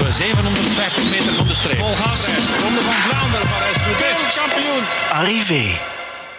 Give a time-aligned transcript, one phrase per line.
[0.00, 1.78] op 750 meter van de streep.
[1.78, 2.26] Vol gas.
[2.62, 4.82] Ronde van Vlaanderen, Parijs-Roubaix, kampioen.
[5.12, 5.78] Arrivé.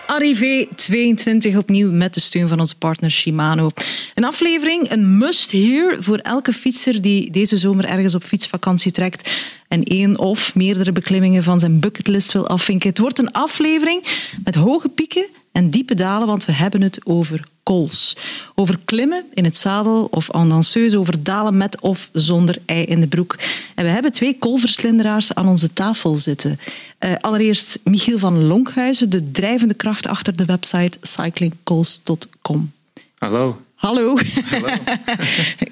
[0.08, 3.70] Arrivé 22 opnieuw met de steun van onze partner Shimano.
[4.16, 9.30] Een aflevering, een must-hear voor elke fietser die deze zomer ergens op fietsvakantie trekt
[9.68, 12.90] en één of meerdere beklimmingen van zijn bucketlist wil afvinken.
[12.90, 14.04] Het wordt een aflevering
[14.44, 15.26] met hoge pieken
[15.58, 18.18] en diepe dalen, want we hebben het over kools.
[18.56, 23.00] Over klimmen in het zadel of en danseuse, over dalen met of zonder ei in
[23.00, 23.36] de broek.
[23.76, 26.60] En we hebben twee koolverslinderaars aan onze tafel zitten.
[27.00, 32.72] Uh, allereerst Michiel van Lonkhuizen, de drijvende kracht achter de website cyclingkools.com.
[33.18, 33.62] Hallo.
[33.76, 34.18] Hallo.
[34.50, 34.68] Hallo.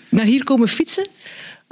[0.09, 1.07] Naar hier komen fietsen?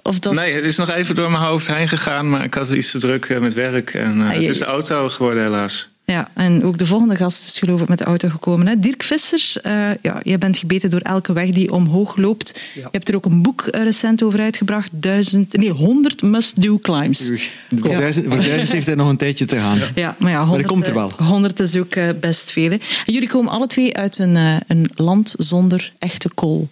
[0.02, 0.34] Of dat...
[0.34, 2.99] Nee, het is nog even door mijn hoofd heen gegaan, maar ik had iets te
[2.99, 3.93] druk eh, met werk.
[3.93, 5.91] En uh, het is de auto geworden, helaas.
[6.05, 8.67] Ja, en ook de volgende gast is geloof ik met de auto gekomen.
[8.67, 8.80] Hè?
[8.80, 12.62] Dirk Vissers, uh, ja, jij bent gebeten door elke weg die omhoog loopt.
[12.73, 14.89] Je hebt er ook een boek recent over uitgebracht.
[14.91, 17.31] Duizend, nee, 100 must-do climbs.
[17.76, 19.79] Voor, duizend, voor duizend heeft hij nog een tijdje te gaan.
[19.95, 21.27] Ja, maar ja, 100, maar dat komt er wel.
[21.27, 22.70] 100 is ook best veel.
[22.70, 22.77] Hè?
[23.05, 24.35] En jullie komen alle twee uit een,
[24.67, 26.70] een land zonder echte kool.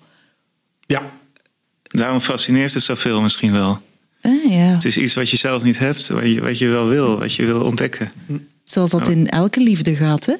[0.85, 1.01] Ja,
[1.91, 3.81] Daarom fascineert het zoveel misschien wel.
[4.21, 4.57] Ah, ja.
[4.57, 7.33] Het is iets wat je zelf niet hebt, wat je, wat je wel wil, wat
[7.33, 8.11] je wil ontdekken.
[8.72, 10.33] Zoals dat in elke liefde gaat, hè?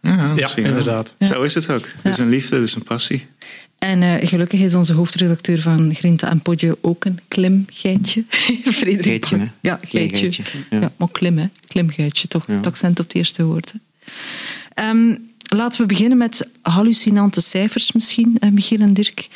[0.00, 1.14] Ja, ja inderdaad.
[1.20, 1.88] Zo is het ook.
[2.02, 3.26] Het is een liefde, het is een passie.
[3.78, 8.24] En uh, gelukkig is onze hoofdredacteur van Grinta en Podje ook een klimgeitje.
[8.62, 9.26] Frederik.
[9.26, 10.42] Geitje, Ja, geitje.
[10.70, 10.80] Ja.
[10.80, 10.92] ja.
[10.96, 11.46] maar klim, hè.
[11.66, 13.72] Klimgeitje, toch het accent op het eerste woord.
[14.74, 19.28] Um, laten we beginnen met hallucinante cijfers misschien, uh, Michiel en Dirk.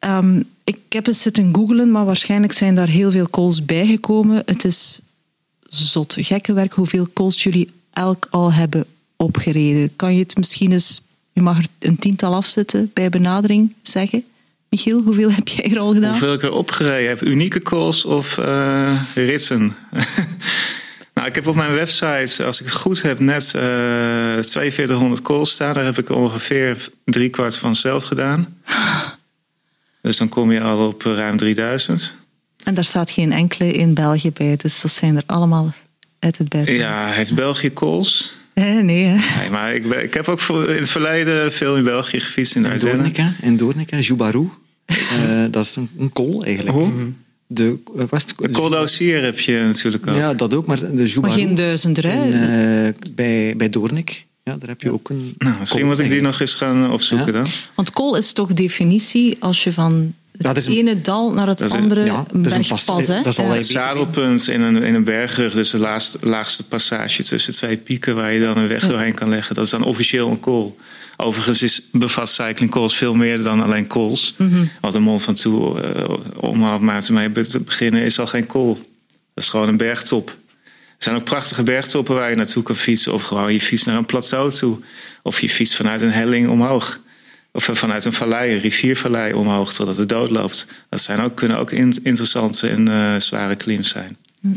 [0.00, 4.42] Um, ik heb eens zitten googlen, maar waarschijnlijk zijn daar heel veel calls bijgekomen.
[4.46, 5.00] Het is
[5.68, 8.86] zot, gekke werk hoeveel calls jullie elk al hebben
[9.16, 9.96] opgereden.
[9.96, 14.24] Kan je het misschien eens, je mag er een tiental afzetten bij benadering zeggen?
[14.68, 16.10] Michiel, hoeveel heb jij er al gedaan?
[16.10, 17.22] Hoeveel ik er opgereden heb?
[17.22, 19.76] Unieke calls of uh, ritsen?
[21.14, 25.50] nou, ik heb op mijn website, als ik het goed heb, net uh, 4200 calls
[25.50, 25.72] staan.
[25.72, 28.46] Daar heb ik ongeveer driekwart van zelf gedaan.
[30.02, 32.14] Dus dan kom je al op ruim 3000.
[32.66, 35.72] En daar staat geen enkele in België bij, dus dat zijn er allemaal
[36.18, 36.84] uit het buitenland.
[36.84, 38.38] Ja, heeft België calls?
[38.54, 39.40] Eh, nee, hè?
[39.40, 42.76] nee, maar ik, ik heb ook in het verleden veel in België gefietst in de.
[42.76, 44.48] Doornica, in Doornica, Joubarou.
[44.86, 46.76] uh, dat is een, een kool eigenlijk.
[46.76, 46.88] Oh.
[47.46, 47.78] De,
[48.10, 50.16] was de Col heb je natuurlijk ook.
[50.16, 51.20] Ja, dat ook, maar de Joubarou...
[51.20, 52.86] Maar geen duizend hè?
[52.86, 54.26] Uh, bij, bij Doornik.
[54.42, 55.34] Ja, daar heb je ook een.
[55.38, 57.46] Nou, misschien moet ik die nog eens gaan eh, opzoeken dan.
[57.74, 62.26] Want kool is toch definitie als je van het ene dal naar het andere ja,
[62.32, 62.84] bergpas.
[62.84, 66.64] Pas, dat is al het zadelpunt in een, in een bergrug, dus de laatste, laagste
[66.68, 69.54] passage tussen twee pieken waar je dan een weg doorheen kan leggen.
[69.54, 70.76] Dat is dan officieel een kool.
[71.16, 74.34] Overigens is, bevat cycling calls veel meer dan alleen calls.
[74.36, 78.46] Mm Want een mond van toe, uh, om maar mee te beginnen, is al geen
[78.46, 78.74] kool.
[79.34, 80.28] Dat is gewoon een bergtop.
[80.68, 83.12] Er zijn ook prachtige bergtoppen waar je naartoe kan fietsen.
[83.12, 84.78] Of gewoon je fietst naar een plateau toe.
[85.22, 87.00] Of je fietst vanuit een helling omhoog.
[87.56, 90.66] Of vanuit een vallei, een riviervallei omhoog, totdat het dood loopt.
[90.88, 94.16] Dat zijn ook, kunnen ook interessante en uh, zware klims zijn.
[94.40, 94.48] Hm.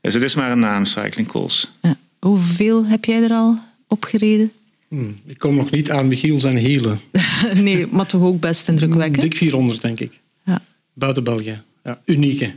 [0.00, 1.70] Dus het is maar een naam, Cycling Calls.
[1.82, 1.96] Ja.
[2.18, 4.52] Hoeveel heb jij er al opgereden?
[4.88, 7.00] Hm, ik kom nog niet aan Michiel zijn hielen.
[7.54, 9.20] nee, maar toch ook best indrukwekkend.
[9.20, 10.20] Dik 400, denk ik.
[10.44, 10.62] Ja.
[10.92, 11.62] Buiten België.
[11.84, 12.52] Ja, unieke.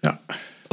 [0.00, 0.20] Ja.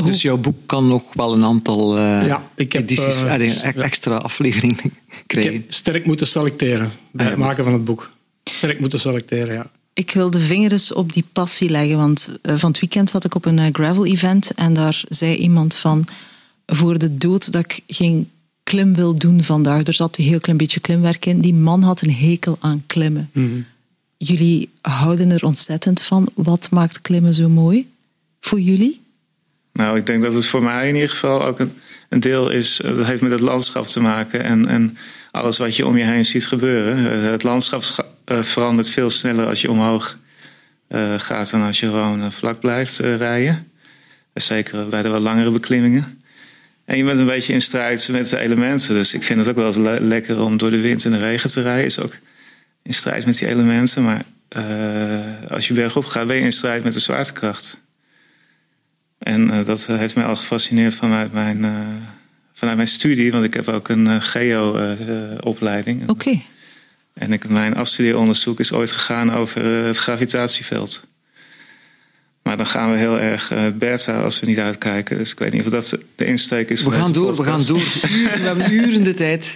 [0.06, 4.16] Dus jouw boek kan nog wel een aantal uh, ja, ik heb, edities, uh, extra
[4.16, 4.78] afleveringen
[5.28, 5.54] krijgen.
[5.54, 8.12] Ik sterk moeten selecteren bij het maken van het boek.
[8.44, 9.70] Sterk moeten selecteren, ja.
[9.94, 13.36] Ik wil de vingers op die passie leggen, want uh, van het weekend had ik
[13.36, 16.06] op een gravel-event en daar zei iemand van
[16.66, 18.30] voor de dood dat ik geen
[18.64, 19.84] klim wil doen vandaag.
[19.84, 21.40] Er zat een heel klein beetje klimwerk in.
[21.40, 23.30] Die man had een hekel aan klimmen.
[23.34, 23.66] Mm -hmm.
[24.18, 26.30] Jullie houden er ontzettend van.
[26.34, 27.88] Wat maakt klimmen zo mooi
[28.40, 29.02] voor jullie?
[29.74, 32.82] Nou, ik denk dat het voor mij in ieder geval ook een, deel is.
[32.82, 34.98] Eh, dat heeft met het landschap te maken en, en
[35.32, 37.12] alles wat je om je heen ziet gebeuren.
[37.12, 37.84] Eh, het landschap
[38.26, 40.18] eh, verandert veel sneller als je omhoog
[41.18, 43.72] gaat dan als je gewoon vlak blijft rijden.
[44.34, 46.22] Zeker bij de wat langere beklimmingen.
[46.86, 48.96] En je bent een beetje in strijd met de elementen.
[48.96, 51.50] Dus ik vind het ook wel eens lekker om door de wind en de regen
[51.50, 51.86] te rijden.
[51.86, 52.16] Is ook
[52.84, 54.04] in strijd met die elementen.
[54.04, 54.24] Maar
[55.50, 57.83] als je bergop gaat, ben je in strijd met de zwaartekracht.
[59.24, 61.72] En uh, dat heeft mij al gefascineerd vanuit mijn, uh,
[62.54, 66.10] vanuit mijn studie, want ik heb ook een uh, geo-opleiding.
[66.10, 66.42] Oké.
[67.14, 71.08] En ik, mijn afstudeeronderzoek is ooit gegaan over het gravitatieveld.
[72.44, 75.18] Maar dan gaan we heel erg uh, beta als we niet uitkijken.
[75.18, 76.84] Dus ik weet niet of dat de insteek is.
[76.84, 77.84] We gaan door, we gaan door.
[78.02, 79.54] we hebben uren de tijd.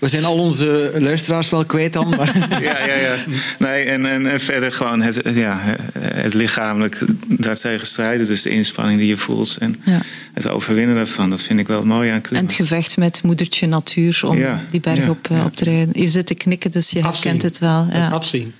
[0.00, 2.08] We zijn al onze luisteraars wel kwijt dan.
[2.08, 2.38] Maar...
[2.62, 3.16] ja, ja, ja.
[3.58, 5.60] Nee, en, en, en, verder gewoon het, ja,
[5.98, 8.26] het lichamelijk daartegen strijden.
[8.26, 10.00] Dus de inspanning die je voelt en ja.
[10.32, 11.30] het overwinnen daarvan.
[11.30, 12.40] Dat vind ik wel mooi aan klimmen.
[12.40, 14.38] En het gevecht met moedertje natuur om
[14.70, 16.00] die berg op, uh, op te rijden.
[16.00, 17.30] Je zit te knikken, dus je afzien.
[17.30, 17.86] herkent het wel.
[17.88, 18.54] Het afzien.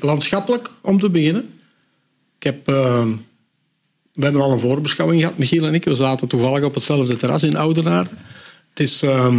[0.00, 1.50] Landschappelijk, om te beginnen.
[2.46, 3.04] Heb, uh,
[4.12, 5.84] we hebben al een voorbeschouwing gehad, Michiel en ik.
[5.84, 8.10] We zaten toevallig op hetzelfde terras in Oudenaarde.
[8.70, 9.34] Het is uh,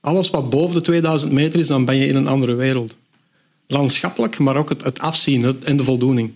[0.00, 2.96] alles wat boven de 2000 meter is, dan ben je in een andere wereld.
[3.66, 6.32] Landschappelijk, maar ook het, het afzien het, en de voldoening.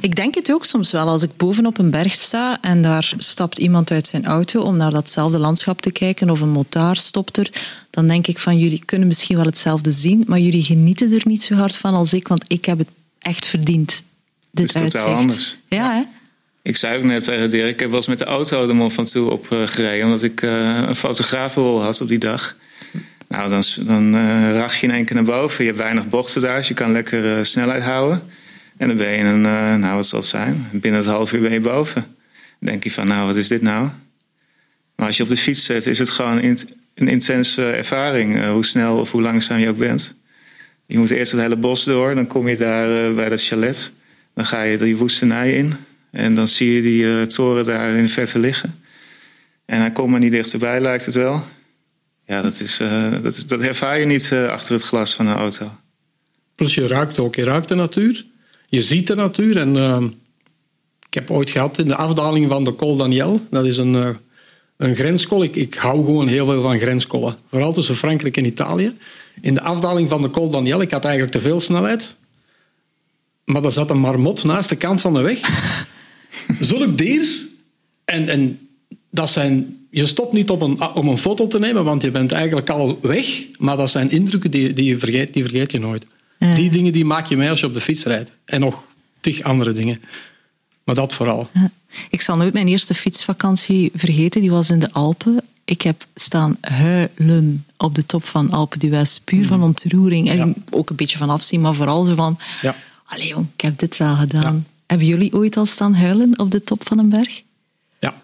[0.00, 1.08] Ik denk het ook soms wel.
[1.08, 4.90] Als ik bovenop een berg sta en daar stapt iemand uit zijn auto om naar
[4.90, 7.50] datzelfde landschap te kijken of een motaar stopt er,
[7.90, 11.44] dan denk ik van jullie kunnen misschien wel hetzelfde zien, maar jullie genieten er niet
[11.44, 12.88] zo hard van als ik, want ik heb het
[13.18, 14.02] echt verdiend.
[14.58, 15.58] Dit is totaal anders.
[15.68, 16.02] Ja, hè?
[16.62, 18.92] Ik zei ook net tegen Dirk, ik heb wel eens met de auto de Mont
[18.92, 22.56] Ventoux opgereden, omdat ik uh, een fotografenrol had op die dag.
[23.28, 25.64] Nou, dan, dan uh, rach je in één keer naar boven.
[25.64, 28.22] Je hebt weinig bochten daar, dus je kan lekker uh, snelheid houden.
[28.76, 29.40] En dan ben je een,
[29.80, 32.06] nou wat zal het zijn, binnen het half uur ben je boven.
[32.58, 33.88] Dan denk je van, nou wat is dit nou?
[34.96, 36.56] Maar als je op de fiets zit, is het gewoon
[36.94, 40.14] een intense ervaring, hoe snel of hoe langzaam je ook bent.
[40.86, 43.92] Je moet eerst het hele bos door, dan kom je daar bij dat chalet.
[44.38, 45.74] Dan ga je die woestenij in
[46.10, 48.80] en dan zie je die uh, toren daar in de verte liggen.
[49.64, 51.44] En hij komt maar niet dichterbij, lijkt het wel.
[52.26, 55.26] Ja, dat, is, uh, dat, is, dat ervaar je niet uh, achter het glas van
[55.26, 55.70] een auto.
[56.54, 58.24] Plus je ruikt ook, je ruikt de natuur.
[58.68, 59.56] Je ziet de natuur.
[59.56, 60.04] En ehm,
[61.06, 63.40] ik heb ooit gehad in de afdaling van de Col Daniel.
[63.50, 64.16] Dat is een,
[64.76, 65.42] een.
[65.42, 67.36] Ik, ik hou gewoon heel veel van grenskollen.
[67.50, 68.96] Vooral tussen Frankrijk en Italië.
[69.40, 72.16] In de afdaling van de Col Daniel, ik had eigenlijk te veel snelheid.
[73.48, 75.40] Maar er zat een marmot naast de kant van de weg.
[76.60, 77.46] Zulk dier.
[78.04, 78.68] En, en
[79.10, 82.32] dat zijn, je stopt niet op een, om een foto te nemen, want je bent
[82.32, 83.46] eigenlijk al weg.
[83.58, 86.06] Maar dat zijn indrukken die, die, je, vergeet, die vergeet je nooit.
[86.54, 88.32] Die dingen die maak je mee als je op de fiets rijdt.
[88.44, 88.82] En nog
[89.20, 90.00] tig andere dingen.
[90.84, 91.48] Maar dat vooral.
[92.10, 94.40] Ik zal nooit mijn eerste fietsvakantie vergeten.
[94.40, 95.40] Die was in de Alpen.
[95.64, 99.18] Ik heb staan huilen op de top van Alpe d'Huez.
[99.18, 100.30] Puur van ontroering.
[100.30, 102.38] En ook een beetje van afzien, maar vooral zo van...
[102.62, 102.74] Ja
[103.08, 104.66] allee jong, ik heb dit wel gedaan.
[104.86, 107.42] Hebben jullie ooit al staan huilen op de top van een berg?
[107.98, 108.22] Ja.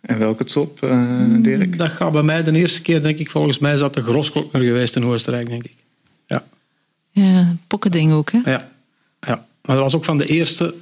[0.00, 1.78] En welke top, uh, Dirk?
[1.78, 4.96] Dat gaat bij mij de eerste keer, denk ik, volgens mij zat de Grosklokkner geweest
[4.96, 5.76] in Oostenrijk, denk ik.
[6.26, 6.44] Ja.
[7.10, 8.38] Ja, pokkending ook, hè?
[8.44, 8.70] Ja.
[9.20, 9.46] ja.
[9.62, 10.74] Maar dat was ook van de eerste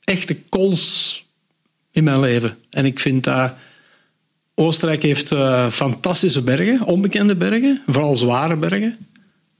[0.00, 1.24] echte kools
[1.90, 2.58] in mijn leven.
[2.70, 3.52] En ik vind dat...
[4.56, 8.98] Oostenrijk heeft uh, fantastische bergen, onbekende bergen, vooral zware bergen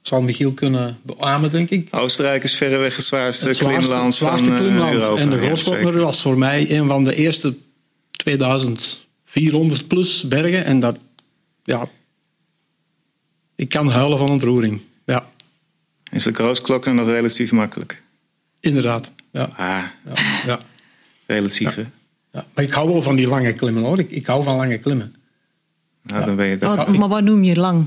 [0.06, 1.88] zal Michiel kunnen beamen, denk ik.
[1.90, 4.94] Oostenrijk is verreweg het zwaarste, het zwaarste klimland zwaarste van eh, klimland.
[4.94, 5.20] Europa.
[5.20, 7.54] En de Grootschotner was voor mij een van de eerste
[8.10, 10.64] 2400 plus bergen.
[10.64, 10.98] En dat,
[11.64, 11.88] ja,
[13.54, 14.80] ik kan huilen van ontroering.
[15.04, 15.26] Ja.
[16.10, 18.02] Is de Grootschotner nog relatief makkelijk?
[18.60, 19.48] Inderdaad, ja.
[19.56, 20.14] Ah, ja,
[20.46, 20.60] ja.
[21.26, 21.90] relatief, ja.
[22.32, 22.46] ja.
[22.54, 23.98] Maar ik hou wel van die lange klimmen, hoor.
[23.98, 25.14] Ik, ik hou van lange klimmen.
[26.02, 26.78] Nou, dan ben je dat.
[26.78, 27.86] Oh, maar wat noem je lang?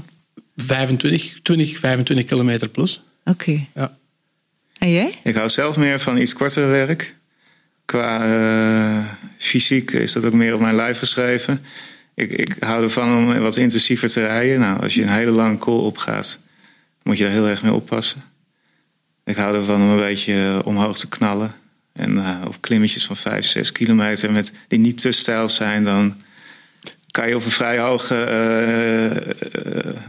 [0.57, 3.01] 25, 20, 25 kilometer plus.
[3.25, 3.67] Oké.
[3.75, 3.97] Ja.
[4.77, 5.13] En jij?
[5.23, 7.15] Ik hou zelf meer van iets korter werk.
[7.85, 9.05] Qua uh,
[9.37, 11.61] fysiek is dat ook meer op mijn lijf geschreven.
[12.13, 14.59] Ik, ik hou ervan om wat intensiever te rijden.
[14.59, 16.39] Nou, als je een hele lange call opgaat,
[17.03, 18.23] moet je daar heel erg mee oppassen.
[19.23, 21.51] Ik hou ervan om een beetje omhoog te knallen.
[21.93, 26.21] En uh, op klimmetjes van 5, 6 kilometer met, die niet te stijl zijn, dan
[27.17, 28.15] kan je op een vrij hoge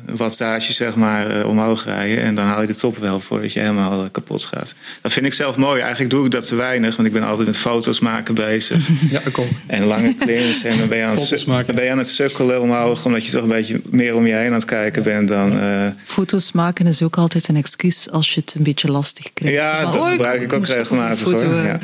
[0.07, 2.23] uh, wattage zeg maar, uh, omhoog rijden.
[2.23, 4.75] En dan haal je de top wel voordat je helemaal kapot gaat.
[5.03, 5.81] Dat vind ik zelf mooi.
[5.81, 8.89] Eigenlijk doe ik dat te weinig, want ik ben altijd met foto's maken bezig.
[9.11, 9.47] Ja, ook.
[9.67, 10.65] En lange klims.
[10.65, 13.33] En dan ben, je aan het, dan ben je aan het sukkelen omhoog, omdat je
[13.33, 15.61] toch een beetje meer om je heen aan het kijken bent dan.
[16.05, 19.57] Foto's maken is ook altijd een excuus als je het een beetje lastig krijgt.
[19.57, 21.45] Ja, dat oh, gebruik ik, ook regelmatig hoor.
[21.45, 21.79] Ja, ja,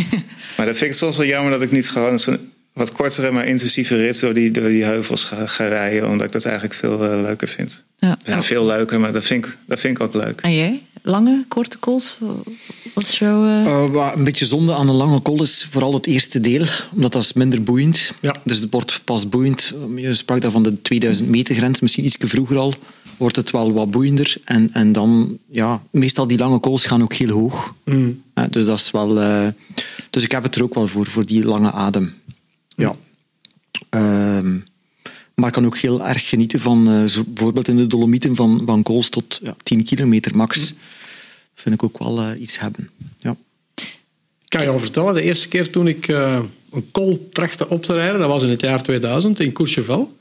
[0.56, 2.18] maar dat vind ik soms wel jammer dat ik niet gewoon
[2.76, 6.08] wat kortere, maar intensieve rit door die, door die heuvels ga, ga rijden.
[6.08, 7.84] Omdat ik dat eigenlijk veel uh, leuker vind.
[7.98, 8.18] Ja.
[8.24, 8.42] ja.
[8.42, 10.40] veel leuker, maar dat vind, ik, dat vind ik ook leuk.
[10.40, 10.82] En jij?
[11.02, 12.18] Lange, korte kools?
[12.94, 13.46] Wat is jouw...
[13.46, 13.64] Uh...
[13.92, 16.64] Uh, een beetje zonde aan een lange kool is vooral het eerste deel.
[16.94, 18.12] Omdat dat is minder boeiend.
[18.20, 18.34] Ja.
[18.44, 19.74] Dus het wordt pas boeiend.
[19.96, 21.80] Je sprak daar van de 2000 meter grens.
[21.80, 22.74] Misschien iets vroeger al
[23.16, 24.36] wordt het wel wat boeiender.
[24.44, 27.74] En, en dan, ja, meestal die lange kools gaan ook heel hoog.
[27.84, 28.22] Mm.
[28.50, 29.14] dus dat is wel...
[30.10, 32.14] dus ik heb het er ook wel voor, voor die lange adem.
[32.76, 32.94] Ja.
[33.90, 34.66] Um,
[35.34, 38.62] maar ik kan ook heel erg genieten van, uh, zo, bijvoorbeeld in de Dolomieten, van,
[38.66, 40.72] van Kools tot ja, 10 kilometer max.
[40.72, 40.78] Mm.
[41.54, 42.90] vind ik ook wel eh, iets hebben.
[43.18, 43.36] Ja.
[43.74, 46.40] Ik kan je al vertellen, de eerste keer toen ik uh,
[46.72, 50.16] een kool trachtte op te rijden, dat was in het jaar 2000 in Courchevel.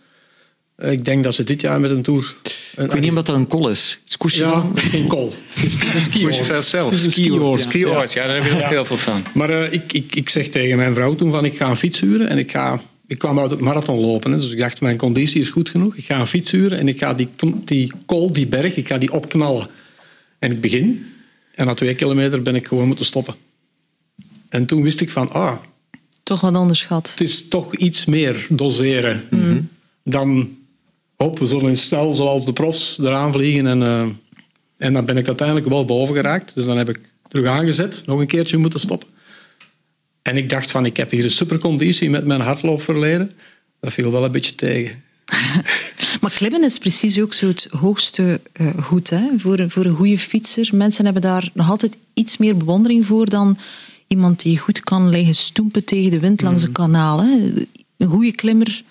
[0.78, 2.36] Uh, ik denk dat ze dit jaar met een tour...
[2.76, 4.00] Een, ik weet niet of dat een kol is.
[4.26, 5.34] is ja, geen kool.
[5.54, 6.66] Het is een skioord.
[6.66, 6.92] zelf.
[6.92, 7.62] Het is een skioord.
[7.62, 8.22] Skioord, ja.
[8.22, 9.24] ja, daar heb je ook heel veel van.
[9.34, 12.00] Maar uh, ik, ik, ik zeg tegen mijn vrouw toen van ik ga een fiets
[12.00, 12.82] huren en ik ga...
[13.08, 15.96] Ik kwam uit het marathon lopen, hè, dus ik dacht mijn conditie is goed genoeg.
[15.96, 17.30] Ik ga een fiets huren en ik ga die,
[17.66, 19.68] die kool, die berg, ik ga die opknallen.
[20.40, 21.06] En ik begin
[21.56, 23.36] en na twee kilometer ben ik gewoon moeten stoppen.
[24.50, 25.58] En toen wist ik van, ah...
[26.24, 27.10] Toch wat onderschat.
[27.10, 29.70] Het is toch iets meer doseren mm.
[30.04, 30.58] dan...
[31.26, 33.68] Hop, we zullen in stel zoals de profs eraan vliegen.
[33.68, 34.02] En, uh,
[34.78, 36.56] en dan ben ik uiteindelijk wel boven geraakt.
[36.56, 39.08] Dus dan heb ik terug aangezet, nog een keertje moeten stoppen.
[40.22, 43.32] En ik dacht van, ik heb hier een superconditie met mijn hardloopverleden.
[43.80, 45.04] Dat viel wel een beetje tegen.
[46.22, 49.28] maar klimmen is precies ook zo het hoogste uh, goed hè?
[49.38, 50.70] Voor, voor een goede fietser.
[50.74, 53.58] Mensen hebben daar nog altijd iets meer bewondering voor dan
[54.08, 56.74] iemand die goed kan liggen stoempen tegen de wind langs een mm.
[56.74, 57.24] kanaal.
[57.24, 57.32] Hè?
[57.98, 58.84] Een goede klimmer.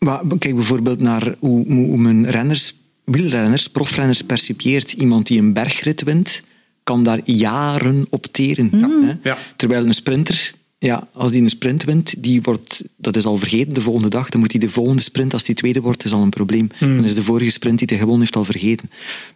[0.00, 4.92] Maar kijk bijvoorbeeld naar hoe, hoe men renners, wielrenners, profrenners percipieert.
[4.92, 6.42] Iemand die een bergrit wint,
[6.82, 8.68] kan daar jaren op teren.
[8.72, 9.04] Mm.
[9.04, 9.14] Hè?
[9.22, 9.38] Ja.
[9.56, 13.74] Terwijl een sprinter ja, als die een sprint wint, die wordt, dat is al vergeten
[13.74, 14.28] de volgende dag.
[14.28, 16.68] Dan moet hij de volgende sprint, als die tweede wordt, is al een probleem.
[16.80, 16.96] Mm.
[16.96, 18.90] Dan is de vorige sprint die hij gewonnen heeft al vergeten.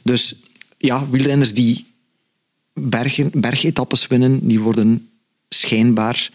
[0.04, 0.36] Dus
[0.78, 1.84] ja, wielrenners die
[2.72, 5.08] bergen, bergetappes winnen, die worden
[5.48, 6.30] schijnbaar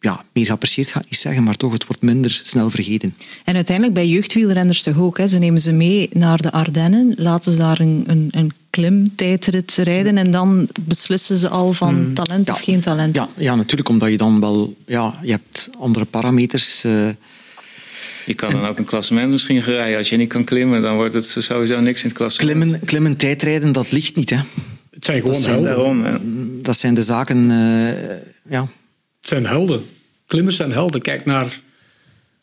[0.00, 3.14] ja, meer geapprecieerd, ga ik niet zeggen, maar toch, het wordt minder snel vergeten.
[3.44, 5.18] En uiteindelijk bij jeugdwielrenners toch ook.
[5.18, 5.26] Hè?
[5.26, 10.18] Ze nemen ze mee naar de Ardennen, laten ze daar een, een, een klimtijdrit rijden
[10.18, 12.14] en dan beslissen ze al van mm.
[12.14, 13.16] talent of geen talent.
[13.16, 14.76] Ja, ja, natuurlijk, omdat je dan wel...
[14.86, 16.84] Ja, je hebt andere parameters...
[16.84, 17.08] Uh,
[18.26, 19.98] je kan dan ook een klassement misschien rijden.
[19.98, 22.58] Als je niet kan klimmen, dan wordt het sowieso niks in het klassement.
[22.58, 24.30] Klimmen, klimmen tijdrijden, dat ligt niet.
[24.30, 24.36] Hè.
[24.90, 26.62] Het zijn gewoon dat zijn, helden.
[26.62, 27.90] Dat zijn de zaken, uh,
[28.50, 28.68] ja.
[29.20, 29.86] Het zijn helden.
[30.26, 31.02] Klimmers zijn helden.
[31.02, 31.60] Kijk naar,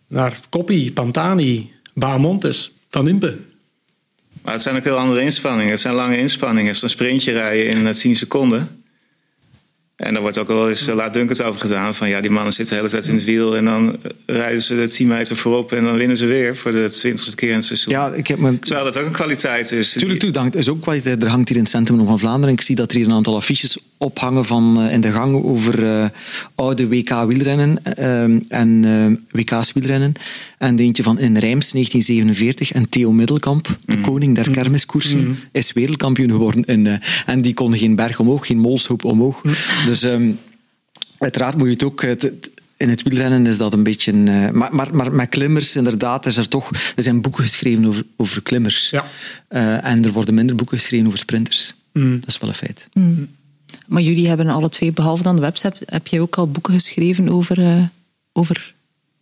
[0.08, 3.38] naar Coppi, Pantani, Bahamontes, Van Impe.
[4.42, 5.72] Maar het zijn ook heel andere inspanningen.
[5.72, 6.76] Het zijn lange inspanningen.
[6.76, 8.84] Zo'n sprintje rijden in 10 seconden.
[9.96, 11.96] En daar wordt ook wel eens uh, laatdunkend over gedaan.
[11.96, 13.56] Van ja, die mannen zitten de hele tijd in het wiel.
[13.56, 15.72] En dan rijden ze de 10 meter voorop.
[15.72, 17.94] En dan winnen ze weer voor de twintigste keer in het seizoen.
[17.94, 18.60] Ja, ik heb me...
[18.60, 19.92] Terwijl dat ook een kwaliteit is.
[19.92, 20.56] Tuurlijk, toe, dank.
[20.56, 21.24] is ook kwaliteit.
[21.24, 22.56] Er hangt hier in het centrum van Vlaanderen.
[22.56, 25.84] Ik zie dat er hier een aantal affiches ophangen van, uh, in de gang over
[25.84, 26.06] uh,
[26.56, 27.84] oude WK-wielrennen.
[28.50, 30.14] en WK's wielrennen.
[30.58, 32.72] En eentje van in Rijms 1947.
[32.72, 34.04] En Theo Middelkamp, de mm.
[34.04, 34.54] koning der mm.
[34.54, 35.38] kermiskoersen, mm.
[35.52, 36.64] is wereldkampioen geworden.
[36.64, 39.42] In, en die kon geen berg omhoog, geen molshoop omhoog.
[39.86, 40.40] Dus um,
[41.18, 42.04] uiteraard moet je het ook...
[42.78, 44.14] in het wielrennen is dat een beetje...
[44.14, 46.70] Uh, maar, maar, maar met klimmers, inderdaad, is er toch...
[46.96, 48.90] Er zijn boeken geschreven over, over klimmers.
[48.90, 49.06] Ja.
[49.50, 51.74] Uh, en er worden minder boeken geschreven over sprinters.
[51.94, 52.20] Mm.
[52.20, 52.88] Dat is wel een feit.
[52.94, 53.28] Mm.
[53.88, 57.30] Maar jullie hebben alle twee, behalve dan de website, heb jij ook al boeken geschreven
[57.30, 57.84] over, uh,
[58.34, 58.74] over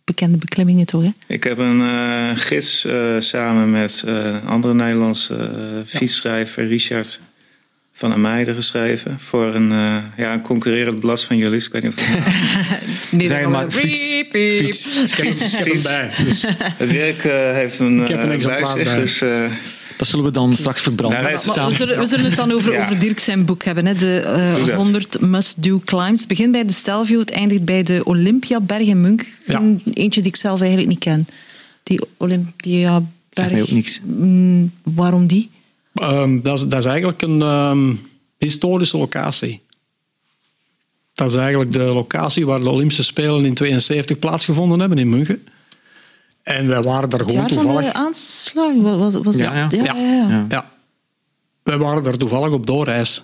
[0.04, 1.02] bekende beklimmingen, toch?
[1.02, 1.10] Hè?
[1.26, 2.86] Ik heb een gids
[3.18, 5.50] samen met een andere Nederlandse
[5.86, 7.20] fietsschrijver, Richard
[7.94, 11.64] van Ameide geschreven voor een, uh, ja, een concurrerend blad van jullie.
[11.64, 12.08] Ik weet niet of
[13.10, 14.14] nee, zeg maar fiets.
[14.30, 14.86] fiets.
[15.08, 15.56] fiets.
[15.56, 15.88] fiets.
[16.24, 16.40] Dus.
[16.90, 19.22] Dirk uh, heeft een, Ik heb een bij zich, dus...
[20.04, 21.22] Dat zullen we dan straks verbranden.
[21.22, 22.82] We, zullen, we, zullen, het dan over, ja.
[22.84, 23.86] over Dirk zijn boek hebben.
[23.86, 23.94] Hè.
[23.94, 26.18] De 100 must-do climbs.
[26.18, 29.28] Het begint bij de Stelvio, het eindigt bij de Olympiaberg in Munk.
[29.46, 29.62] Ja.
[29.94, 31.26] Eentje die ik zelf eigenlijk niet ken.
[31.82, 33.08] Die Olympiaberg.
[33.30, 34.00] Zeg mij ook niks.
[34.04, 35.50] Mm, waarom die?
[36.02, 38.00] Um, dat, is, dat, is, eigenlijk een um,
[38.38, 39.60] historische locatie.
[41.14, 45.46] Dat is eigenlijk de locatie waar de Olympische Spelen in 72 plaatsgevonden hebben, in München.
[46.44, 47.74] En wij waren daar gewoon toevallig...
[47.74, 48.74] Van de aanslag?
[48.74, 49.68] Was, was ja, ja.
[49.70, 50.70] Ja, ja, ja.
[51.62, 53.22] Wij waren daar toevallig op doorreis.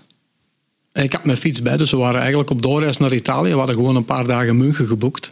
[0.93, 3.51] En ik had mijn fiets bij, dus we waren eigenlijk op doorreis naar Italië.
[3.51, 5.31] We hadden gewoon een paar dagen München geboekt.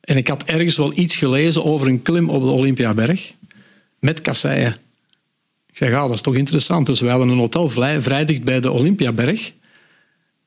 [0.00, 3.32] En ik had ergens wel iets gelezen over een klim op de Olympiaberg.
[3.98, 4.76] Met kasseien.
[5.66, 6.86] Ik zeg, ah, dat is toch interessant.
[6.86, 9.52] Dus we hadden een hotel vrij, vrij dicht bij de Olympiaberg.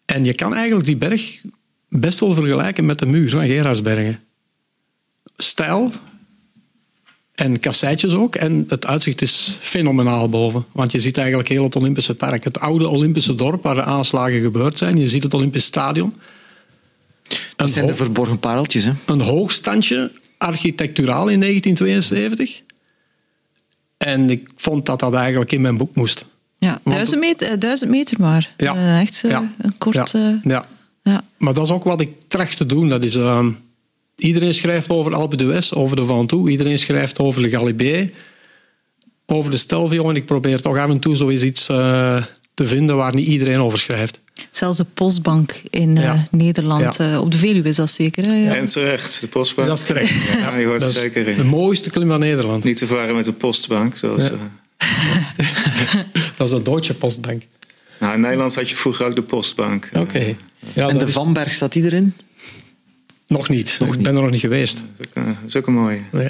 [0.06, 1.42] En je kan eigenlijk die berg
[1.90, 4.20] best wel vergelijken met de muur van Gerardsbergen.
[5.38, 5.92] Stijl
[7.40, 8.36] en kasseitjes ook.
[8.36, 10.66] En het uitzicht is fenomenaal boven.
[10.72, 12.44] Want je ziet eigenlijk heel het Olympische park.
[12.44, 14.98] Het oude Olympische dorp waar de aanslagen gebeurd zijn.
[14.98, 16.14] Je ziet het Olympisch Stadion.
[17.56, 18.84] Dat zijn de verborgen pareltjes.
[18.84, 18.92] Hè?
[19.06, 22.62] Een hoogstandje, architecturaal in 1972.
[23.98, 26.26] En ik vond dat dat eigenlijk in mijn boek moest.
[26.58, 28.54] Ja, duizend meter, eh, duizend meter maar.
[28.58, 28.76] Ja.
[28.76, 29.52] Uh, echt uh, ja.
[29.58, 30.12] een kort...
[30.12, 30.40] Ja.
[30.44, 30.66] ja.
[31.04, 31.24] ja.
[31.38, 32.90] Maar dat is ook wat ik tracht te doen.
[32.90, 33.50] Dat is, ehm,
[34.20, 36.50] iedereen schrijft over Alpe d'Huez, over de Ventoux.
[36.52, 38.10] Iedereen schrijft over de Galibier,
[39.26, 40.10] over de Stelvio.
[40.10, 42.24] En ik probeer toch af en toe zoiets te
[42.54, 44.20] te vinden waar niet iedereen over schrijft.
[44.52, 46.14] Zelfs de postbank in eh.
[46.32, 47.12] Nederland, Ja.
[47.14, 48.26] eh, op de Veluwe is dat zeker.
[48.26, 48.36] Hè?
[48.36, 48.56] Ja.
[48.56, 49.68] En terecht, de postbank.
[49.68, 50.14] Dat is terecht.
[50.38, 51.46] Ja, die hoort er Dat is zeker de in.
[51.46, 52.64] mooiste klim van Nederland.
[52.64, 53.96] Niet te verwarren met de postbank.
[53.98, 54.32] Zoals, Ja.
[54.78, 54.88] eh,
[56.38, 57.44] Dat is de Deutsche Postbank.
[58.00, 59.90] nou, in Nederland had je vroeger ook de postbank.
[59.94, 60.36] Oké.
[60.74, 62.14] Ja, en de is- Vanberg, staat die erin?
[63.30, 63.80] Nog niet.
[63.92, 64.84] ik ben er nog niet geweest.
[64.98, 66.00] Dat is ook een- ook een mooie.
[66.12, 66.30] Nee.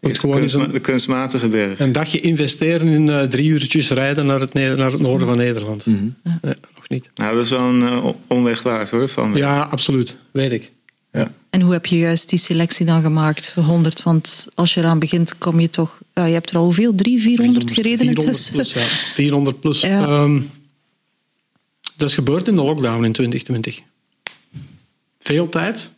[0.00, 1.78] Is de, kunstma- een, de kunstmatige berg.
[1.80, 5.86] een dagje investeren in eh, drie uurtjes rijden naar het, naar het noorden van Nederland.
[5.86, 6.04] Mhm.
[6.22, 7.10] Nee, nog niet.
[7.14, 9.08] Nou, dat is wel een eh, omweg waard hoor.
[9.08, 10.16] Van Ja, absoluut.
[10.30, 10.70] Weet ik.
[11.12, 11.32] Ja.
[11.50, 14.02] En hoe heb je juist die selectie dan gemaakt, 100?
[14.02, 16.00] Want als je eraan begint, kom je toch...
[16.14, 16.94] Ja, je hebt er al hoeveel?
[16.94, 18.52] Drie, 400 gereden 400 intussen?
[18.52, 18.86] plus, ja.
[19.14, 19.80] 400 plus.
[19.80, 20.02] Ja.
[20.06, 20.40] Ehm,
[21.96, 23.80] dat is gebeurd in de lockdown in 2020.
[25.26, 25.90] Veel tijd,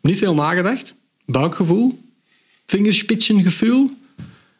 [0.00, 1.98] niet veel nagedacht, buikgevoel,
[2.66, 3.90] vingerspitsengevoel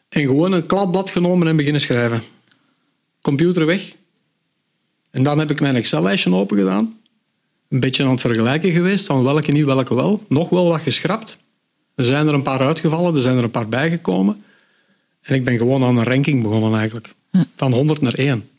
[0.09, 2.21] en gewoon een kladblad genomen en beginnen schrijven.
[3.21, 3.95] Computer weg.
[5.11, 6.99] En dan heb ik mijn Excel-lijstje open gedaan.
[7.69, 10.23] Een beetje aan het vergelijken geweest van welke niet, welke wel.
[10.27, 11.37] Nog wel wat geschrapt.
[11.95, 14.43] Er zijn er een paar uitgevallen, er zijn er een paar bijgekomen.
[15.21, 17.13] En ik ben gewoon aan een ranking begonnen eigenlijk.
[17.55, 18.49] Van 100 naar 1.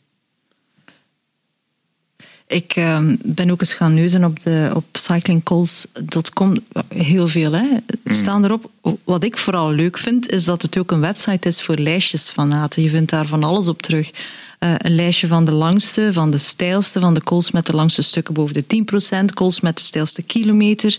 [2.49, 6.53] Ik ehm, ben ook eens gaan neuzen op, de, op cyclingcalls.com.
[6.87, 7.63] Heel veel, hè.
[7.63, 8.13] Mm.
[8.13, 8.71] Staan erop.
[9.03, 12.83] Wat ik vooral leuk vind, is dat het ook een website is voor lijstjesfanaten.
[12.83, 14.11] Je vindt daar van alles op terug.
[14.59, 18.01] Eh, een lijstje van de langste, van de stijlste, van de calls met de langste
[18.01, 20.97] stukken boven de 10%, calls met de stijlste kilometer.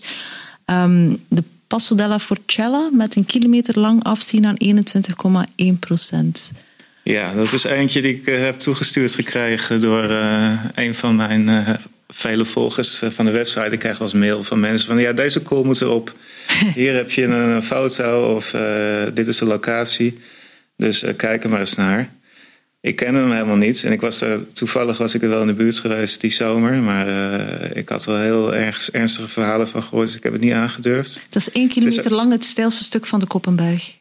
[0.64, 6.50] Ehm, de Passo della Forcella met een kilometer lang afzien aan 21,1%.
[7.02, 11.49] Ja, dat is eentje die ik eh, heb toegestuurd gekregen door eh, een van mijn
[11.49, 11.69] eh,
[12.09, 13.71] vele volgers van de website.
[13.71, 16.14] Ik krijg wel eens mail van mensen van ja, deze call moet erop.
[16.75, 18.50] Hier heb je een foto of
[19.14, 20.19] dit is de locatie.
[20.76, 22.09] Dus kijk er maar eens naar.
[22.80, 25.47] Ik kende hem helemaal niet en ik was er, toevallig was ik er wel in
[25.47, 26.73] de buurt geweest die zomer.
[26.73, 27.07] Maar
[27.76, 30.52] ik had er wel heel erg ernstige verhalen van gehoord, dus ik heb het niet
[30.52, 31.23] aangedurfd.
[31.28, 33.99] Dat is één kilometer lang het stijlste stuk van de Koppenberg.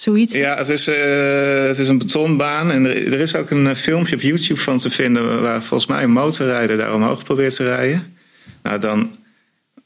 [0.00, 0.34] Zoiets.
[0.34, 2.70] Ja, het is, eh, het is een betonbaan.
[2.70, 5.42] En er, er is ook een eh, filmpje op YouTube van te vinden...
[5.42, 8.16] waar volgens mij een motorrijder daar omhoog probeert te rijden.
[8.62, 9.16] Nou, dan...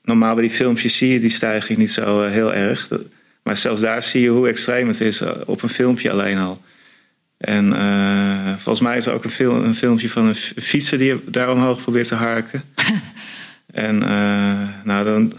[0.05, 2.89] Normaal bij die filmpjes zie je die stijging niet zo eh, heel erg.
[3.43, 6.63] Maar zelfs daar zie je hoe extreem het is op een filmpje alleen al.
[7.39, 7.75] En
[8.59, 10.99] volgens mij is er ook een, fil- een filmpje van een fietser...
[10.99, 12.63] die daar omhoog probeert te harken.
[13.87, 13.99] en
[14.85, 15.33] nou, dan...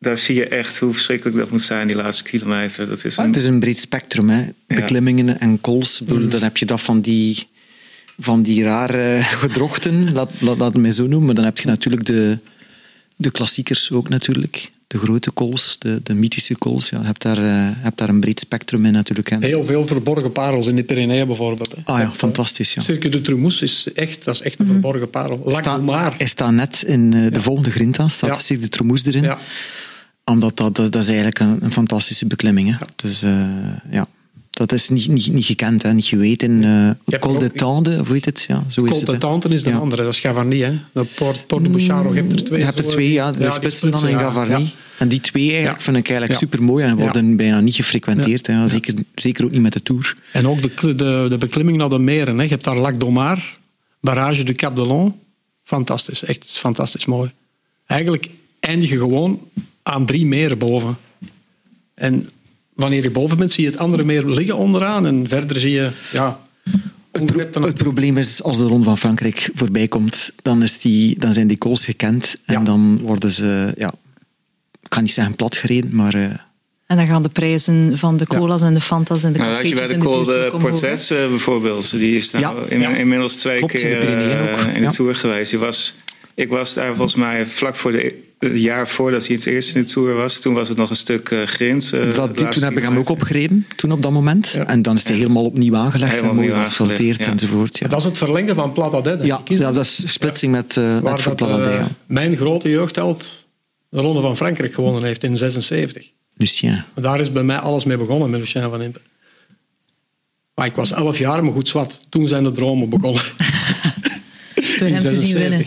[0.00, 2.88] Daar zie je echt hoe verschrikkelijk dat moet zijn, die laatste kilometer.
[2.88, 4.48] Dat is een, Het is een breed spectrum, hè.
[4.66, 5.52] Beklimmingen en.
[5.52, 5.62] Ik
[6.04, 7.48] bedoel, Dan heb je dat van die,
[8.18, 11.26] van die rare gedrochten, laat, laat, laat het mij zo noemen.
[11.26, 12.38] Maar dan heb je natuurlijk de,
[13.16, 14.70] de klassiekers ook natuurlijk.
[14.90, 16.88] De grote calls, de, de mythische calls.
[16.88, 19.30] Ja, je hebt daar, eh, je hebt daar een breed spectrum in natuurlijk.
[19.30, 19.36] Hè.
[19.40, 21.74] Heel veel verborgen parels in de Pyreneeën bijvoorbeeld.
[21.76, 21.92] hè.
[21.92, 22.74] Ah ja, fantastisch.
[22.74, 22.82] Ja.
[22.82, 25.42] Cirque de Trumous is echt, dat is echt een verborgen parel.
[25.44, 26.14] Lac Mar.
[26.16, 28.40] Hij staat net in eh, de volgende grinta, staat Ja.
[28.40, 29.22] Cirque de Tromous erin.
[29.22, 29.38] Ja.
[30.24, 32.70] Omdat dat, dat, dat is eigenlijk een, een fantastische beklimming.
[32.78, 32.86] Hè.
[32.96, 33.30] Dus eh,
[33.90, 34.06] ja,
[34.68, 36.62] dat is niet, niet, niet gekend, hè, niet geweten.
[36.62, 37.50] Uh, Col de
[38.00, 38.44] of hoe heet het?
[38.48, 39.18] Ja, zo is Col de.
[39.18, 39.76] Tante is de Ja.
[39.76, 40.64] andere, dat is Gavarnie.
[40.64, 40.72] Hè.
[40.92, 42.58] De Port, Port de Bouchard, je hebt er twee.
[42.58, 43.30] Je hebt er twee, ja.
[43.32, 44.58] De die spitsen dan in ja, Gavarnie.
[44.64, 44.70] ja.
[44.98, 45.84] En die twee eigenlijk Ja.
[45.84, 46.46] vind ik eigenlijk Ja.
[46.46, 47.02] super mooi en Ja.
[47.02, 48.46] worden bijna niet gefrequenteerd.
[48.46, 48.68] Hè.
[48.68, 50.16] Zeker, zeker ook niet met de Tour.
[50.32, 52.36] En ook de, de, de beklimming naar de meren.
[52.36, 52.42] Hè.
[52.42, 53.58] Je hebt daar Lac d'Omar,
[54.00, 55.12] Barrage du Cap de Long.
[55.64, 57.30] Fantastisch, echt fantastisch mooi.
[57.86, 58.28] Eigenlijk
[58.60, 59.40] eindig je gewoon
[59.82, 60.96] aan drie meren boven.
[61.94, 62.28] En
[62.80, 65.06] wanneer je boven bent, zie je het andere meer liggen onderaan.
[65.06, 66.40] En verder zie je, ja,
[67.12, 71.46] Het probleem is, als de Ronde van Frankrijk voorbij komt, dan, is die, dan zijn
[71.46, 72.36] die calls gekend.
[72.44, 72.60] En Ja.
[72.64, 73.92] dan worden ze, ja,
[74.82, 76.14] ik kan niet zeggen platgereden, maar...
[76.14, 76.22] eh,
[76.86, 79.66] En dan gaan de prijzen van de cola's en de fantas en de Nou, had
[79.68, 80.88] je cafeetjes bij de in de Col buurt de ook omhoog, hè?
[80.88, 81.90] Portret eh, bijvoorbeeld.
[81.90, 82.94] Die is nou Ja, in- ja.
[82.96, 84.90] inmiddels twee Klopt, in de keer eh, in de ja.
[84.90, 85.50] Tour geweest.
[85.50, 85.94] Die was,
[86.34, 89.82] ik was daar volgens mij vlak voor de, het jaar voordat hij het eerst in
[89.82, 90.40] de Tour was.
[90.40, 91.92] Toen was het nog een stuk eh grind.
[91.92, 94.48] eh, dat, die, toen heb ik hem ook opgereden, toen op dat moment.
[94.48, 94.66] Ja.
[94.66, 97.30] En dan is hij helemaal opnieuw aangelegd Helemaal en mooi opnieuw geasfalteerd ja.
[97.30, 97.78] enzovoort.
[97.78, 99.50] Ja, Dat is het verlengde van Plata denk ja, ik.
[99.50, 99.84] Is ja, dat?
[99.84, 101.88] is splitsing met, eh met Waar dat, Verpladadé, eh, ja.
[102.06, 103.46] mijn grote jeugdheld
[103.88, 106.10] de Ronde van Frankrijk gewonnen heeft in 76.
[106.36, 106.82] Lucien.
[106.94, 109.00] Daar is bij mij alles mee begonnen met Lucien van Impe.
[110.54, 112.00] Maar ik was elf jaar, maar goed zwart.
[112.08, 113.22] Toen zijn de dromen begonnen.
[114.78, 115.38] Door In hem te zien 76.
[115.48, 115.66] winnen.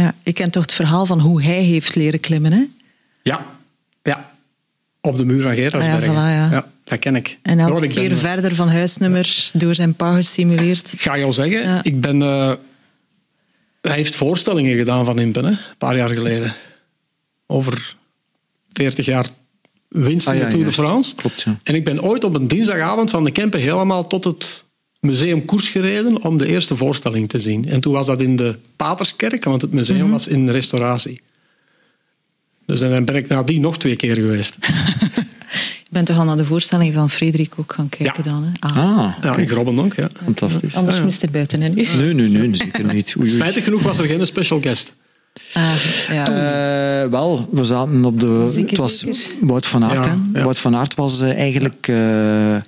[0.00, 0.06] Ja.
[0.06, 2.62] Ja, je kent toch het verhaal van hoe hij heeft leren klimmen, hè?
[3.22, 3.46] Ja.
[4.02, 4.32] ja.
[5.00, 6.08] Op de muur van Gerardsbergen.
[6.08, 6.66] Ah ja, voilà, ja.
[6.84, 7.38] dat ken ik.
[7.42, 10.92] En elke ik keer ben, verder van huisnummers door zijn pa gestimuleerd.
[10.92, 11.80] Ik ga jou zeggen, Ja.
[11.82, 12.22] ik ben...
[12.22, 12.52] eh,
[13.80, 16.54] hij heeft voorstellingen gedaan van Impen, hè, een paar jaar geleden.
[17.46, 17.96] Over
[18.72, 19.26] 40 jaar
[19.88, 20.72] winst Ah, in ja, de Tour de.
[20.72, 21.14] France.
[21.14, 21.58] Klopt, ja.
[21.62, 24.64] En ik ben ooit op een dinsdagavond van de Kempen helemaal tot het
[25.00, 27.68] museumkoers gereden om de eerste voorstelling te zien.
[27.68, 31.20] En toen was dat in de Paterskerk, want het museum was in restauratie.
[32.66, 34.56] Dus dan ben ik nadien nog twee keer geweest.
[35.90, 38.30] Je bent toch al naar de voorstelling van Frederik ook gaan kijken Ja.
[38.30, 38.42] dan?
[38.44, 38.50] Hè?
[38.60, 38.76] Ah.
[38.98, 40.08] Ah, Ja, in Grobben ook, ja.
[40.24, 40.74] fantastisch.
[40.76, 41.74] Anders moest hij buiten in.
[41.74, 43.14] Nee, nee, nee, zeker niet.
[43.18, 43.36] Oei, oei.
[43.36, 44.94] Spijtig genoeg was er geen special guest.
[45.54, 45.74] Ah,
[46.08, 46.26] ja.
[47.02, 48.50] Eh, wel, we zaten op de.
[48.52, 49.20] Zeker, het was zeker.
[49.40, 50.04] Wout van Aert.
[50.06, 50.38] Ja, hè.
[50.38, 50.42] ja.
[50.44, 51.88] Wout van Aert was eh, eigenlijk.
[51.88, 52.62] eh, Ik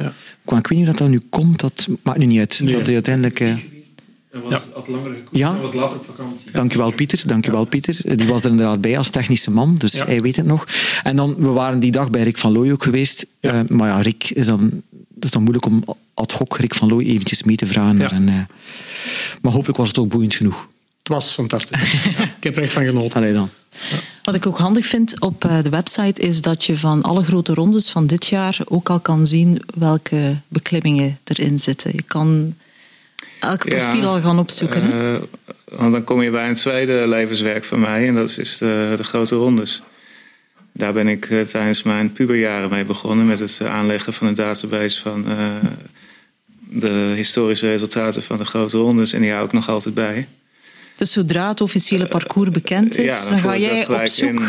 [0.46, 2.60] weet niet hoe dat, dat nu komt, dat maakt nu niet uit.
[2.62, 2.74] Nee.
[2.74, 3.40] Dat hij uiteindelijk.
[3.40, 4.60] eh, Hij was, Ja.
[4.74, 5.28] had langer gekozen.
[5.38, 5.52] Ja.
[5.52, 6.50] Hij was later op vakantie.
[6.52, 8.16] Dankjewel Pieter, dankjewel Pieter.
[8.16, 10.04] Die was er inderdaad bij als technische man, dus Ja.
[10.06, 10.66] hij weet het nog.
[11.02, 13.26] En dan, we waren die dag bij Rick van Looy ook geweest.
[13.40, 13.52] Ja.
[13.52, 14.82] Eh, maar ja, Rick is dan,
[15.14, 17.92] het is dan moeilijk om ad hoc Rick van Looy eventjes mee te vragen.
[17.98, 18.00] Ja.
[18.02, 18.34] naar een, eh,
[19.42, 20.68] maar hopelijk was het ook boeiend genoeg.
[21.12, 21.92] Was fantastisch.
[22.02, 23.16] Ja, ik heb er echt van genoten.
[23.16, 23.50] Allee dan.
[24.22, 27.54] Wat ik ook handig vind op eh, de website is dat je van alle grote
[27.54, 31.90] rondes van dit jaar ook al kan zien welke beklimmingen erin zitten.
[31.94, 32.54] Je kan
[33.40, 33.78] elk Ja.
[33.78, 34.92] profiel al gaan opzoeken.
[34.92, 35.22] Eh,
[35.78, 39.04] want dan kom je bij een tweede levenswerk van mij en dat is de, de
[39.04, 39.82] grote rondes.
[40.72, 45.00] Daar ben ik eh, tijdens mijn puberjaren mee begonnen met het aanleggen van een database
[45.00, 45.46] van eh,
[46.70, 49.12] de historische resultaten van de grote rondes.
[49.12, 50.28] En die hou ik nog altijd bij.
[51.02, 54.28] Dus zodra het officiële parcours bekend is, ja, dan, ga jij op zoek.
[54.28, 54.38] in.
[54.38, 54.44] eh,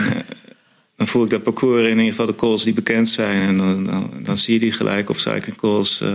[0.95, 3.41] Dan voer ik dat parcours in, ieder geval de calls die bekend zijn.
[3.41, 6.09] En dan, dan, dan zie je die gelijk op cycling calls eh,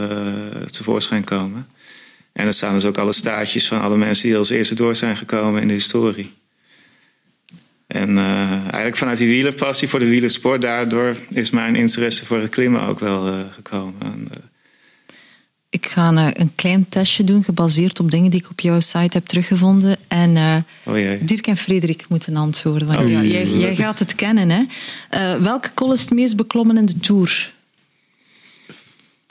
[0.70, 1.66] tevoorschijn komen.
[2.32, 5.16] En er staan dus ook alle staartjes van alle mensen die als eerste door zijn
[5.16, 6.32] gekomen in de historie.
[7.86, 12.50] En eh, eigenlijk vanuit die wielerpassie voor de wielersport, daardoor is mijn interesse voor het
[12.50, 13.94] klimmen ook wel eh, gekomen.
[14.02, 14.36] En, eh,
[15.70, 19.16] Ik ga een, een klein testje doen, gebaseerd op dingen die ik op jouw site
[19.16, 19.96] heb teruggevonden.
[20.08, 21.12] En eh.
[21.20, 22.88] Dirk en Frederik moeten antwoorden.
[22.88, 24.50] Want ja, jij, jij gaat het kennen.
[24.50, 24.62] Hè?
[25.10, 27.52] Eh, welke col is het meest beklommen in de Tour?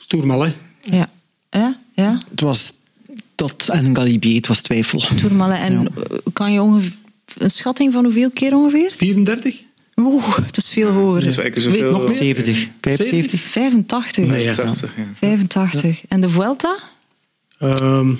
[0.08, 0.54] Tourmalet.
[0.82, 1.10] Ja.
[1.50, 1.78] Ja?
[1.94, 2.18] ja?
[2.30, 2.74] Het was
[3.36, 5.00] tot en Galibier, het was twijfel.
[5.00, 5.60] Tourmalet.
[5.60, 5.88] En Ja.
[6.10, 6.96] eh, kan je ongeveer,
[7.38, 8.92] een schatting van hoeveel keer ongeveer?
[8.96, 9.62] 34?
[10.02, 11.30] Oeh, het is veel hoger.
[11.30, 11.92] Twee keer Weet zoveel.
[11.92, 12.16] nog meer?
[12.16, 13.40] 70, 75.
[13.42, 14.26] 85.
[14.28, 14.54] Nee, ja.
[14.54, 15.04] 80, ja.
[15.16, 16.04] 85.
[16.08, 16.78] En de Vuelta?
[17.60, 18.14] Ehm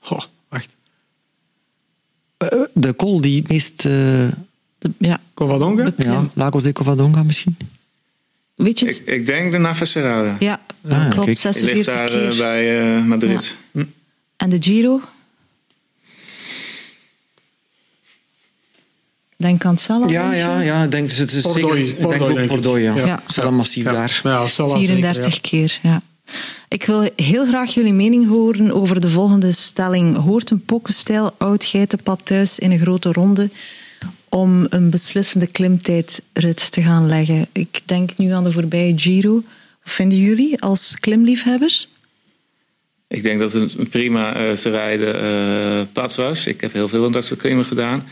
[0.00, 0.68] goh, wacht.
[2.36, 3.84] Eh, De col die meest...
[3.84, 3.92] eh,
[4.78, 5.20] De- ja.
[5.34, 5.92] Covadonga?
[5.96, 7.56] ja, Lagos de Covadonga misschien.
[8.54, 9.02] Weet je Ik, het?
[9.06, 10.36] ik denk de Navacerrada.
[10.38, 11.40] Ja, Ah, klopt.
[11.40, 11.54] kijk.
[11.54, 12.28] Die ligt 46 daar keer.
[12.30, 13.58] eh, bij eh, Madrid.
[14.36, 15.00] En de Giro?
[19.36, 20.08] Denk aan het Sella.
[20.08, 20.82] Ja, ja, ja.
[20.82, 22.46] Ik denk, het is Pordoi, zeker, denk ook.
[22.46, 23.50] Pordoi, ja.
[23.50, 23.92] Massief Ja.
[23.92, 24.20] daar.
[24.22, 26.02] Ja, Stella 34 zeker, keer, ja.
[26.68, 30.16] Ik wil heel graag jullie mening horen over de volgende stelling.
[30.16, 33.50] Hoort een pokkenstijl oud geitenpad thuis in een grote ronde
[34.28, 37.46] om een beslissende klimtijdrit te gaan leggen?
[37.52, 39.34] Ik denk nu aan de voorbije Giro.
[39.34, 41.88] Wat vinden jullie als klimliefhebbers?
[43.08, 46.46] Ik denk dat het een prima eh, te rijden eh pad was.
[46.46, 48.04] Ik heb heel veel van dat soort klimmen gedaan.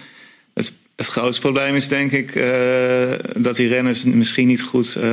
[0.97, 5.11] Het, grootste probleem is denk ik eh, dat die renners misschien niet goed eh,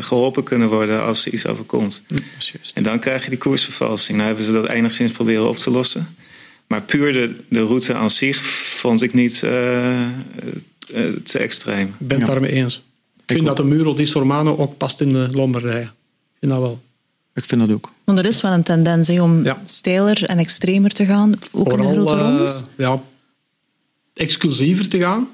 [0.00, 2.02] geholpen kunnen worden als er iets overkomt.
[2.74, 4.16] En dan krijg je die koersvervalsing.
[4.16, 6.06] Nou hebben ze dat enigszins proberen op te lossen.
[6.66, 8.36] Maar puur de, de route aan zich
[8.76, 10.06] vond ik niet eh, eh,
[11.24, 11.86] te extreem.
[11.98, 12.32] Ik ben het Ja.
[12.32, 12.82] daarmee eens.
[13.26, 15.82] Ik vind dat de Muro di Sormano ook past in de Lombardije.
[15.82, 15.90] Ik
[16.40, 16.80] vind dat wel.
[17.34, 17.90] Ik vind dat ook.
[18.04, 19.60] Want er is wel een tendens om Ja.
[19.64, 22.62] steiler en extremer te gaan, ook in de grote rondes.
[22.76, 23.02] ja,
[24.14, 25.28] exclusiever te gaan.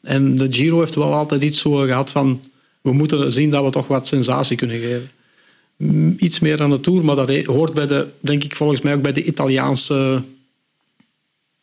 [0.00, 2.42] En de Giro heeft wel altijd iets zo gehad van...
[2.80, 5.10] We moeten zien dat we toch wat sensatie kunnen geven.
[5.76, 8.94] Mm, Iets meer dan de Tour, maar dat hoort bij de, denk ik volgens mij
[8.94, 10.22] ook bij de Italiaanse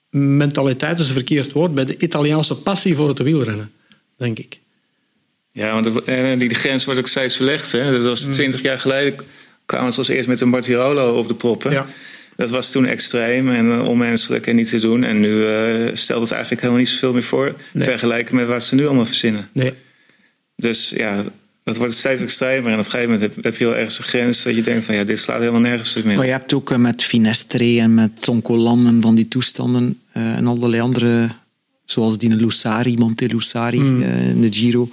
[0.10, 3.72] mentaliteit, is een verkeerd woord, bij de Italiaanse passie voor het wielrennen,
[4.18, 4.60] denk ik.
[5.52, 7.72] Ja, want de, eh, die grens wordt ook steeds verlegd.
[7.72, 7.92] Hè?
[7.92, 8.08] Dat Mm.
[8.08, 9.20] was twintig jaar geleden
[9.66, 11.72] kwamen ze als eerst met een Martirolo op de proppen.
[11.72, 11.88] Ja.
[12.40, 15.04] Dat was toen extreem en eh, onmenselijk en niet te doen.
[15.04, 17.56] En nu eh, stelt het eigenlijk helemaal niet zoveel meer voor.
[17.74, 17.88] Nee.
[17.88, 19.50] Vergelijken met wat ze nu allemaal verzinnen.
[19.52, 19.74] Nee,
[20.56, 21.24] Dus ja,
[21.64, 22.72] dat wordt steeds extremer.
[22.72, 24.86] En op een gegeven moment heb, heb je wel ergens een grens dat je denkt
[24.86, 26.16] van ja, dit slaat helemaal nergens meer.
[26.16, 30.36] Maar je hebt ook eh, met Finestre en met Zoncolan en van die toestanden eh,
[30.36, 31.30] en allerlei andere,
[31.86, 34.90] zoals die Lussari, Monte Lussari eh, in de Giro.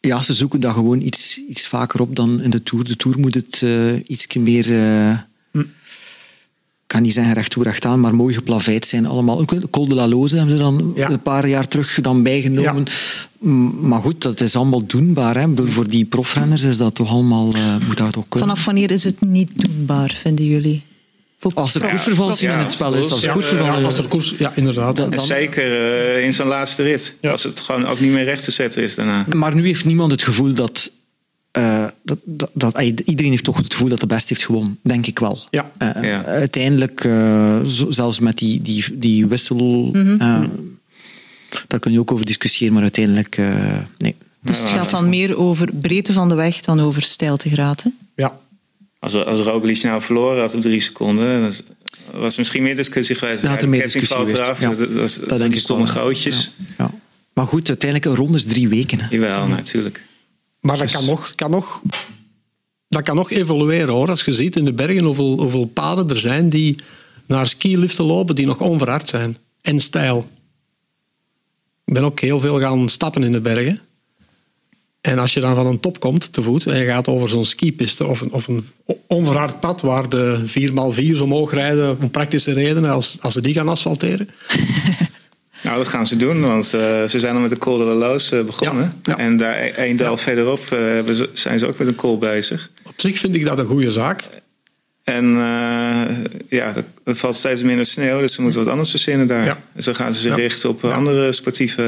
[0.00, 2.84] Ja, ze zoeken dat gewoon iets, iets vaker op dan in de Tour.
[2.84, 5.18] De Tour moet het eh iets meer, eh,
[6.86, 9.38] kan niet zeggen recht toe recht aan, maar mooi geplaveid zijn allemaal.
[9.40, 11.10] Ook Col de la Loze hebben ze dan Ja.
[11.10, 12.84] een paar jaar terug dan bijgenomen.
[13.80, 15.34] Maar goed, dat is allemaal doenbaar.
[15.34, 15.42] Hè.
[15.42, 18.48] Ik bedoel, voor die profrenners is dat toch allemaal, eh, moet dat toch kunnen.
[18.48, 20.82] Vanaf wanneer is het niet doenbaar, vinden jullie?
[21.38, 23.98] Voor Als er koersvervalsing Ja, in het spel is, als er ja, koersvervalsing ja, als
[23.98, 24.96] er koers, ja inderdaad.
[24.96, 27.16] Dan- zeker eh, in zo'n laatste rit.
[27.20, 27.30] Ja.
[27.30, 29.26] Als het gewoon ook niet meer recht te zetten is daarna.
[29.34, 30.90] Maar nu heeft niemand het gevoel dat,
[31.54, 34.78] eh, dat dat, dat, dat- iedereen heeft toch het gevoel dat de beste heeft gewonnen,
[34.82, 35.38] denk ik wel.
[35.50, 35.70] Ja.
[35.78, 36.24] Eh, Ja.
[36.24, 40.40] Uiteindelijk, eh, zo- zelfs met die, die, die wissel, eh,
[41.68, 44.14] daar kun je ook over discussiëren, maar uiteindelijk, eh, nee.
[44.42, 47.82] Dus het gaat dan meer over breedte van de weg dan over stijltegraad.
[47.82, 47.90] hè?
[48.14, 48.38] Ja.
[48.98, 51.52] Als, als Roglic nou verloren had op drie seconden,
[52.12, 53.42] was er misschien meer discussie geweest.
[53.42, 54.38] Dan had er meer discussie geweest.
[54.38, 56.50] eraf, Ja, dat, dat, dat denk ik stomme gootjes.
[56.78, 56.90] Ja.
[57.32, 59.00] Maar goed, uiteindelijk, een ronde is drie weken.
[59.00, 59.06] Hè.
[59.10, 60.02] Jawel, natuurlijk.
[60.64, 61.82] Maar dat Dus- kan nog, kan nog,
[62.88, 64.08] dat kan nog evolueren hoor.
[64.08, 66.76] Als je ziet in de bergen hoeveel, hoeveel paden er zijn die
[67.26, 69.36] naar skiliften lopen die nog onverhard zijn.
[69.60, 70.28] En stijl.
[71.84, 73.80] Ik ben ook heel veel gaan stappen in de bergen.
[75.00, 77.44] En als je dan van een top komt te voet en je gaat over zo'n
[77.44, 78.66] skipiste of een, of een
[79.06, 83.68] onverhard pad waar de 4x4's omhoog rijden om praktische redenen, als, als ze die gaan
[83.68, 84.28] asfalteren.
[85.64, 87.94] Nou, dat gaan ze doen, want eh, ze zijn al met de Col de la
[87.94, 88.92] Loos eh, begonnen.
[89.02, 89.18] Ja, ja.
[89.18, 92.70] En daar e- één dal verderop eh, zijn ze ook met een col bezig.
[92.82, 94.22] Op zich vind ik dat een goede zaak.
[95.04, 96.16] En eh,
[96.48, 96.72] ja,
[97.04, 99.44] er, valt steeds minder sneeuw, dus ze moeten wat anders verzinnen daar.
[99.44, 99.58] Ja.
[99.72, 100.36] Dus dan gaan ze zich Ja.
[100.36, 101.82] richten op eh, andere sportieve...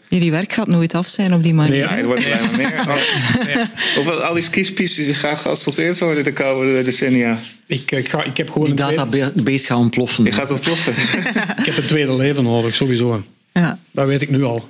[0.00, 1.70] eh Jullie werk gaat nooit af zijn op die manier.
[1.70, 2.40] Nee, ja, er wordt alleen
[2.86, 3.00] maar
[3.46, 3.70] meer.
[3.98, 7.38] Of wel al die skispistes die gaan geasfalteerd worden de komende decennia.
[7.66, 10.24] Ik, ik, ga, ik heb gewoon Die database gaat ontploffen.
[10.24, 10.92] Die gaat ontploffen.
[11.58, 13.24] ik heb een tweede leven nodig, sowieso.
[13.52, 13.78] Ja.
[13.90, 14.68] Dat weet ik nu al.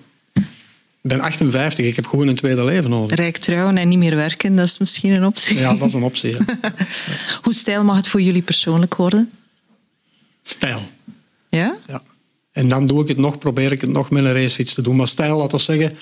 [1.03, 3.17] Ik ben 58, ik heb gewoon een tweede leven nodig.
[3.17, 5.59] Rijk trouwen en niet meer werken, dat is misschien een optie.
[5.59, 6.31] Ja, dat is een optie.
[6.31, 6.45] ja.
[7.43, 9.31] Hoe stijl mag het voor jullie persoonlijk worden?
[10.43, 10.81] Stijl.
[11.49, 11.77] Ja?
[11.87, 12.03] Ja.
[12.53, 14.97] En dan doe ik het nog, probeer ik het nog met een racefiets te doen.
[14.97, 15.97] Maar stijl, laten we zeggen,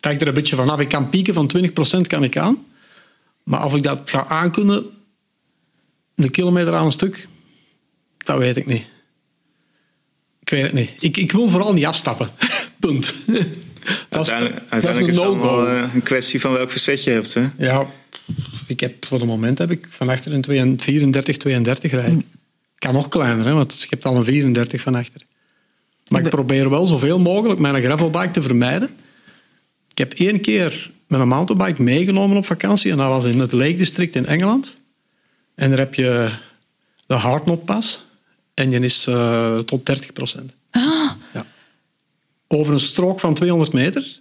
[0.00, 0.80] hangt er een beetje vanaf.
[0.80, 2.64] Ik kan pieken van 20% kan ik aan.
[3.42, 4.84] Maar of ik dat ga aankunnen,
[6.14, 7.28] een kilometer aan een stuk,
[8.18, 8.84] dat weet ik niet.
[10.42, 10.94] Ik weet het niet.
[10.98, 12.30] Ik, ik wil vooral niet afstappen.
[12.80, 13.14] Punt.
[14.08, 16.70] Dat is, Uiteindelijk, dat is uiteindelijk een is het allemaal eh, een kwestie van welk
[16.70, 17.34] verzet je hebt.
[17.34, 17.48] Hè?
[17.58, 17.86] Ja,
[18.66, 22.24] ik heb voor het moment heb ik van achter een 32, 34, 32 rijden.
[22.78, 25.20] Kan nog kleiner, hè, want je hebt al een 34 van achter.
[26.08, 28.90] Maar ik Ik probeer wel zoveel mogelijk mijn gravelbike te vermijden.
[29.90, 33.52] Ik heb één keer met een mountainbike meegenomen op vakantie en dat was in het
[33.52, 34.80] Lake District in Engeland.
[35.54, 36.30] En daar heb je
[37.06, 38.04] de Hardknot Pass
[38.54, 40.52] en je is eh, tot 30 procent.
[41.32, 41.46] Ja.
[42.48, 44.18] Over een strook van 200 meter.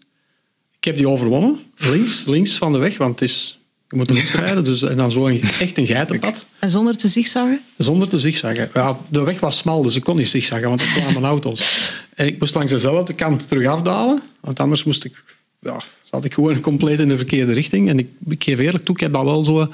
[0.77, 4.33] Ik heb die overwonnen, links, links van de weg, want het is, je moet links
[4.33, 7.61] rijden, dus, en dan zo een, echt een geitenpad, En zonder te zigzaggen?
[7.77, 8.69] zonder te zigzaggen.
[8.73, 11.91] Ja, de weg was smal, dus ik kon niet zigzaggen, want er kwamen auto's.
[12.15, 15.23] En ik moest langs dezelfde kant terug afdalen, want anders moest ik,
[15.59, 17.89] ja, zat ik gewoon compleet in de verkeerde richting.
[17.89, 19.73] En ik, ik geef eerlijk toe, ik heb dat wel zo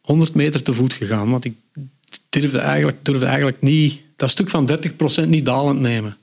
[0.00, 1.54] 100 meter te voet gegaan, want ik
[2.40, 4.70] durfde eigenlijk, durfde eigenlijk niet, dat stuk van
[5.24, 6.16] 30% niet dalend nemen.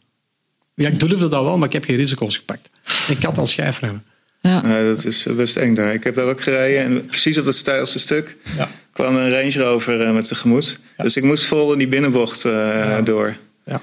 [0.75, 2.69] Ja, ik durfde dat wel, maar ik heb geen risico's gepakt.
[3.07, 4.03] Ik had al schijfremmen.
[4.41, 4.63] Ja.
[4.63, 5.93] Eh, dat is best eng daar.
[5.93, 8.69] Ik heb daar ook gereden en precies op dat steilste stuk Ja.
[8.91, 10.79] kwam een Range Rover eh, met tegemoet.
[10.97, 13.35] Dus ik moest vol in die binnenbocht eh, door.
[13.65, 13.81] Ja.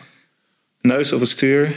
[0.81, 1.75] Neus op het stuur.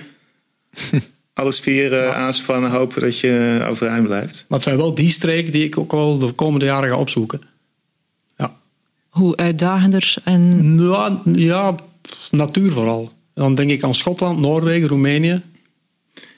[1.34, 4.46] Alle spieren aanspannen, hopen dat je overeind blijft.
[4.48, 7.42] Maar het zijn wel die streken die ik ook wel de komende jaren ga opzoeken.
[9.16, 10.76] Ja, Hoe uitdagender en...
[10.80, 11.76] ja, ja
[12.32, 13.12] natuur vooral.
[13.34, 15.42] Dan denk ik aan Schotland, Noorwegen, Roemenië.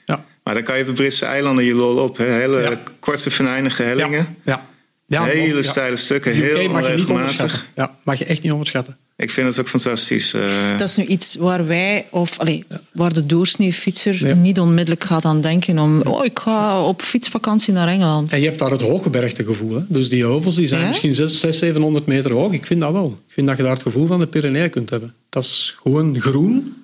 [0.06, 2.16] Ja, Maar dan kan je op de Britse eilanden je lol op.
[2.16, 2.24] Hè?
[2.24, 2.78] Hele Ja.
[2.98, 4.36] korte, venijnige hellingen.
[4.44, 4.66] ja.
[5.06, 5.24] ja.
[5.24, 5.62] Hele ja.
[5.62, 7.10] steile stukken, UK heel mag je niet onregelmatig.
[7.10, 7.60] onderschatten.
[7.74, 8.96] Ja, mag je echt niet onderschatten.
[9.20, 10.34] Ik vind het ook fantastisch.
[10.34, 10.78] eh.
[10.78, 14.34] Dat is nu iets waar wij, of allee, waar de doorsneefietser Ja.
[14.34, 18.32] niet onmiddellijk gaat aan denken om oh, ik ga op fietsvakantie naar Engeland.
[18.32, 19.74] En je hebt daar het hooggebergte gevoel.
[19.74, 19.80] Hè?
[19.88, 20.86] Dus die heuvels die zijn Ja?
[20.88, 22.52] misschien 600, 700 meter hoog.
[22.52, 23.18] Ik vind dat wel.
[23.26, 25.14] Ik vind dat je daar het gevoel van de Pyreneeën kunt hebben.
[25.28, 26.82] Dat is gewoon groen.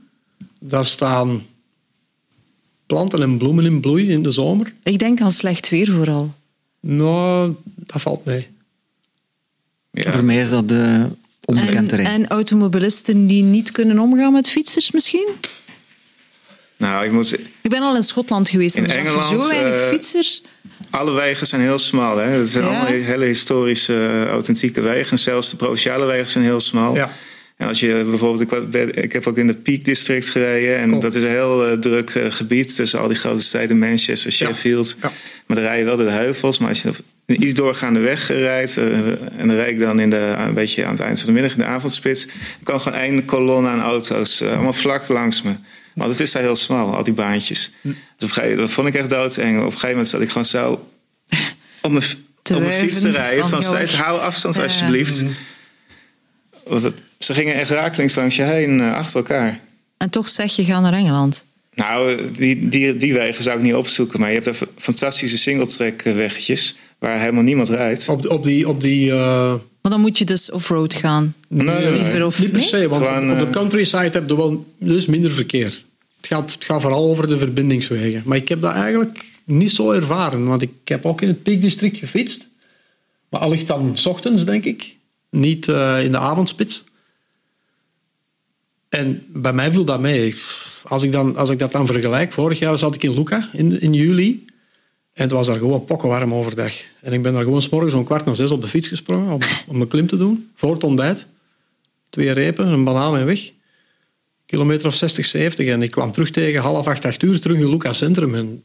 [0.58, 1.42] Daar staan
[2.86, 4.72] planten en bloemen in bloei in de zomer.
[4.82, 6.34] Ik denk aan slecht weer vooral.
[6.80, 8.46] Nou, dat valt mee.
[9.90, 10.12] ja.
[10.12, 11.06] Voor mij is dat de
[11.44, 12.10] onbekend En, terrein.
[12.22, 15.28] en automobilisten die niet kunnen omgaan met fietsers misschien?
[16.76, 19.88] Nou, ik moet, Ik ben al in Schotland geweest en In Engeland, zo weinig eh,
[19.88, 20.42] fietsers.
[20.90, 22.16] alle wegen zijn heel smal.
[22.16, 22.24] Hè?
[22.28, 22.70] Het zijn Ja.
[22.70, 25.10] allemaal hele historische, eh, authentieke wegen.
[25.12, 26.94] En zelfs de provinciale wegen zijn heel smal.
[26.94, 27.10] Ja.
[27.56, 30.76] En als je bijvoorbeeld, ik, heb ook in de Peak District gereden.
[30.76, 31.00] En Cool.
[31.00, 34.96] dat is een heel eh, druk eh, gebied tussen al die grote steden, Manchester, Sheffield.
[35.02, 35.12] Ja.
[35.46, 36.58] Maar dan rij je wel door de heuvels.
[36.58, 39.06] Maar als je op een iets doorgaande weg rijdt, eh,
[39.38, 41.52] en dan rijd ik dan in de, een beetje aan het eind van de middag
[41.52, 45.52] in de avondspits, dan kan gewoon één kolonne aan auto's, eh, allemaal vlak langs me.
[45.94, 47.72] Want het is daar heel smal, al die baantjes.
[47.80, 47.88] Hm.
[47.88, 49.58] Dus op een gegeven moment, dat vond ik echt doodeng.
[49.58, 50.88] Op een gegeven moment zat ik gewoon zo
[51.82, 52.04] op mijn,
[52.42, 53.48] Te op mijn fiets te rijden.
[53.48, 55.24] van, steeds, hou afstand alsjeblieft.
[56.64, 59.60] Want het, ze gingen echt rakelings langs je heen eh, achter elkaar.
[59.96, 61.44] En toch zeg je ga naar Engeland.
[61.74, 64.20] Nou, die, die, die wegen zou ik niet opzoeken.
[64.20, 68.08] Maar je hebt er fantastische singletrack weggetjes waar helemaal niemand rijdt.
[68.08, 68.68] Op, op die...
[68.68, 69.54] Op die uh...
[69.80, 71.34] Maar dan moet je dus off-road gaan.
[71.48, 71.92] Nee, nee, nee.
[71.92, 75.06] Liever of, Niet per se, want Gewoon, op de eh, countryside heb je wel dus
[75.06, 75.84] minder verkeer.
[76.16, 78.22] Het gaat, het gaat vooral over de verbindingswegen.
[78.24, 80.46] Maar ik heb dat eigenlijk niet zo ervaren.
[80.46, 82.48] Want ik heb ook in het Peak District gefietst.
[83.28, 84.96] Maar allicht dan 's ochtends, denk ik.
[85.30, 86.84] Niet eh, in de avondspits.
[88.94, 90.34] En bij mij viel dat mee.
[90.82, 93.80] Als ik, dan, als ik dat dan vergelijk, vorig jaar zat ik in Luca in,
[93.80, 94.44] in juli.
[95.12, 96.72] En het was daar gewoon pokkenwarm overdag.
[97.00, 99.32] En ik ben daar gewoon s morgens om kwart na zes op de fiets gesprongen
[99.32, 100.50] om, om mijn klim te doen.
[100.54, 101.26] Voor het ontbijt.
[102.10, 103.50] Twee repen, een banaan en weg.
[104.46, 105.68] Kilometer of 60, 70.
[105.68, 108.34] En ik kwam terug tegen half acht, acht uur terug in Luca Centrum.
[108.34, 108.62] En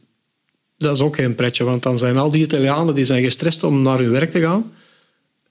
[0.78, 3.82] dat is ook geen pretje, want dan zijn al die Italianen die zijn gestrest om
[3.82, 4.72] naar hun werk te gaan.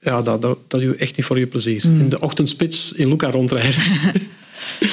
[0.00, 1.84] Ja, dat, dat, dat doe je echt niet voor je plezier.
[1.84, 3.82] In de ochtendspits in Luca rondrijden.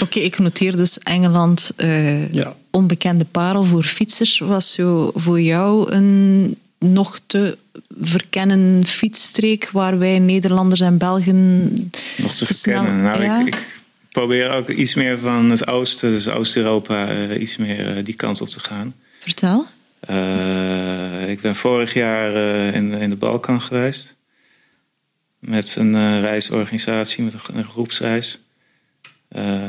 [0.02, 2.56] Oké, ik noteer dus Engeland, eh, Ja.
[2.72, 4.40] onbekende parel voor fietsers.
[4.40, 7.58] Was zo voor jou een nog te
[8.02, 11.70] verkennen fietsstreek waar wij Nederlanders en Belgen
[12.18, 13.04] nog te te snel- verkennen.
[13.04, 13.40] Nou, ja?
[13.40, 13.80] ik, ik
[14.12, 18.42] probeer ook iets meer van het oosten, dus Oost-Europa, eh, iets meer eh, die kant
[18.42, 18.96] op te gaan.
[19.20, 19.66] Vertel.
[20.00, 24.16] Eh, ik ben vorig jaar eh, in, in de Balkan geweest.
[25.40, 28.40] Met een reisorganisatie, met een, een groepsreis.
[29.28, 29.68] Eh,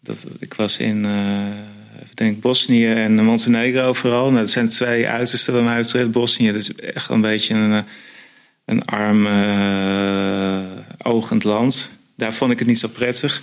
[0.00, 4.24] dat, ik was in eh, denk, Bosnië en Montenegro vooral.
[4.24, 6.10] Nou, dat zijn twee uitersten bij mij betreft.
[6.10, 7.82] Bosnië dat is echt een beetje een, eh,
[8.64, 10.60] een arm, eh,
[11.02, 11.90] ogend land.
[12.16, 13.42] Daar vond ik het niet zo prettig.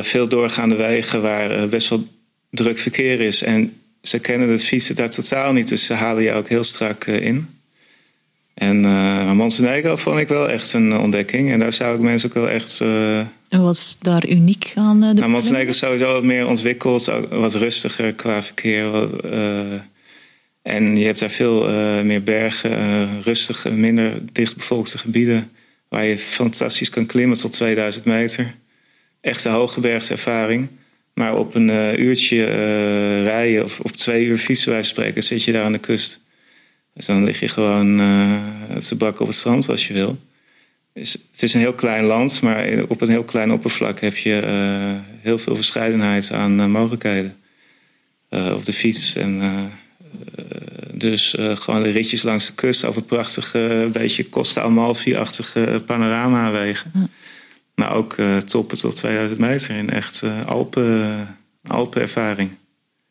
[0.00, 2.08] Veel doorgaande wegen waar best wel
[2.50, 3.42] druk verkeer is.
[3.42, 7.04] En ze kennen het fietsen daar totaal niet, dus ze halen je ook heel strak
[7.04, 7.60] in.
[8.54, 8.80] En
[9.36, 11.50] Montenegro vond ik wel echt een ontdekking.
[11.50, 12.80] En daar zou ik mensen ook wel echt.
[13.50, 15.02] En wat is daar uniek aan?
[15.02, 18.90] eh, de nou, Montenegro is sowieso wat meer ontwikkeld, wat rustiger qua verkeer.
[18.90, 19.72] wat, eh,
[20.62, 25.50] en je hebt daar veel eh, meer bergen, rustige, minder dichtbevolkte gebieden.
[25.88, 28.54] Waar je fantastisch kan klimmen tot 2000 meter.
[29.20, 30.68] Echt een hooggebergservaring.
[31.14, 32.44] Maar op een uurtje
[33.22, 36.20] rijden of op twee uur fietsen wij spreken, zit je daar aan de kust.
[36.94, 37.96] Dus dan lig je gewoon
[38.80, 40.18] te bakken op het strand als je wil.
[40.92, 45.12] Het is een heel klein land, maar op een heel klein oppervlak heb je eh,
[45.20, 47.36] heel veel verscheidenheid aan eh, mogelijkheden.
[48.28, 49.14] Eh, op de fiets.
[49.16, 49.42] En,
[50.92, 56.92] dus gewoon de ritjes langs de kust over prachtige, beetje Costa Amalfi-achtige panoramawegen.
[57.74, 61.28] Maar ook toppen tot 2000 meter in echt Alpen,
[61.66, 62.50] Alpenervaring.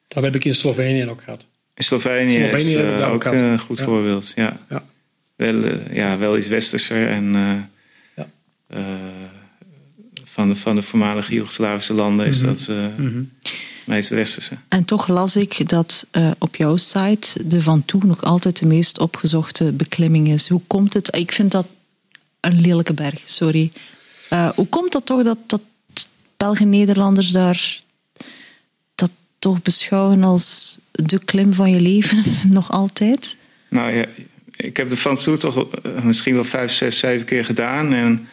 [0.08, 1.46] Dat heb ik in Slovenië ook gehad.
[1.76, 3.84] In Slovenië, Slovenië is ook een goed Ja.
[3.84, 4.32] voorbeeld.
[4.36, 4.60] Ja.
[4.70, 4.84] Ja.
[5.40, 7.56] Wel, eh, ja, wel iets westerser en eh,
[8.16, 8.28] Ja.
[8.68, 8.84] eh,
[10.24, 12.46] van, de, van de voormalige Joegoslavische landen is Mhm.
[12.46, 13.26] dat eh, het
[13.86, 14.58] meest westerse.
[14.68, 18.66] En toch las ik dat eh, op jouw site de Van Toe nog altijd de
[18.66, 20.48] meest opgezochte beklimming is.
[20.48, 21.16] Hoe komt het?
[21.16, 21.68] Ik vind dat
[22.40, 23.72] een lelijke berg, sorry.
[24.30, 25.62] Eh, hoe komt dat toch dat, dat
[26.38, 27.82] Belgen-Nederlanders daar
[28.96, 32.24] dat toch beschouwen als de klim van je leven,
[32.58, 33.38] nog altijd?
[33.70, 34.06] Nou ja,
[34.64, 37.94] ik heb de Toe toch eh, misschien wel vijf, zes, zeven keer gedaan.
[37.94, 38.28] En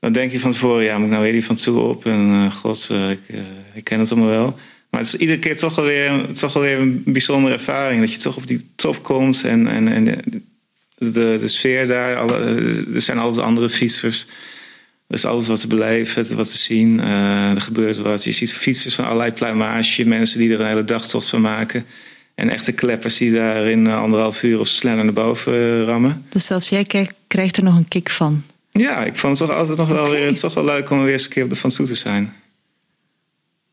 [0.00, 2.06] dan denk je van tevoren, ja, moet ik nou weer die Toe op?
[2.06, 3.20] En eh, god, eh, ik,
[3.74, 4.58] ik ken het allemaal wel.
[4.90, 8.00] Maar het is iedere keer toch wel weer, toch wel weer een bijzondere ervaring.
[8.00, 10.04] Dat je toch op die top komt en, en, en
[10.98, 12.16] de, de, sfeer daar.
[12.16, 12.36] Alle,
[12.94, 14.26] er zijn altijd andere fietsers.
[15.08, 17.00] Er is alles wat te beleven, wat te zien.
[17.00, 18.24] Er gebeurt wat.
[18.24, 20.04] Je ziet fietsers van allerlei pluimage.
[20.04, 21.86] Mensen die er een hele dagtocht van maken.
[22.34, 26.26] En echte kleppers die daar in eh, anderhalf uur of sneller naar boven eh, rammen.
[26.28, 28.42] Dus zelfs jij krijgt, er nog een kick van.
[28.70, 31.24] Ja, ik vond het toch altijd nog wel weer toch wel leuk om weer eens
[31.24, 32.34] een keer op de Van Toe te zijn.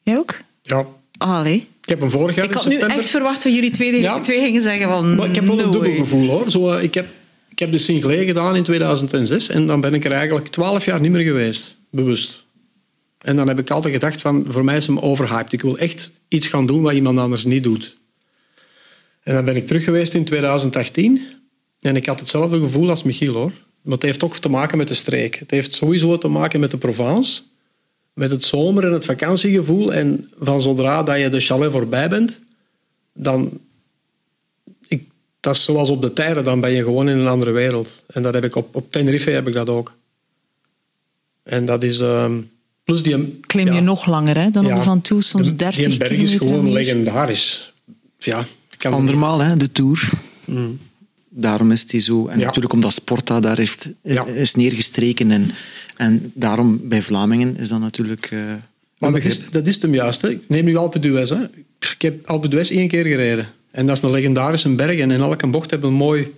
[0.04, 0.38] Jij ook?
[0.62, 0.86] Ja.
[1.18, 1.68] Allee.
[1.82, 4.20] Ik heb hem vorig jaar Ik in had nu echt verwacht dat jullie twee, Ja.
[4.20, 5.16] twee gingen zeggen van...
[5.16, 6.52] Maar ik heb wel een dubbel gevoel hoor.
[6.52, 7.08] Zo, eh, ik, heb,
[7.50, 11.00] ik heb de Sinclair gedaan in 2006 en dan ben ik er eigenlijk twaalf jaar
[11.00, 11.78] niet meer geweest.
[11.92, 12.44] Bewust.
[13.20, 15.54] En dan heb ik altijd gedacht van, voor mij is hem overhyped.
[15.54, 17.98] Ik wil echt iets gaan doen wat iemand anders niet doet.
[19.24, 21.22] En dan ben ik terug geweest in 2018
[21.80, 23.52] en ik had hetzelfde gevoel als Michiel hoor.
[23.82, 25.36] Maar het heeft ook te maken met de streek.
[25.36, 27.42] Het heeft sowieso te maken met de Provence.
[28.14, 29.94] Met het zomer- en het vakantiegevoel.
[29.94, 32.40] En van zodra dat je de chalet voorbij bent,
[33.14, 33.60] dan
[34.88, 35.04] ik,
[35.40, 38.04] dat is zoals op de tijden, dan ben je gewoon in een andere wereld.
[38.08, 39.94] En dat heb ik op, op Tenerife heb ik dat ook.
[41.44, 42.00] En dat is...
[42.00, 42.34] ehm,
[42.84, 43.40] plus die...
[43.48, 45.98] Klim je ja, nog langer hè, dan ja, op Van Toe, soms de- 30 Die
[45.98, 47.74] berg is gewoon legendarisch.
[48.18, 48.46] Ja,
[48.88, 50.10] Andermaal, hè, de Tour.
[51.30, 52.28] Daarom is die zo.
[52.28, 52.40] En Mm.
[52.40, 52.46] Ja.
[52.46, 54.26] natuurlijk omdat Sporta daar heeft, Ja.
[54.26, 55.32] is neergestreken.
[55.32, 55.52] En,
[55.96, 58.26] en daarom bij Vlamingen is dat natuurlijk...
[58.32, 58.40] eh,
[58.98, 60.22] Maar dat is, dat is hem juist.
[60.22, 60.30] Hè.
[60.30, 61.30] Ik neem nu Alpe d'Huez.
[61.30, 61.44] hè.
[61.80, 63.48] Ik heb Alpe d'Huez één keer gereden.
[63.72, 65.00] En dat is een legendarische berg.
[65.00, 66.34] En in elke bocht hebben we een mooi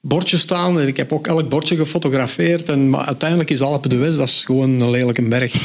[0.00, 0.80] bordje staan.
[0.80, 2.68] En ik heb ook elk bordje gefotografeerd.
[2.68, 5.52] En, maar uiteindelijk is Alpe d'Huez dat is gewoon een lelijke berg.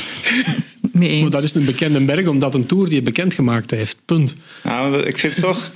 [0.99, 1.21] Eens.
[1.21, 3.97] Maar dat is een bekende berg omdat een Tour die het bekend gemaakt heeft.
[4.05, 4.35] Punt.
[4.63, 5.71] Nou, ik vind het toch.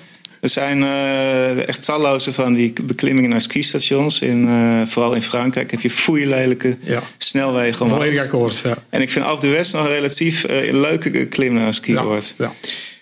[0.46, 4.20] Er zijn eh, echt talloze van die beklimmingen naar skistations.
[4.20, 7.02] In, eh, vooral in Frankrijk heb je foeilelijke Ja.
[7.18, 7.86] snelwegen.
[7.86, 7.98] omhoog.
[8.00, 8.62] Volledig akkoord.
[8.64, 8.78] Ja.
[8.90, 12.04] En ik vind Alpe d'Huez nog een relatief eh, leuke klim naar een ski Ja.
[12.04, 12.36] wordt.
[12.38, 12.52] Ja.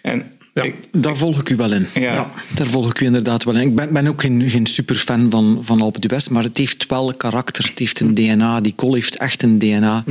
[0.01, 0.63] En Ja.
[0.63, 1.87] ik, Daar volg ik u wel in.
[1.93, 2.29] Ja.
[2.55, 3.61] daar volg ik u inderdaad wel in.
[3.67, 7.13] Ik ben, ben ook geen, geen superfan van, van Alpe d'Huez, maar het heeft wel
[7.17, 7.63] karakter.
[7.63, 8.61] Het heeft een DNA.
[8.61, 10.03] Die col heeft echt een DNA.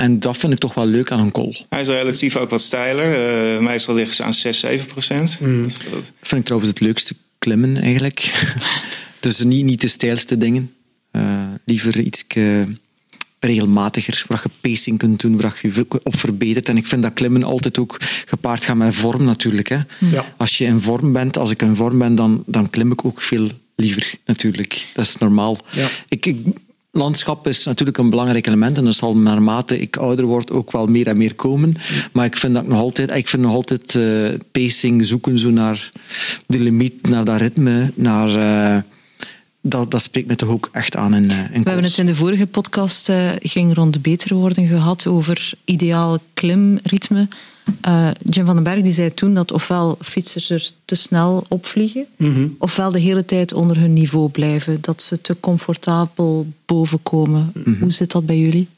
[0.00, 1.56] En dat vind ik toch wel leuk aan een col.
[1.68, 3.12] hij is relatief ook wat steiler.
[3.54, 5.38] Eh, meestal liggen ze aan 6, 7 procent.
[5.40, 8.46] Dat- dat- vind ik trouwens het leukste klimmen eigenlijk.
[9.20, 10.72] dus niet, niet de stijlste dingen.
[11.10, 12.24] Eh, liever iets
[13.40, 16.68] regelmatiger, waar je pacing kunt doen, waar je je op verbetert.
[16.68, 17.96] En ik vind dat klimmen altijd ook
[18.26, 19.68] gepaard gaat met vorm natuurlijk.
[19.68, 19.78] Hè.
[20.10, 20.24] Ja.
[20.36, 23.20] Als je in vorm bent, als ik in vorm ben, dan, dan klim ik ook
[23.22, 24.86] veel liever natuurlijk.
[24.94, 25.58] Dat is normaal.
[25.72, 25.88] Ja.
[26.08, 26.36] Ik, ik,
[26.90, 30.86] landschap is natuurlijk een belangrijk element en dat zal naarmate ik ouder word ook wel
[30.86, 31.76] meer en meer komen.
[32.12, 35.50] Maar ik vind dat ik nog altijd, ik vind nog altijd eh, pacing zoeken zo
[35.50, 35.90] naar
[36.46, 38.28] de limiet, naar dat ritme, naar...
[38.28, 38.82] eh,
[39.62, 42.06] dat, dat spreekt me toch ook echt aan in, eh, in We hebben het in
[42.06, 47.28] de vorige podcast, eh, ging rond de beter worden gehad, over ideale klimritme.
[47.80, 52.06] Eh, Jim van den Berg die zei toen dat ofwel fietsers er te snel opvliegen,
[52.58, 54.78] ofwel de hele tijd onder hun niveau blijven.
[54.80, 57.52] Dat ze te comfortabel bovenkomen.
[57.80, 58.68] Hoe zit dat bij jullie?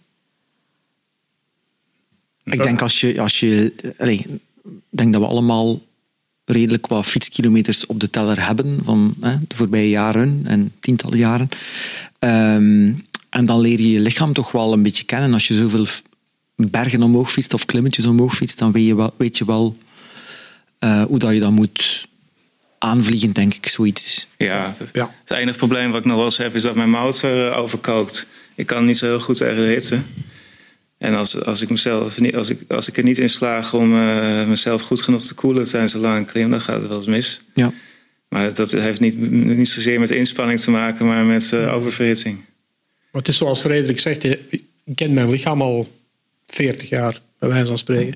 [2.45, 3.20] Ik denk als je...
[3.20, 4.26] Als je allee,
[4.64, 5.80] ik denk dat we allemaal
[6.45, 11.49] redelijk wat fietskilometers op de teller hebben van hè, de voorbije jaren en tientallen jaren.
[12.18, 12.93] Ehm,
[13.28, 15.32] en dan leer je je lichaam toch wel een beetje kennen.
[15.32, 15.86] Als je zoveel
[16.57, 19.76] bergen omhoog fietst of klimmetjes omhoog fietst, dan weet je wel, weet je wel
[20.78, 22.07] eh, hoe dat je dat moet
[22.78, 24.26] aanvliegen, denk ik, zoiets.
[24.38, 25.14] Ja, het, Ja.
[25.24, 28.26] het enige probleem wat ik nog wel eens heb is dat mijn motor eh, overkookt.
[28.55, 29.98] Ik kan niet zo heel goed tegen de hitte.
[30.98, 33.96] En als, als, ik mezelf niet, als, ik, als ik er niet in slaag om
[33.98, 37.07] eh, mezelf goed genoeg te koelen tijdens een lange klim, dan gaat het wel eens
[37.07, 37.40] mis.
[37.55, 37.72] Ja.
[38.28, 42.36] Maar dat heeft niet, niet zozeer met inspanning te maken, maar met oververhitting.
[43.11, 44.62] Maar het is zoals Frederik zegt, je- ik
[44.94, 46.01] ken mijn lichaam al
[46.55, 48.14] 40 jaar, bij wijze van spreken.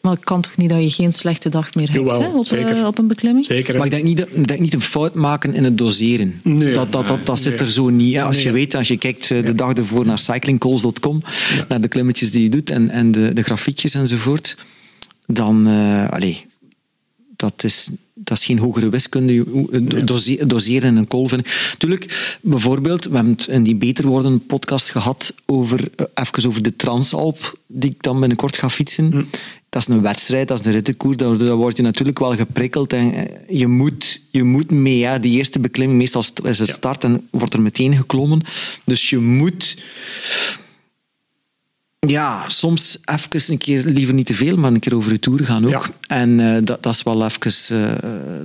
[0.00, 2.46] Maar het kan toch niet dat je geen slechte dag meer hebt Jawel, hè, op,
[2.46, 2.76] zeker.
[2.76, 3.46] eh, op een beklimming?
[3.46, 3.76] Zeker.
[3.76, 6.40] Maar ik denk niet, dat- ik denk niet een fout maken in het doseren.
[6.44, 7.60] Nee, dat, dat, dat, dat zit nee.
[7.60, 8.14] er zo niet.
[8.14, 8.22] hè.
[8.22, 11.22] Als je weet, als je kijkt eh, de dag ervoor naar cyclingcalls.com,
[11.68, 14.56] naar de klimmetjes die je doet en, en de, de grafiekjes enzovoort,
[15.26, 16.46] dan, eh allee,
[17.42, 19.44] dat is, dat is geen hogere wiskunde.
[20.04, 21.74] Dose- doseren een vind ik.
[21.78, 26.62] Tuurlijk, bijvoorbeeld, we hebben het in die Beter Worden podcast gehad over, eh, even over
[26.62, 29.28] de Transalp, die ik dan binnenkort ga fietsen.
[29.68, 33.14] Dat is een wedstrijd, dat is een rittenkoer, daar, word je natuurlijk wel geprikkeld en
[33.14, 35.04] eh, je moet, je moet mee.
[35.04, 35.20] Hè.
[35.20, 38.40] Die eerste beklimming, meestal is het start en wordt er meteen geklommen.
[38.84, 39.76] Dus je moet
[42.08, 45.44] ja, soms even een keer, liever niet te veel, maar een keer over de tour
[45.44, 45.70] gaan ook.
[45.70, 45.82] Ja.
[46.06, 47.92] En eh, dat, dat is wel even, eh,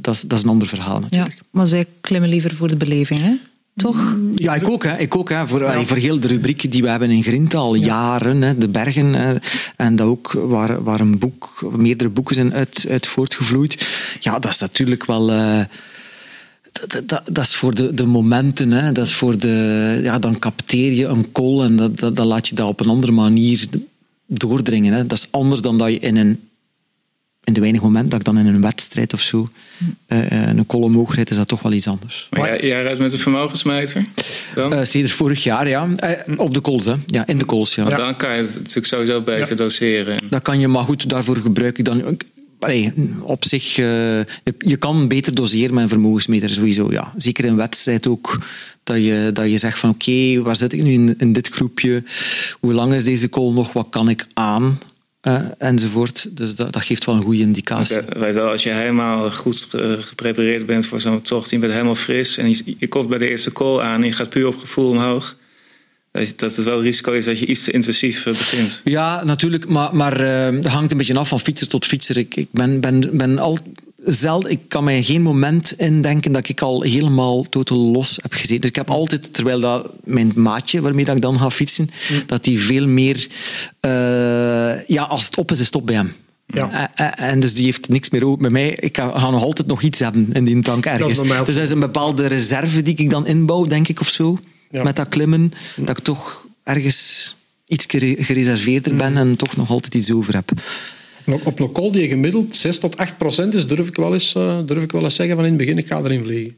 [0.02, 1.42] dat, is, dat is een ander verhaal Ja, natuurlijk.
[1.52, 3.34] maar zij klimmen liever voor de beleving, hè?
[3.76, 4.18] Toch?
[4.36, 4.84] Ja, ik ook.
[4.84, 4.98] Hè.
[4.98, 5.48] Ik ook hè.
[5.48, 9.14] Voor, voor heel de rubriek die we hebben in Grinta al jaren, hè, de bergen.
[9.14, 9.36] Hè,
[9.76, 13.88] en dat ook waar, waar een boek, meerdere boeken zijn uit, uit voortgevloeid.
[14.20, 15.32] Ja, dat is natuurlijk wel...
[15.32, 15.60] eh,
[16.88, 18.72] dat, dat, dat is voor de, de momenten.
[18.72, 18.92] Hè.
[18.92, 22.48] Dat is voor de, ja, dan capteer je een call en dat, dat, dan laat
[22.48, 23.66] je dat op een andere manier
[24.26, 24.94] doordringen.
[24.94, 25.08] Hè.
[25.08, 26.40] Dat is anders dan dat je in een
[27.48, 29.46] in de weinig momenten dat ik dan in een wedstrijd of zo
[30.08, 32.28] eh, eh, een call omhoog rijd, is dat toch wel iets anders.
[32.30, 34.06] Maar jij, jij rijdt met een vermogensmeter?
[34.56, 34.74] Dan?
[34.74, 35.90] Eh sinds vorig jaar, ja.
[36.38, 36.94] Op de calls, hè.
[37.06, 37.84] Ja, in de calls, ja.
[37.84, 40.18] Dan kan je het natuurlijk sowieso beter doseren.
[40.30, 42.18] Dat kan je, maar goed, daarvoor gebruik ik dan...
[43.22, 44.20] Op zich, eh,
[44.58, 47.14] je, kan beter doseren met een vermogensmeter, sowieso, ja.
[47.18, 48.38] Zeker in wedstrijd ook.
[48.84, 52.04] Dat je, dat je zegt van, oké, waar zit ik nu in, in dit groepje?
[52.60, 53.74] Hoe lang is deze call nog?
[53.74, 54.80] Wat kan ik aan?
[55.22, 56.38] Eh, enzovoort.
[56.38, 58.02] Dus dat, dat geeft wel een goede indicatie.
[58.42, 62.50] Als je helemaal goed eh, geprepareerd bent voor zo'n tocht, je bent helemaal fris en
[62.50, 65.36] je, je komt bij de eerste call aan en je gaat puur op gevoel omhoog,
[66.12, 68.82] dat, dat het wel risico is dat je iets te intensief eh, begint.
[68.84, 72.18] Ja, natuurlijk, maar, maar eh, dat hangt een beetje af van fietser tot fietser.
[72.18, 73.58] Ik, ik ben, ben, ben al
[74.06, 78.62] zelden, ik kan mij geen moment indenken dat ik al helemaal totaal los heb gezeten.
[78.62, 81.90] Dus ik heb altijd, terwijl dat mijn maatje waarmee dat ik dan ga fietsen,
[82.26, 83.28] dat die veel meer,
[83.80, 86.14] eh, ja, als het op is, is het op bij hem.
[86.46, 86.96] Ja.
[87.16, 88.42] En dus die heeft niks meer open.
[88.42, 91.24] Bij mij, ik ga nog altijd nog iets hebben in die tank ergens.
[91.24, 94.10] mij ook Dus dat is een bepaalde reserve die ik dan inbouw, denk ik, of
[94.10, 94.38] zo.
[94.72, 94.84] Ja.
[94.84, 97.36] Met dat klimmen, dat ik toch ergens
[97.68, 97.86] iets
[98.18, 100.52] gereserveerder ben en toch nog altijd iets over heb.
[101.44, 104.58] Op- een call die gemiddeld 6 tot 8 procent is, durf ik wel eens, eh,
[104.66, 106.56] durf ik wel eens zeggen van in het begin, ik ga erin vliegen.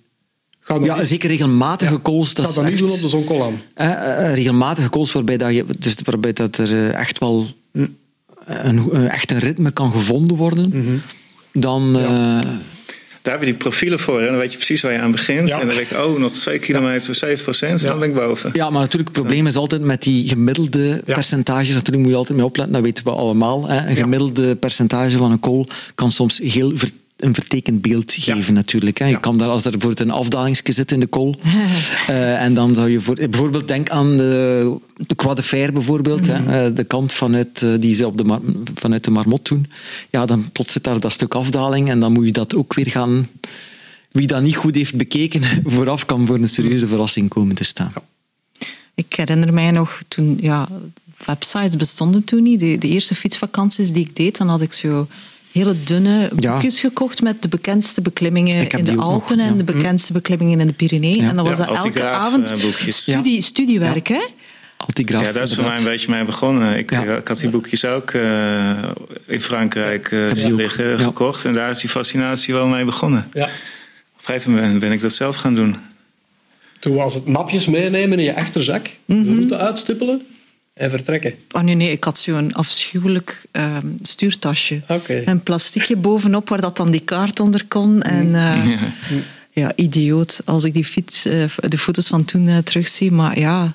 [0.60, 2.30] Ga Ja, niet- zeker regelmatige calls.
[2.30, 3.62] ik Dat ga dat niet doen op de zoncall aan.
[3.74, 7.98] eh, eh, regelmatige calls waarbij, dat je, dus waarbij dat er echt wel een,
[8.46, 10.70] een, echt een ritme kan gevonden worden.
[10.70, 10.98] Mhm.
[11.54, 11.96] Dan,
[13.22, 14.20] Daar heb je die profielen voor.
[14.20, 15.50] En dan weet je precies waar je aan begint.
[15.50, 15.60] Ja.
[15.60, 17.82] En dan denk ik, oh, nog twee kilometer, 7 procent.
[17.84, 18.00] Dan Ja.
[18.00, 18.50] ben ik boven.
[18.54, 21.14] Ja, maar natuurlijk, het probleem is altijd met die gemiddelde Ja.
[21.14, 21.74] percentages.
[21.74, 23.68] Natuurlijk moet je altijd mee opletten, dat weten we allemaal.
[23.68, 23.78] Hè.
[23.78, 24.02] Een Ja.
[24.02, 26.90] gemiddelde percentage van een call kan soms heel ver-
[27.20, 28.98] een vertekend beeld geven, natuurlijk.
[28.98, 29.06] Hè.
[29.06, 29.18] Je Ja.
[29.18, 31.36] kan daar, als er bijvoorbeeld een afdalingsje zit in de call,
[32.08, 34.76] eh, en dan zou je voor, bijvoorbeeld denk aan de,
[35.08, 38.24] de Croix de Fer bijvoorbeeld, hè, eh, de kant vanuit, eh, die ze op de,
[38.24, 38.42] Mar-
[38.76, 39.68] vanuit de Marmot doen.
[40.10, 42.88] Ja, dan plots zit daar dat stuk afdaling en dan moet je dat ook weer
[42.90, 43.28] gaan...
[44.12, 45.42] Wie dat niet goed heeft bekeken,
[45.76, 47.94] vooraf kan voor een serieuze verrassing komen te staan.
[48.96, 50.68] Ik herinner mij nog toen, ja,
[51.26, 52.60] websites bestonden toen niet.
[52.60, 55.08] De, de eerste fietsvakanties die ik deed, dan had ik zo
[55.52, 56.52] hele dunne Ja.
[56.54, 60.68] boekjes gekocht met de bekendste beklimmingen in de nog, Alpen en de bekendste beklimmingen in
[60.68, 61.22] de Pyreneeën.
[61.24, 61.30] Ja.
[61.30, 62.98] En dat was Ja, dat elke avond eh, boekjes.
[62.98, 64.22] studie, studiewerk, hè?
[64.78, 65.26] Altigraaf.
[65.26, 66.78] Ja, daar is voor mij een beetje mee begonnen.
[66.78, 67.02] Ik, Ja.
[67.16, 68.70] ik had die boekjes ook eh,
[69.26, 70.98] in Frankrijk eh, zien liggen, Ja.
[70.98, 71.46] gekocht.
[71.46, 73.28] En daar is die fascinatie wel mee begonnen.
[73.34, 73.44] Ja.
[73.44, 75.76] Op een gegeven moment ben ik dat zelf gaan doen.
[76.80, 80.22] Toen was het mapjes meenemen in je achterzak, de route uitstippelen
[80.80, 81.34] en vertrekken.
[81.52, 84.82] Oh nee, nee, ik had zo'n afschuwelijk ehm, stuurtasje.
[84.88, 85.22] Oké.
[85.26, 88.02] Een plastiekje bovenop waar dat dan die kaart onder kon.
[88.02, 88.80] En, eh, Ja.
[89.52, 93.12] ja, idioot als ik die fiets, eh, de foto's van toen eh, terugzie.
[93.12, 93.74] Maar ja,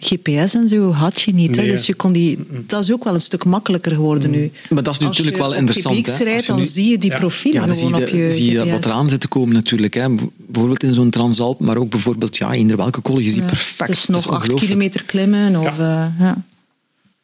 [0.00, 1.56] GPS en zo had je niet.
[1.56, 1.64] Hè?
[1.64, 4.50] Dus je kon die, dat is ook wel een stuk makkelijker geworden nu.
[4.68, 5.94] Maar dat is Als natuurlijk je wel interessant.
[6.06, 7.18] Rijdt, Als je dan nu- zie je die Ja.
[7.18, 8.70] profielen ja, dan zie gewoon je, op je zie je GPS.
[8.70, 9.94] wat eraan zit te komen natuurlijk.
[9.94, 10.14] Hè.
[10.36, 13.22] Bijvoorbeeld in zo'n Transalp, maar ook bijvoorbeeld ja, in welke.
[13.22, 13.44] Je ziet Ja.
[13.44, 13.90] perfect.
[13.90, 15.56] Is dat nog acht kilometer klimmen.
[15.56, 16.44] Of, eh, ja.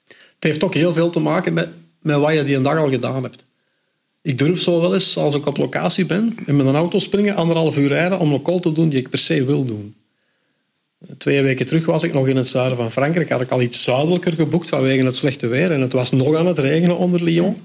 [0.08, 1.68] Het heeft ook heel veel te maken met,
[2.00, 3.42] met wat je die een dag al gedaan hebt.
[4.22, 7.36] Ik durf zo wel eens, als ik op locatie ben, en met een auto springen,
[7.36, 9.94] anderhalf uur rijden om een call te doen die ik per se wil doen.
[11.18, 13.30] Twee weken terug was ik nog in het zuiden van Frankrijk.
[13.30, 15.70] Had ik al iets zuidelijker geboekt vanwege het slechte weer.
[15.72, 17.56] En het was nog aan het regenen onder Lyon.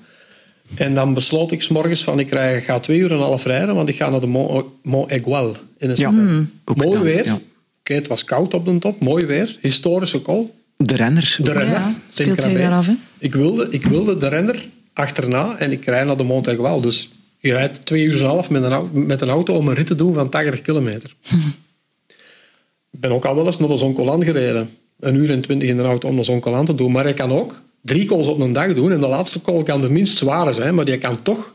[0.75, 3.45] En dan besloot ik 's morgens van ik rij- ga twee uur en een half
[3.45, 4.27] rijden, want ik ga naar de
[4.83, 6.45] Mont, Aigual in Ja, Espagne.
[6.65, 7.25] ook Mooi weer.
[7.25, 7.39] ja.
[7.79, 8.99] Oké, het was koud op de top.
[8.99, 9.57] Mooi weer.
[9.61, 10.45] Historische call.
[10.77, 11.35] De renner.
[11.41, 11.75] De renner.
[11.75, 12.59] ja, speelt zich Krabbe.
[12.59, 12.93] daar af, hè?
[13.19, 16.81] Ik wilde, ik wilde de renner achterna en ik rijd naar de Mont Aigual.
[16.81, 19.67] Dus je rijdt twee uur en een half met een, au- met een auto om
[19.67, 21.13] een rit te doen van 80 kilometer.
[22.97, 24.69] ik ben ook al wel eens naar de Zoncolan gereden.
[24.99, 26.91] Een uur en twintig in de auto om de te doen.
[26.91, 28.91] Maar je kan ook drie calls op een dag doen.
[28.91, 31.53] En de laatste call kan de minst zware zijn, maar die kan toch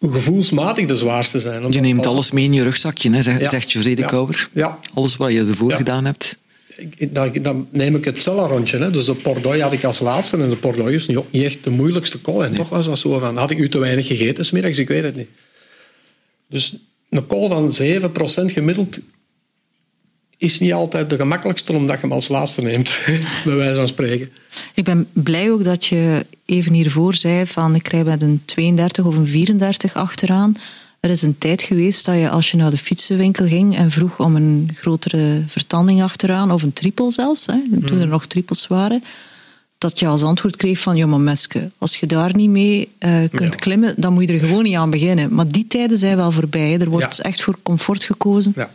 [0.00, 1.72] gevoelsmatig de zwaarste zijn.
[1.72, 3.48] Je neemt alles mee in je rugzakje, hè, zegt, Ja.
[3.48, 4.06] zegt Ja.
[4.06, 4.48] Kouwer.
[4.52, 4.78] Ja.
[4.94, 5.76] Alles wat je ervoor Ja.
[5.76, 6.38] gedaan hebt.
[6.76, 8.78] Ik- Dan, dan neem ik het Cella-rondje.
[8.78, 8.90] hè.
[8.90, 10.36] Dus de Pordoi had ik als laatste.
[10.36, 12.40] En de Pordoi is niet, ook niet echt de moeilijkste call.
[12.42, 13.36] En toch was dat zo van...
[13.36, 14.78] Had ik u te weinig gegeten smiddags?
[14.78, 15.28] Ik weet het niet.
[16.48, 16.74] Dus
[17.10, 18.98] een call van 7% gemiddeld
[20.42, 22.98] is niet altijd de gemakkelijkste omdat je hem als laatste neemt.
[23.44, 24.30] bij wijze van spreken.
[24.74, 29.04] Ik ben blij ook dat je even hiervoor zei van ik rij met een 32
[29.04, 30.56] of een 34 achteraan.
[31.00, 34.18] Er is een tijd geweest dat je als je naar de fietsenwinkel ging en vroeg
[34.20, 39.04] om een grotere vertanding achteraan, of een triple zelfs, hè, toen er nog triples waren,
[39.78, 43.14] dat je als antwoord kreeg van, ja maar meske, als je daar niet mee eh,
[43.30, 43.58] kunt Ja.
[43.58, 45.34] klimmen, dan moet je er gewoon niet aan beginnen.
[45.34, 46.78] Maar die tijden zijn wel voorbij.
[46.80, 47.22] Er wordt Ja.
[47.22, 48.52] echt voor comfort gekozen.
[48.56, 48.70] Ja.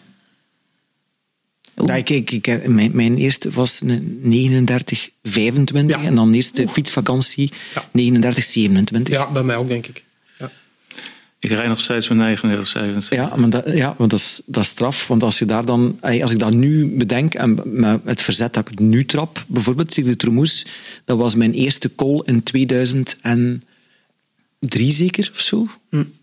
[1.85, 6.03] Ja, ik, ik, ik- mijn, mijn eerste was een 39, 25 Ja.
[6.03, 7.89] en dan eerste fietsvakantie Ja.
[7.91, 9.13] 39, 27.
[9.13, 10.03] ja, bij mij ook, denk ik.
[10.39, 10.51] Ja.
[11.39, 13.29] Ik rijd nog steeds met 39, 27.
[13.29, 15.07] Ja, maar, dat, ja, want dat, is, dat is straf.
[15.07, 18.69] Want als, je daar dan, als ik dat nu bedenk en met het verzet dat
[18.71, 20.65] ik nu trap, bijvoorbeeld Cirque de Tromoes,
[21.05, 25.65] dat was mijn eerste call in 2003 zeker, of zo.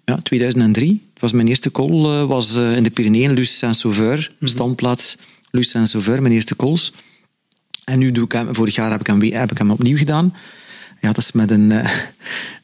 [0.04, 0.88] Ja, 2003.
[1.12, 5.16] Dat was mijn eerste call, eh, was eh, in de Pyreneeën, Luce Saint-Sauveur, standplaats
[5.54, 6.92] Luce Saint-Sauveur, mijn eerste calls.
[7.84, 10.34] En nu doe ik hem, vorig jaar heb ik hem, heb ik hem opnieuw gedaan.
[11.00, 11.90] Ja, dat is met een, eh,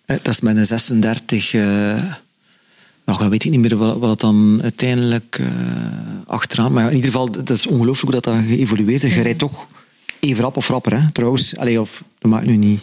[0.05, 1.55] eh, dat is met een 36...
[1.55, 1.62] eh,
[3.05, 5.47] nou, dan weet ik niet meer wat, wat het dan uiteindelijk eh,
[6.26, 6.72] achteraan...
[6.72, 9.14] Maar in ieder geval, dat is ongelooflijk hoe dat, dat geëvolueerd is.
[9.14, 9.66] Je rijdt toch
[10.20, 11.57] even rap of rapper, hè, trouwens.
[11.57, 12.80] Allee, of, dat maakt nu niet...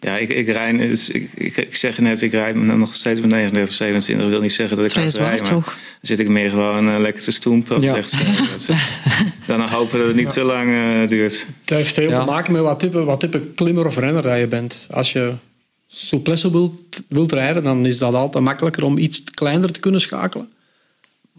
[0.00, 3.30] Ja, ik, ik, rijd, dus ik, ik, ik zeg net, ik rijd nog steeds met
[3.30, 4.24] 39, 27.
[4.24, 5.76] Dat wil niet zeggen dat ik Vrij hard zwaar, rijd, maar toch?
[6.02, 7.80] Zit ik meer gewoon eh, lekker te stoempen.
[7.82, 8.06] Ja.
[8.06, 8.74] ze-
[9.46, 11.46] dan hopen dat het niet zo lang eh, duurt.
[11.60, 12.18] Het heeft veel Ja.
[12.18, 14.86] te maken met wat type, wat type klimmer of renner je bent.
[14.90, 15.32] Als je
[15.88, 16.78] souplesse wilt,
[17.08, 20.48] wilt rijden, dan is dat altijd makkelijker om iets kleiner te kunnen schakelen.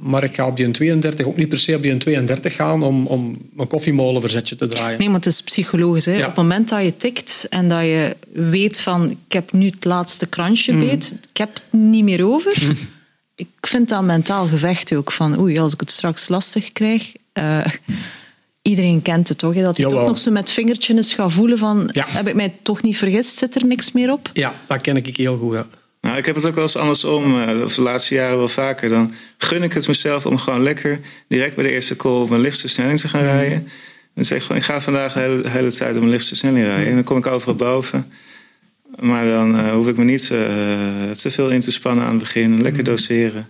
[0.01, 3.05] Maar ik ga op die 32 ook niet per se op die 32 gaan om,
[3.07, 4.99] om een koffiemolenverzetje te draaien.
[4.99, 6.05] Nee, maar het is psychologisch.
[6.05, 6.11] Hè?
[6.11, 6.19] Ja.
[6.19, 9.85] Op het moment dat je tikt en dat je weet van ik heb nu het
[9.85, 12.53] laatste kransje beet, ik heb het niet meer over.
[13.35, 15.11] Ik vind dat mentaal gevecht ook.
[15.11, 17.11] Van oei, als ik het straks lastig krijg...
[17.33, 17.65] eh,
[18.61, 19.53] iedereen kent het toch?
[19.53, 19.61] Hè?
[19.61, 19.97] Dat Jawel.
[19.97, 22.05] toch nog zo met vingertje eens gaat voelen van Ja.
[22.07, 23.37] heb ik mij toch niet vergist?
[23.37, 24.29] Zit er niks meer op?
[24.33, 25.53] Ja, dat ken ik heel goed.
[25.53, 25.67] Ja.
[26.01, 28.89] Nou, ik heb het ook wel eens andersom, eh, of de laatste jaren wel vaker.
[28.89, 32.41] Dan gun ik het mezelf om gewoon lekker direct bij de eerste call op mijn
[32.41, 33.67] lichtste te gaan rijden.
[34.13, 36.85] Dan zeg ik gewoon, ik ga vandaag de hele, hele tijd op mijn lichtste rijden.
[36.85, 38.11] En dan kom ik overal boven.
[38.99, 42.19] Maar dan eh, hoef ik me niet eh, te veel in te spannen aan het
[42.19, 42.61] begin.
[42.61, 43.47] Lekker doseren.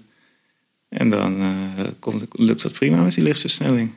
[0.89, 3.91] En dan eh, komt, lukt dat prima met die lichtste versnelling.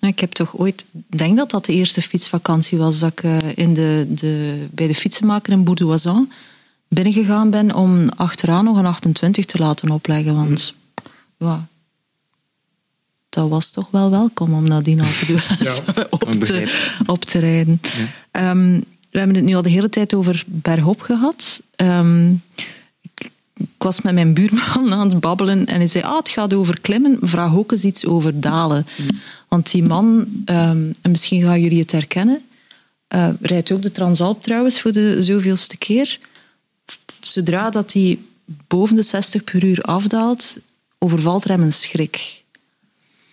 [0.00, 3.22] Ik heb toch ooit, denk dat dat de eerste fietsvakantie was, dat ik
[3.54, 6.32] in de, de, bij de fietsenmaker in Bourdoisan
[6.94, 10.34] binnengegaan ben om achteraan nog een 28 te laten opleggen.
[10.34, 10.74] Want
[11.38, 11.66] ja,
[13.28, 17.80] dat was toch wel welkom om nadien al te doen, op, te, op te rijden.
[18.30, 18.80] Ehm,
[19.10, 21.62] we hebben het nu al de hele tijd over bergop gehad.
[21.76, 22.30] Ehm,
[23.00, 26.54] ik, ik was met mijn buurman aan het babbelen en hij zei, ah, het gaat
[26.54, 28.86] over klimmen, vraag ook eens iets over dalen.
[29.48, 32.42] Want die man, ehm, en misschien gaan jullie het herkennen,
[33.08, 36.18] eh, rijdt ook de Transalp trouwens voor de zoveelste keer.
[37.26, 38.18] Zodra dat hij
[38.66, 40.58] boven de 60 per uur afdaalt,
[40.98, 42.42] overvalt er hem een schrik.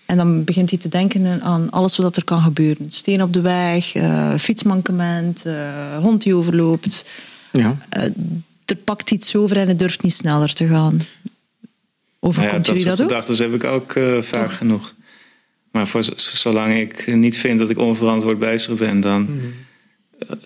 [0.05, 2.91] En dan begint hij te denken aan alles wat er kan gebeuren.
[2.91, 7.05] Steen op de weg, eh, fietsmankement, eh, hond die overloopt.
[7.51, 7.77] Ja.
[7.89, 8.03] Eh,
[8.65, 10.99] er pakt iets over en het durft niet sneller te gaan.
[12.19, 13.11] Overkomt dat jullie soort dat ook?
[13.11, 14.93] gedachten heb ik ook eh, vaak genoeg.
[15.71, 19.39] Maar voor, zolang ik niet vind dat ik onverantwoord bezig ben, dan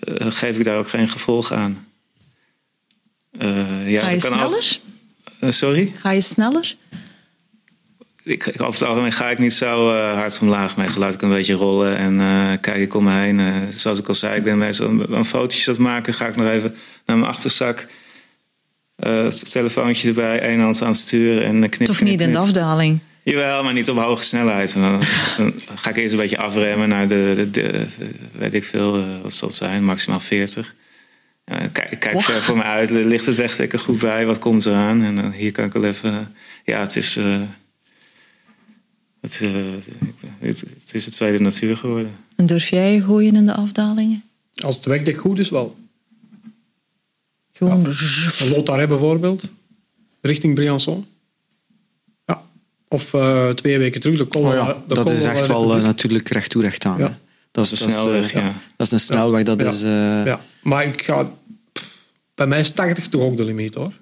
[0.00, 1.86] eh, geef ik daar ook geen gevolg aan.
[3.38, 4.78] Eh, ja, Ga je sneller?
[5.40, 5.92] Eh, sorry?
[6.00, 6.74] Ga je sneller?
[8.22, 10.76] Ik, ik- over het algemeen ga ik niet zo eh, hard omlaag.
[10.76, 13.40] Meestal laat ik een beetje rollen en kijk ik om me heen.
[13.40, 16.14] Eh, zoals ik al zei, ik ben meestal een, een fotootje aan het maken.
[16.14, 16.74] Ga ik nog even
[17.06, 17.86] naar mijn achterzak.
[19.50, 22.98] telefoontje erbij, één hand aan het sturen en knip, Toch niet in de afdaling?
[23.22, 24.74] Jawel, maar niet op hoge snelheid.
[24.74, 25.00] Dan,
[25.36, 27.86] dan ga ik eerst een beetje afremmen naar de, de, de-
[28.38, 30.74] weet ik veel, wat zal het zijn, maximaal 40.
[31.44, 34.66] Ja, ik kijk, kijk ver voor me uit, ligt het wegdekken goed bij, wat komt
[34.66, 35.02] eraan?
[35.02, 36.34] En dan hier kan ik wel even,
[36.64, 37.40] ja, het is, eh,
[39.20, 39.50] het, eh,
[40.38, 42.16] het, het is het tweede natuur geworden.
[42.36, 44.22] En durf jij gooien in de afdalingen?
[44.54, 45.76] Als het wegdek goed is, wel.
[47.52, 47.94] Gewoon...
[48.50, 49.50] Lotaré bijvoorbeeld,
[50.20, 51.06] richting Briançon.
[52.26, 52.44] Ja.
[52.88, 56.62] Of eh, twee weken terug, de Oh ja, dat is echt wel natuurlijk recht toe
[56.62, 56.98] recht aan.
[56.98, 57.18] Ja.
[57.54, 57.62] Hè.
[57.62, 58.52] Dat is, De dat is, snelweg, eh, ja.
[58.76, 59.68] Dat is een snelweg, dat Ja.
[59.68, 59.82] is...
[59.82, 61.30] eh, Ja, maar ik ga...
[62.34, 63.92] Bij mij is 80 toch ook de limiet, hoor.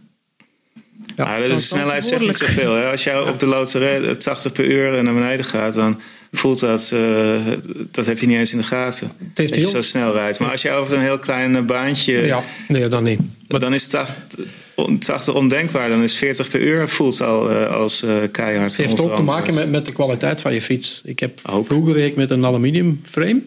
[1.16, 2.74] Ja, Ja, de wel snelheid zegt niet zoveel.
[2.74, 2.90] Hè?
[2.90, 6.00] Als jij op de loterij 80 per uur naar beneden gaat, dan
[6.32, 7.46] voelt dat, eh,
[7.90, 9.10] dat heb je niet eens in de gaten.
[9.18, 10.38] heeft dat je heel- zo snel rijdt.
[10.38, 13.20] Maar als je over een heel klein eh, baantje, ja, nee, dan niet.
[13.48, 15.88] dan is 80, on- 80 ondenkbaar.
[15.88, 18.76] Dan is 40 per uur voelt al eh, als eh, keihard.
[18.76, 21.00] Het heeft ook te maken met, met de kwaliteit van je fiets.
[21.04, 23.42] Ik heb vroeger reed met een aluminium frame.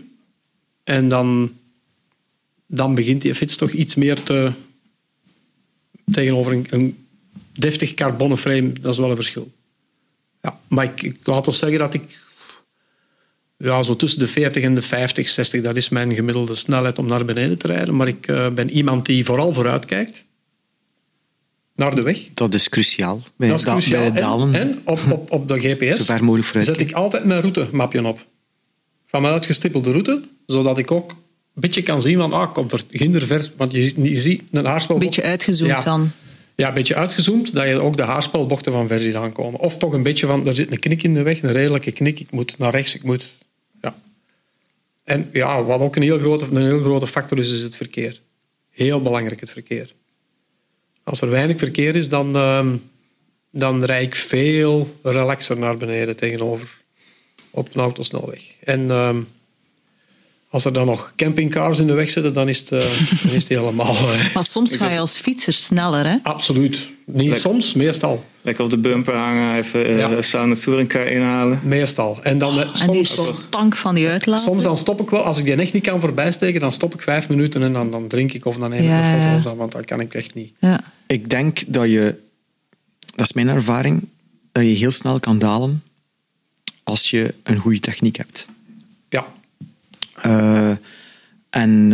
[0.84, 1.52] En dan,
[2.68, 4.52] dan begint die fiets toch iets meer te...
[6.12, 7.06] Tegenover een, een
[7.54, 9.52] deftig carbonnen frame, dat is wel een verschil.
[10.42, 12.24] Ja, maar ik, ik laat toch zeggen dat ik...
[13.66, 17.08] Ja, zo tussen de 40 en de 50, 60, dat is mijn gemiddelde snelheid om
[17.08, 17.96] naar beneden te rijden.
[17.96, 20.24] Maar ik eh, ben iemand die vooral vooruit kijkt.
[21.76, 22.20] Naar de weg.
[22.34, 23.22] dat is cruciaal.
[23.38, 23.98] Bij, Dat is cruciaal.
[24.00, 24.54] bij het dalen.
[24.56, 27.42] En, en op, op, op de GPS Zo ver mogelijk vooruit zet ik altijd mijn
[27.42, 28.26] routemapje op.
[29.06, 32.82] Van mijn uitgestippelde route, zodat ik ook een beetje kan zien van, ah, komt er
[32.90, 33.52] ginder ver.
[33.58, 34.96] Want je, ziet- je ziet een haarspel...
[34.96, 35.80] Een beetje uitgezoomd Ja.
[35.80, 36.12] dan.
[36.56, 39.60] Ja, een beetje uitgezoomd, dat je ook de haarspelbochten van ver ziet aankomen.
[39.60, 42.20] Of toch een beetje van, er zit een knik in de weg, een redelijke knik,
[42.20, 43.38] ik moet naar rechts, ik moet...
[45.06, 48.22] En ja, wat ook een heel, grote, een heel grote factor is, is het verkeer.
[48.70, 49.94] Heel belangrijk, het verkeer.
[51.04, 52.76] Als er weinig verkeer is, dan, ehm,
[53.52, 56.78] dan rijd ik veel relaxer naar beneden tegenover
[57.50, 58.44] op een autosnelweg.
[58.64, 59.22] En ehm,
[60.56, 62.80] als er dan nog campingcars in de weg zitten, dan is het, eh,
[63.24, 63.96] dan is het helemaal...
[63.96, 66.16] eh, Maar soms ga je als fietser sneller, hè?
[66.24, 66.90] Absoluut.
[67.06, 67.38] Niet Lekker.
[67.38, 68.26] soms, meestal.
[68.42, 70.22] Lekker op de bumper hangen, even eh Ja.
[70.22, 71.60] sauna touringcar inhalen.
[71.64, 72.20] Meestal.
[72.24, 74.42] En dan, eh, En die soms, stank van die uitlaat.
[74.42, 77.02] soms dan stop ik wel, als ik die echt niet kan voorbijsteken, dan stop ik
[77.02, 79.58] vijf minuten en dan, dan drink ik of dan neem ik Ja, een foto, of
[79.58, 80.52] want dat kan ik echt niet.
[80.60, 80.80] Ja.
[81.08, 82.16] Ik denk dat je,
[83.16, 84.08] dat is mijn ervaring,
[84.52, 85.84] dat je heel snel kan dalen
[86.84, 88.46] als je een goede techniek hebt.
[89.10, 89.26] Ja,
[90.26, 90.70] Eh,
[91.50, 91.90] en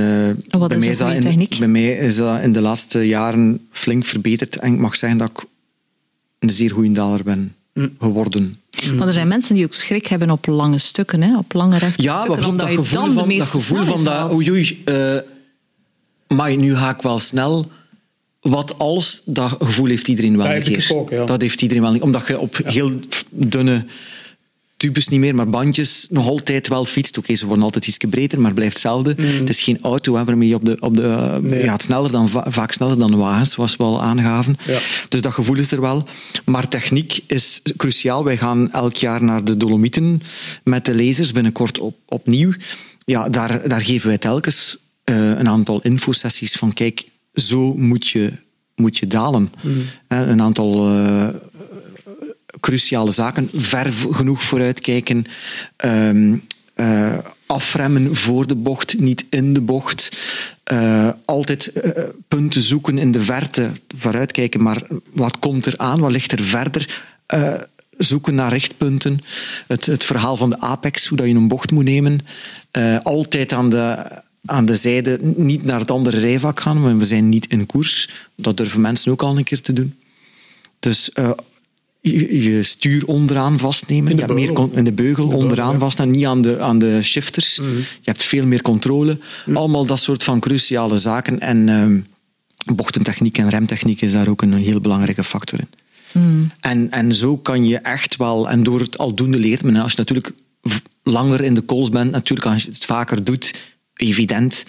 [0.50, 1.58] eh, wat bij, is mij is dat in, techniek?
[1.60, 4.58] bij mij is dat in de laatste jaren flink verbeterd.
[4.58, 5.44] En ik mag zeggen dat ik
[6.40, 7.88] een zeer goede daler ben Hm.
[8.00, 8.56] geworden.
[8.98, 12.02] Maar er zijn mensen die ook schrik hebben op lange stukken, hè, op lange rechte
[12.02, 14.82] Ja, stukken, omdat dat je gevoel dan de van, dat gevoel van dat, oei oei,
[14.86, 15.18] eh,
[16.28, 17.72] maar nu ga ik wel snel.
[18.42, 20.90] Wat als, dat gevoel heeft iedereen wel Ja, een keer.
[20.94, 21.26] ook, ja.
[21.26, 22.02] Dat heeft iedereen wel niet.
[22.02, 22.92] Omdat je op heel
[23.30, 23.86] dunne
[24.82, 27.18] tubes niet meer, maar bandjes nog altijd wel fietst.
[27.18, 29.16] Oké, ze worden altijd iets breder, maar blijft hetzelfde.
[29.22, 30.78] Het is geen auto hè, waarmee je op de...
[30.80, 31.46] Op de eh, Mm.
[31.48, 31.64] Nee.
[31.64, 34.58] ja, het sneller dan, va- vaak sneller dan wagens, zoals we al aangaven.
[34.68, 34.80] Ja.
[35.10, 36.08] Dus dat gevoel is er wel.
[36.46, 38.24] Maar techniek is cruciaal.
[38.24, 40.22] Wij gaan elk jaar naar de Dolomieten
[40.64, 42.54] met de lezers, binnenkort op, opnieuw.
[43.06, 47.04] Ja, daar, daar geven wij telkens eh, een aantal infosessies van kijk,
[47.34, 48.32] zo moet je,
[48.76, 49.52] moet je dalen.
[50.08, 51.28] Hè, een aantal eh,
[52.60, 53.50] cruciale zaken.
[53.54, 55.26] Ver genoeg vooruitkijken.
[55.76, 56.36] ehm,
[56.82, 60.18] eh, afremmen voor de bocht, niet in de bocht.
[60.64, 64.82] Eh, altijd eh, punten zoeken in de verte, vooruitkijken, maar
[65.14, 67.04] wat komt er aan, wat ligt er verder?
[67.98, 69.20] Zoeken naar richtpunten.
[69.68, 72.20] Het, het verhaal van de apex, hoe dat je een bocht moet nemen.
[73.04, 74.06] Altijd aan de,
[74.46, 78.10] aan de zijde, niet naar het andere rijvak gaan, want we zijn niet in koers.
[78.36, 80.00] Dat durven mensen ook al een keer te doen.
[80.80, 81.12] Dus
[82.02, 84.12] je, je stuur onderaan vastnemen.
[84.12, 85.80] In de je hebt meer in de beugel onderaan ja.
[85.80, 87.56] vast en niet aan de, aan de shifters.
[87.56, 89.18] Je hebt veel meer controle.
[89.54, 91.40] Allemaal dat soort van cruciale zaken.
[91.40, 92.00] En ehm,
[92.76, 95.68] bochtentechniek en remtechniek is daar ook een heel belangrijke factor in.
[96.60, 99.98] En, en zo kan je echt wel, en door het aldoende leert men, als je
[99.98, 100.32] natuurlijk
[100.62, 103.62] v- langer in de calls bent, natuurlijk als je het vaker doet,
[103.96, 104.66] evident,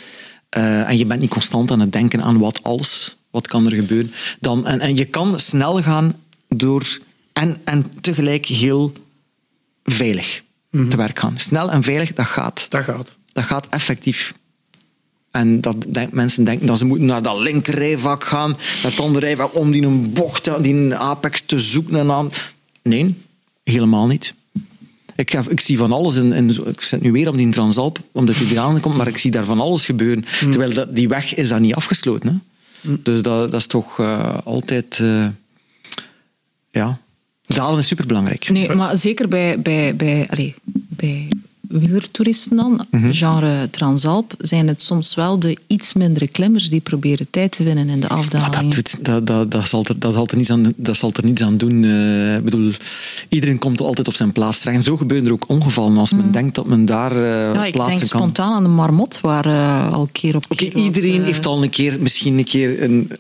[0.49, 3.73] eh, en je bent niet constant aan het denken aan wat als, wat kan er
[3.73, 6.15] gebeuren, dan, en, en je kan snel gaan
[6.49, 6.99] door,
[7.43, 8.93] en, en tegelijk heel
[9.85, 10.43] veilig
[10.89, 11.39] te werk gaan.
[11.39, 12.67] Snel en veilig, dat gaat.
[12.69, 13.17] Dat gaat.
[13.33, 14.35] Dat gaat effectief.
[15.31, 19.55] En dat denk, mensen denken dat ze moeten naar dat linkerrijvak gaan, het andere rijvak,
[19.57, 21.97] om die een bocht, die een apex te zoeken.
[21.97, 22.31] En aan.
[22.83, 23.15] Nee,
[23.65, 24.35] helemaal niet.
[25.17, 26.17] Ik, heb, ik zie van alles.
[26.17, 29.19] In, in, ik zit nu weer op die Transalp, omdat hij eraan komt, maar ik
[29.19, 30.25] zie daar van alles gebeuren.
[30.39, 32.43] Terwijl dat, die weg is daar niet afgesloten.
[32.83, 32.91] Hè?
[32.97, 34.99] Dus dat, dat is toch eh, altijd...
[35.01, 35.27] eh,
[36.71, 36.99] ja,
[37.55, 38.49] dalen is superbelangrijk.
[38.51, 40.55] Nee, maar zeker bij, bij, bij, allee,
[40.89, 41.29] bij
[41.69, 43.13] wielertoeristen dan, Mhm.
[43.13, 47.89] genre Transalp, zijn het soms wel de iets mindere klimmers die proberen tijd te winnen
[47.89, 48.75] in de Maar afdaling.
[48.75, 51.25] dat, doet, dat, dat, dat, zal er, dat, zal er niets aan, dat zal er
[51.25, 51.85] niets aan doen.
[51.85, 52.73] Eh, ik bedoel,
[53.29, 54.77] iedereen komt altijd op zijn plaats terecht.
[54.77, 57.55] En zo gebeuren er ook ongevallen als men denkt dat men daar eh Mm.
[57.55, 58.21] ja, ik plaatsen denk kan.
[58.21, 61.97] spontaan aan de marmot, waar eh, al keer op Oké, iedereen heeft al een keer,
[62.01, 63.11] misschien een keer een,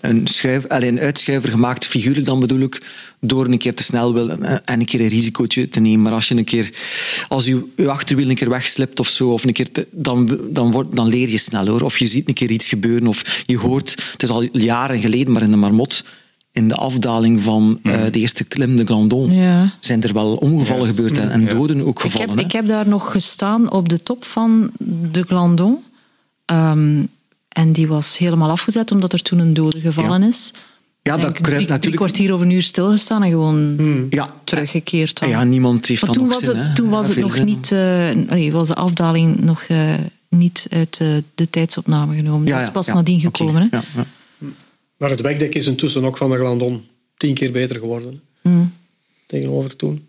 [0.00, 2.86] een, schuif, een uitschuiver gemaakt, figuurlijk dan bedoel ik,
[3.26, 6.02] door een keer te snel wil en en een keer een risicootje te nemen.
[6.02, 6.72] Maar als je een keer,
[7.28, 10.70] als je, je achterwiel een keer wegslipt of zo, of een keer te- dan, dan,
[10.70, 11.80] wordt, dan leer je snel hoor.
[11.82, 15.32] Of je ziet een keer iets gebeuren, of je hoort, het is al jaren geleden,
[15.32, 16.04] maar in de Marmot,
[16.52, 19.72] in de afdaling van eh, de eerste klim, de Glandon, Ja.
[19.80, 22.28] zijn er wel ongevallen gebeurd en, en doden ook Ik gevallen.
[22.28, 22.44] heb, hè.
[22.44, 24.70] ik heb daar nog gestaan op de top van
[25.12, 25.78] de Glandon.
[26.44, 27.02] Ehm,
[27.48, 30.26] en die was helemaal afgezet omdat er toen een dode gevallen Ja.
[30.28, 30.52] is.
[31.06, 34.34] Ja, Ik dat kruipt drie, drie natuurlijk- kwartier of een uur stilgestaan en gewoon ja,
[34.44, 35.18] teruggekeerd.
[35.20, 35.28] Dan.
[35.28, 36.74] ja, niemand heeft Maar dan toen nog was zin, het, hè.
[36.74, 37.44] toen was het nog zin.
[37.44, 39.94] niet, eh, nee, was de afdaling nog eh,
[40.28, 42.48] niet uit eh, de tijdsopname genomen.
[42.52, 43.62] dat is pas nadien gekomen.
[43.70, 43.76] hè.
[43.76, 44.06] Ja, ja.
[44.96, 46.84] Maar het wegdek is intussen ook van de Glandon
[47.16, 48.20] tien keer beter geworden.
[48.42, 48.50] hè.
[48.50, 48.72] Mm.
[49.26, 50.06] Tegenover toen.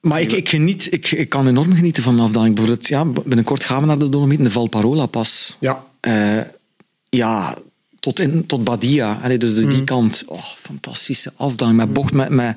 [0.00, 2.54] Maar ik, ik, geniet, ik, ik kan enorm genieten van de afdaling.
[2.54, 5.56] Bijvoorbeeld, ja, binnenkort gaan we naar de Dolomieten, de Valparola pas.
[5.60, 5.84] Ja.
[6.00, 6.38] Eh,
[7.08, 7.58] ja,
[8.00, 9.18] tot, in, tot Badia.
[9.22, 10.24] Allee, dus de, die kant.
[10.26, 11.76] Oh, fantastische afdaling.
[11.76, 12.56] Met bocht, met, met,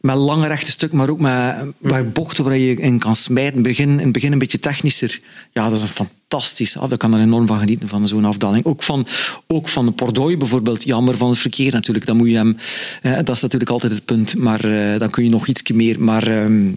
[0.00, 3.62] met lange rechte stuk, maar ook met, met bochten waar je in kan smijten.
[3.62, 5.20] Begin, in het begin een beetje technischer.
[5.52, 6.92] Ja, dat is een fantastische af.
[6.92, 8.64] Ik kan er enorm van genieten, van zo'n afdaling.
[8.64, 9.06] Ook van,
[9.46, 10.84] ook van de Pordoi bijvoorbeeld.
[10.84, 12.06] Jammer van het verkeer natuurlijk.
[12.06, 12.56] Dan moet je hem,
[13.02, 14.36] eh, dat is natuurlijk altijd het punt.
[14.36, 16.02] Maar eh, dan kun je nog iets meer.
[16.02, 16.70] Maar ehm,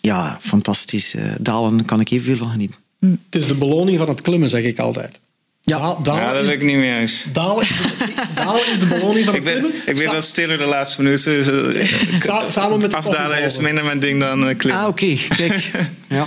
[0.00, 1.14] ja, fantastisch.
[1.14, 2.76] Eh, dalen kan ik evenveel van genieten.
[3.00, 5.20] Het is de beloning van het klimmen, zeg ik altijd.
[5.64, 5.78] Ja.
[5.78, 7.26] Da- dalen, Ja, dat is, ben ik niet mee eens.
[7.32, 10.24] dalen, is de, dalen is de beloning van Ik het ben, ik ben Sa- wat
[10.24, 11.32] stiller de laatste minuten.
[11.32, 11.48] Dus,
[12.10, 14.82] eh, sa- samen met de afdalen is minder mijn ding dan eh, klimmen.
[14.82, 15.16] Ah, oké.
[15.36, 15.70] Kijk.
[16.08, 16.26] Ja.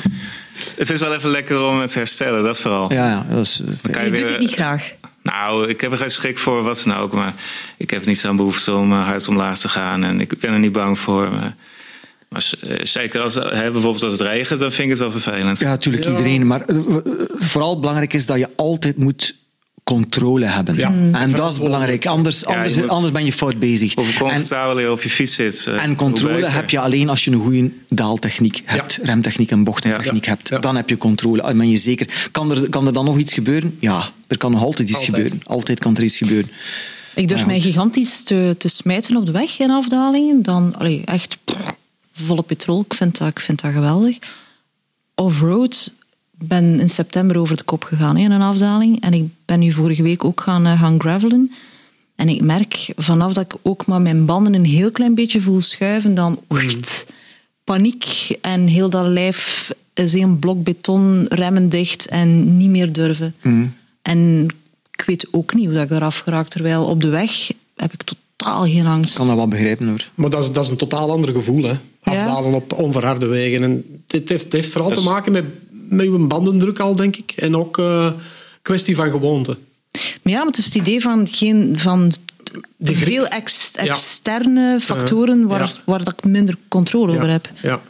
[0.77, 2.93] Het is wel even lekker om het te herstellen, dat vooral.
[2.93, 4.91] Ja, ja, dat is, Dan kan Je weer- doet het niet graag.
[5.21, 7.13] Nou, ik heb er geen schrik voor, wat dan ook.
[7.13, 7.33] Maar
[7.77, 10.03] ik heb niet zo'n behoefte om eh, hard omlaag te gaan.
[10.03, 11.29] En ik ben er niet bang voor.
[11.31, 11.55] Maar,
[12.29, 15.59] maar eh, zeker als, hè, bijvoorbeeld als het regent, dan vind ik het wel vervelend.
[15.59, 16.47] ja, natuurlijk iedereen.
[16.47, 16.95] Maar eh, eh,
[17.27, 19.35] vooral belangrijk is dat je altijd moet
[19.83, 20.77] controle hebben.
[20.77, 20.93] Ja.
[21.11, 22.05] En dat is belangrijk.
[22.05, 23.93] Anders, anders, anders ben je fout bezig.
[23.95, 25.67] En, comfortabel je op je fiets zit.
[25.67, 28.99] en controle heb je alleen als je een goede daaltechniek hebt.
[29.01, 30.31] Remtechniek en bochtentechniek Ja.
[30.31, 30.49] hebt.
[30.49, 30.59] Ja.
[30.59, 31.41] Dan heb je controle.
[31.41, 32.29] Dan ben je zeker.
[32.31, 33.77] Kan er, kan er dan nog iets gebeuren?
[33.79, 35.15] Ja, er kan nog altijd iets Altijd.
[35.15, 35.41] gebeuren.
[35.43, 36.51] Altijd kan er iets gebeuren.
[37.15, 40.43] Ik durf Ja, mij gigantisch te, te smijten op de weg in afdalingen.
[40.43, 41.37] Dan, allee, echt...
[41.43, 41.57] pff,
[42.23, 42.81] volle petrol.
[42.81, 44.17] Ik vind dat, ik vind dat geweldig.
[45.15, 45.93] Offroad
[46.31, 49.01] ben in september over de kop gegaan in een afdaling.
[49.01, 51.51] En ik ben nu vorige week ook gaan, eh, gaan gravelen.
[52.15, 55.61] En ik merk vanaf dat ik ook maar mijn banden een heel klein beetje voel
[55.61, 57.07] schuiven, dan oeit,
[57.63, 63.35] paniek en heel dat lijf is een blok beton, remmen dicht en niet meer durven.
[64.01, 64.47] En
[64.91, 66.47] ik weet ook niet hoe dat ik eraf geraak.
[66.47, 69.11] Terwijl op de weg heb ik totaal geen angst.
[69.11, 70.09] Ik kan dat wel begrijpen hoor.
[70.15, 71.75] Maar dat is, dat is een totaal ander gevoel, hè.
[72.03, 73.63] Afdalen op onverharde wegen.
[73.63, 77.31] En dit heeft, het heeft vooral te maken met, met uw bandendruk al, denk ik.
[77.31, 78.11] En ook eh
[78.61, 79.57] kwestie van gewoonte.
[80.21, 82.11] Maar ja, maar het is het idee van, geen, van
[82.81, 82.97] grip.
[82.97, 83.81] veel ex- Ja.
[83.81, 85.71] externe factoren waar, ja.
[85.85, 87.49] waar dat ik minder controle over heb.
[87.61, 87.81] Ja.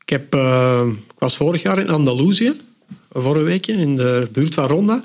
[0.00, 2.60] Ik, heb, eh, ik was vorig jaar in Andalusië,
[3.12, 5.04] vorige week, in de buurt van Ronda.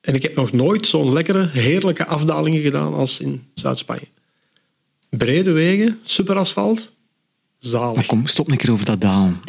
[0.00, 4.08] En ik heb nog nooit zo'n lekkere, heerlijke afdalingen gedaan als in Zuid-Spanje.
[5.08, 8.06] Brede wegen, superasfalt, Maar zalig.
[8.06, 9.40] kom, stop een keer over dat dalen.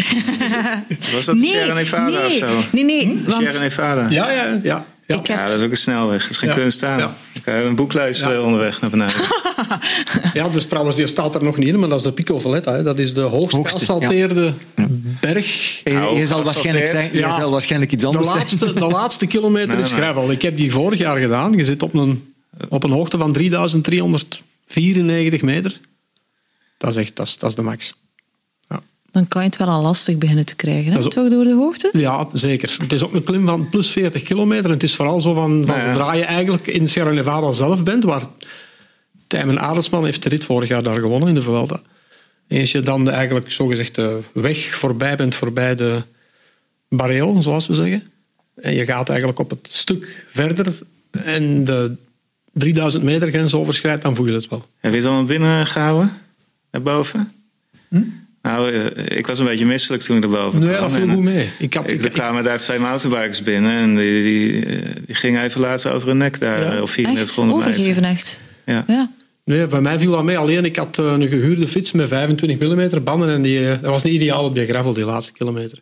[1.13, 2.59] Was dat de Sierra Nevada nee, of zo?
[2.71, 4.09] nee, nee, want Sierra Nevada.
[4.09, 4.85] Ja, ja, ja.
[5.13, 5.19] Ja.
[5.19, 6.21] Ik heb- Ja, dat is ook een snelweg.
[6.21, 6.55] Dat is geen Ja.
[6.55, 6.97] kunst aan.
[6.99, 7.15] Ja.
[7.33, 8.35] Dan kan je een boek lezen Ja.
[8.35, 9.15] eh, onderweg naar beneden.
[10.33, 12.73] Ja, dus trouwens, die staat er nog niet in, maar dat is de Pico Valletta.
[12.73, 12.83] Hè.
[12.83, 14.53] Dat is de hoogst geasfalteerde
[15.21, 15.81] berg.
[15.83, 18.49] Je, Nou, je zal waarschijnlijk, zeggen, je zal waarschijnlijk iets De anders zeggen.
[18.59, 19.99] laatste, de laatste kilometer Nee, is nee.
[19.99, 20.31] gravel.
[20.31, 21.53] Ik heb die vorig jaar gedaan.
[21.53, 22.33] Je zit op een,
[22.69, 25.79] op een hoogte van 3394 meter.
[26.77, 27.93] Dat is echt dat is, dat is de max.
[29.11, 31.09] Dan kan je het wel al lastig beginnen te krijgen, hè?
[31.09, 31.89] Toch door de hoogte?
[31.93, 32.75] Ja, zeker.
[32.81, 34.65] Het is ook een klim van plus 40 kilometer.
[34.65, 35.93] En het is vooral zo van, van Nou ja.
[35.93, 38.23] zodra je eigenlijk in Sierra Nevada zelf bent, waar
[39.27, 41.81] Tijmen Arendsman heeft de rit vorig jaar daar gewonnen in de Vuelta.
[42.47, 46.01] Eens je dan de eigenlijk zogezegd de weg voorbij bent, voorbij de
[46.89, 48.11] bareel, zoals we zeggen.
[48.55, 50.79] En je gaat eigenlijk op het stuk verder
[51.11, 51.95] en de
[52.53, 54.65] 3000 meter grens overschrijdt, dan voel je het wel.
[54.79, 56.17] Heb je het allemaal binnengehouden?
[56.69, 57.31] Daarboven?
[58.41, 60.81] Nou, eh, ik was een beetje misselijk toen ik erboven Nee, kwam.
[60.81, 61.49] dat viel goed mee.
[61.59, 65.15] Ik had, Ik, ik, er kwamen daar twee mountainbikers binnen en die, die, eh, die
[65.15, 66.75] gingen even later over een nek daar, Ja.
[66.75, 67.67] eh, of 3400 Echt?
[67.77, 67.89] meter.
[67.91, 68.39] Overgeven, echt.
[68.65, 68.83] Ja.
[68.87, 69.11] Ja.
[69.45, 70.37] nee, bij mij viel dat mee.
[70.37, 73.89] Alleen ik had eh, een gehuurde fiets met 25 mm banden en die, eh, dat
[73.89, 75.77] was niet ideaal op die gravel, die laatste kilometer.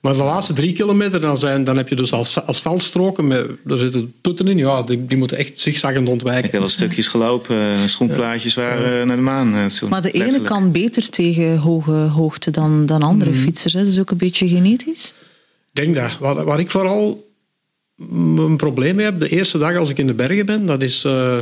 [0.00, 3.78] Maar de laatste drie kilometer, dan, zijn, dan heb je dus als asfaltstroken, met, daar
[3.78, 6.50] zitten putten in, ja, die, die moeten echt zigzaggend Ik ontwijken.
[6.50, 9.88] heb wel stukjes gelopen, eh, schoenplaatjes waren eh, naar de maan eh.
[9.88, 10.50] Maar de ene letterlijk.
[10.50, 13.38] kan beter tegen hoge hoogte dan, dan andere Mhm.
[13.40, 13.72] fietsers.
[13.72, 13.78] Hè?
[13.78, 15.14] Dat is ook een beetje genetisch.
[15.72, 16.18] Ik denk dat.
[16.18, 17.28] Waar, waar ik vooral
[18.36, 21.04] een probleem mee heb, de eerste dag als ik in de bergen ben, dat is
[21.04, 21.38] eh,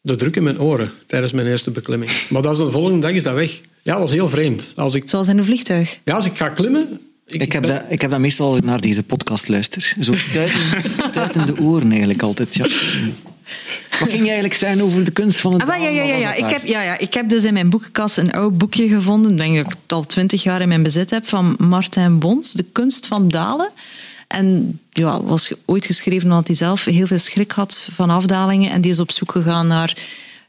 [0.00, 2.10] de druk in mijn oren tijdens mijn eerste beklimming.
[2.28, 3.60] Maar dat is de volgende dag is dat weg.
[3.82, 4.72] Ja, dat is heel vreemd.
[4.76, 5.98] Als ik, Zoals in een vliegtuig.
[6.04, 7.00] ja, als ik ga klimmen...
[7.26, 9.94] Ik heb, ben- dat, ik heb dat meestal als ik naar deze podcast luister.
[10.00, 10.60] Zo tuiten,
[11.12, 12.54] tuitende oren eigenlijk altijd.
[12.54, 12.62] Ja.
[14.00, 15.94] Wat ging je eigenlijk zeggen over de kunst van het Ah, ja, dalen?
[15.94, 16.34] ja, ja, ja.
[16.34, 16.98] Ik, heb, ja, ja.
[16.98, 19.36] ik heb dus in mijn boekenkast een oud boekje gevonden.
[19.36, 21.28] Denk dat ik het al twintig jaar in mijn bezit heb.
[21.28, 23.70] Van Martijn Bons, De kunst van dalen.
[24.28, 28.70] En ja, was ooit geschreven omdat hij zelf heel veel schrik had van afdalingen.
[28.70, 29.96] En die is op zoek gegaan naar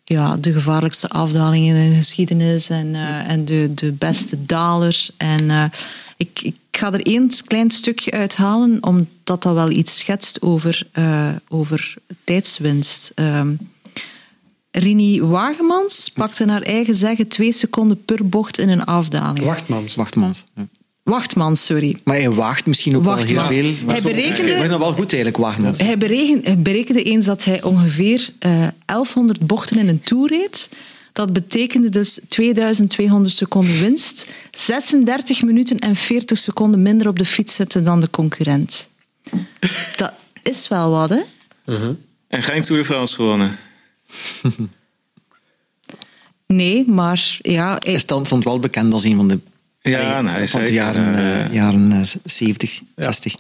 [0.04, 2.70] ja, de gevaarlijkste afdalingen in de geschiedenis.
[2.70, 5.12] En, eh, en de, de beste dalers.
[5.18, 5.64] En eh,
[6.18, 8.78] ik, ik ga er één klein stukje uithalen.
[8.84, 13.12] Omdat dat wel iets schetst over, eh, over tijdswinst.
[13.16, 13.54] Ehm,
[14.72, 19.46] Rini Wagemans pakte naar eigen zeggen twee seconden per bocht in een afdaling.
[19.46, 19.96] Wachtmans.
[19.96, 20.44] Wachtmans.
[20.56, 20.68] Ja.
[21.04, 21.98] Wachtmans, sorry.
[22.04, 23.32] Maar hij waagt misschien ook Wachtmans.
[23.34, 23.88] wel heel veel.
[23.88, 25.80] Hij berekende- Ik vind dat wel goed eigenlijk, Wachtmans.
[25.80, 30.70] Hij bereken- hij berekende eens dat hij ongeveer eh 1100 bochten in een toer reed.
[31.16, 37.56] Dat betekende dus 2200 seconden winst, 36 minuten en 40 seconden minder op de fiets
[37.56, 38.90] zitten dan de concurrent.
[39.96, 40.14] Dat
[40.44, 41.22] is wel wat, hè?
[42.28, 43.58] En geen Tour de France gewonnen.
[46.48, 47.80] Nee, maar ja...
[47.84, 49.40] Hij stond, stond wel bekend als een van de,
[49.82, 53.36] Ja, Allee, nee, van de jaren, Eh, eh, jaren eh, 70, 60.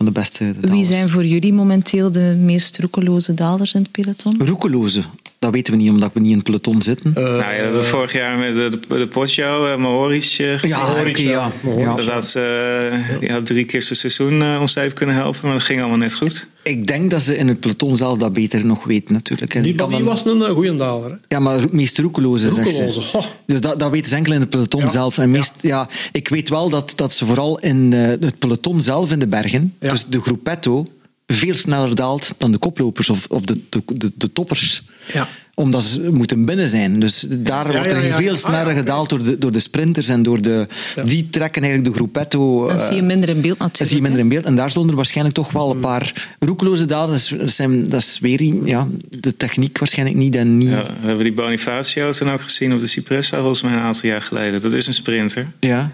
[0.00, 4.40] Van de beste Wie zijn voor jullie momenteel de meest roekeloze dalers in het peloton?
[4.46, 5.02] Roekeloze.
[5.38, 7.14] Dat weten we niet, omdat we niet in het peloton zitten.
[7.14, 10.58] Eh, nou ja, we hebben vorig jaar met de, de, de Poggio, uh, Maoric eh,
[10.58, 10.68] gezien.
[10.68, 11.52] ja, oké, ja.
[11.76, 11.94] ja.
[11.94, 15.52] Dat had, ze, die had drie keer zijn seizoen eh, ons even kunnen helpen, maar
[15.52, 16.46] dat ging allemaal net goed.
[16.62, 19.54] Ik denk dat ze in het peloton zelf dat beter nog weten, natuurlijk.
[19.54, 21.10] En Die dan- was een goede daler.
[21.10, 21.16] Hè?
[21.28, 23.20] Ja, maar het meest roekeloze, zegt ze.
[23.46, 24.88] Dus dat, dat weten ze enkel in het peloton Ja.
[24.88, 25.18] zelf.
[25.18, 25.88] En meest, ja.
[26.12, 29.74] ik weet wel dat, dat ze vooral in eh, het peloton zelf in de bergen,
[29.78, 30.84] dus de groepetto,
[31.32, 34.82] veel sneller daalt dan de koplopers of, of de, de, de, de toppers.
[35.12, 35.28] Ja.
[35.54, 37.00] Omdat ze moeten binnen zijn.
[37.00, 38.16] Dus daar Ja, wordt er ja, ja.
[38.16, 40.66] veel Ah, sneller gedaald door de, door de sprinters en door de...
[41.04, 42.66] Die trekken eigenlijk de groepetto...
[42.68, 43.90] Dan eh, zie je minder in beeld dat natuurlijk.
[43.90, 44.44] zie je minder in beeld.
[44.44, 47.08] En daar zullen er waarschijnlijk toch wel een paar roekeloze dalen.
[47.08, 50.68] Dat is, dat zijn, dat is weer ja, de techniek waarschijnlijk niet en niet...
[50.68, 54.10] Ja, we hebben die Bonifacio toen ook gezien op de Cipressa volgens mij een aantal
[54.10, 54.60] jaar geleden.
[54.60, 55.46] Dat is een sprinter.
[55.60, 55.90] Ja.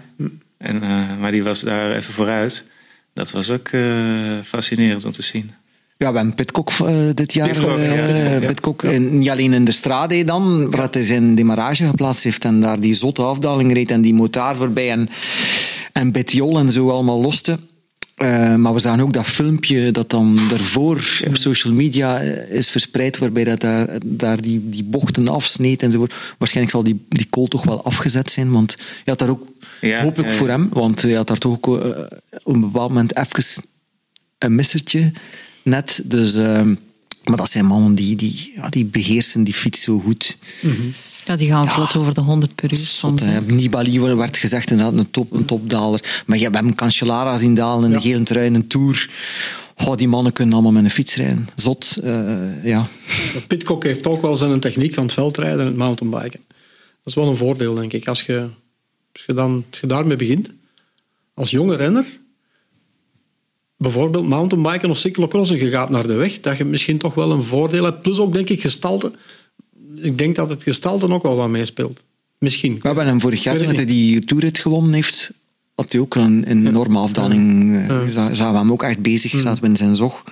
[0.57, 2.65] En, eh, maar die was daar even vooruit.
[3.17, 3.81] Dat was ook eh,
[4.43, 5.51] fascinerend om te zien.
[5.97, 7.47] Ja, we hebben Pitcock eh, dit jaar.
[7.47, 8.47] Pitcock, eh, ja, Pitcock, ja.
[8.47, 12.61] Pitcock, en niet alleen in de strade dan, waar hij zijn demarrage geplaatst heeft en
[12.61, 15.09] daar die zotte afdaling reed en die motaar voorbij en,
[15.93, 17.59] en Betjol en zo allemaal loste.
[18.17, 22.69] Eh, maar we zagen ook dat filmpje dat dan daarvoor op social media eh, is
[22.69, 26.13] verspreid, waarbij dat daar, daar die, die bochten afsneed enzovoort.
[26.37, 29.47] Waarschijnlijk zal die, die kool toch wel afgezet zijn, want je had daar ook,
[29.81, 30.39] Ja, hopelijk ja, ja.
[30.39, 31.89] voor hem, want hij had daar toch ook eh,
[32.43, 33.63] op een bepaald moment even
[34.37, 35.11] een missertje
[35.63, 36.01] net.
[36.03, 36.35] Dus,
[37.23, 40.37] maar dat zijn mannen die, die, ja, die beheersen die fiets zo goed.
[41.27, 43.25] Ja, die gaan vlot over de 100 per uur soms.
[43.25, 43.41] hè.
[43.41, 46.23] Nibali werd gezegd inderdaad een, top, een topdaler.
[46.25, 49.09] Maar je hebt hem Cancellara zien dalen in de gele trui in een Tour.
[49.85, 51.49] Oh, die mannen kunnen allemaal met een fiets rijden.
[51.55, 52.87] Zot, eh, ja.
[53.47, 56.39] Pitcock heeft ook wel zijn techniek van het veldrijden en het mountainbiken.
[56.47, 58.07] Dat is wel een voordeel, denk ik.
[58.07, 58.47] Als je,
[59.13, 60.51] als je, dan, als je daarmee begint,
[61.33, 62.05] als jonge renner,
[63.77, 67.43] bijvoorbeeld mountainbiken of cyclocrossen, je gaat naar de weg, dat je misschien toch wel een
[67.43, 68.01] voordeel hebt.
[68.01, 69.11] Plus ook, denk ik, gestalte.
[70.01, 72.03] Ik denk dat het gestalte ook wel wat meespeelt.
[72.37, 72.73] Misschien.
[72.81, 75.31] We hebben hem vorig jaar, toen het hij die toerit gewonnen heeft,
[75.75, 77.75] had hij ook een een enorme afdaling.
[77.75, 78.11] eh, Ja.
[78.11, 80.23] za- Zagen we hem ook echt bezig, zaten we in zijn zog.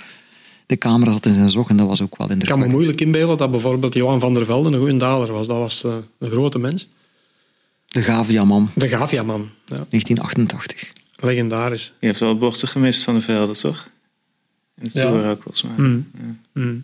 [0.66, 2.72] De camera zat in zijn zog en dat was ook wel Ik kan me indrukwekkend.
[2.72, 5.48] moeilijk inbeelden dat bijvoorbeeld Johan van der Velde een goede daler was.
[5.48, 6.88] Dat was eh, een grote mens.
[7.86, 9.50] De Gavia-man, De Gavia-man.
[9.66, 10.92] Ja, 1988.
[11.20, 11.94] legendarisch.
[12.00, 13.90] Je hebt wel bochten gemist van de velden, toch?
[14.78, 15.30] In het Ja.
[15.30, 15.86] Ook, volgens mij.
[15.88, 16.08] Mm.
[16.54, 16.84] Mm.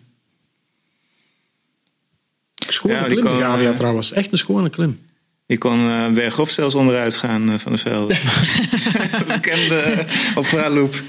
[2.68, 4.12] Schone Ja, die klim, komen, Gavia eh, trouwens.
[4.12, 4.98] Echt een schone klim.
[5.46, 8.16] Die kon eh, bergop zelfs onderuit gaan eh, van de velden.
[9.26, 11.00] Bekende op Praloop.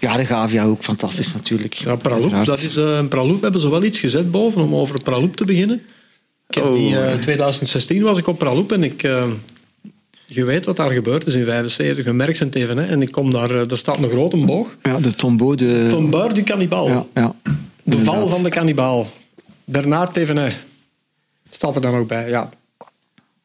[0.00, 1.74] Ja, de Gavia ook fantastisch natuurlijk.
[1.74, 5.36] Ja, Praloop, dat is, eh Praloop hebben ze wel iets gezet boven om over Praloop
[5.36, 5.82] te beginnen.
[6.48, 6.72] Ik heb Oh.
[6.72, 9.02] die, eh, 2016 was ik op Praloop en ik...
[9.02, 9.24] eh,
[10.26, 12.76] je weet wat daar gebeurd is in 75, een merk zijn even.
[12.76, 14.76] Hè, en ik kom daar, er staat een grote boog.
[14.82, 15.86] Ja, de tombeau, de...
[15.90, 16.88] Tombeur du Cannibal.
[16.88, 17.34] Ja, ja.
[17.82, 19.08] de val van de kannibaal.
[19.64, 20.54] Bernard Thévenet.
[21.50, 22.50] Staat er dan ook bij, ja.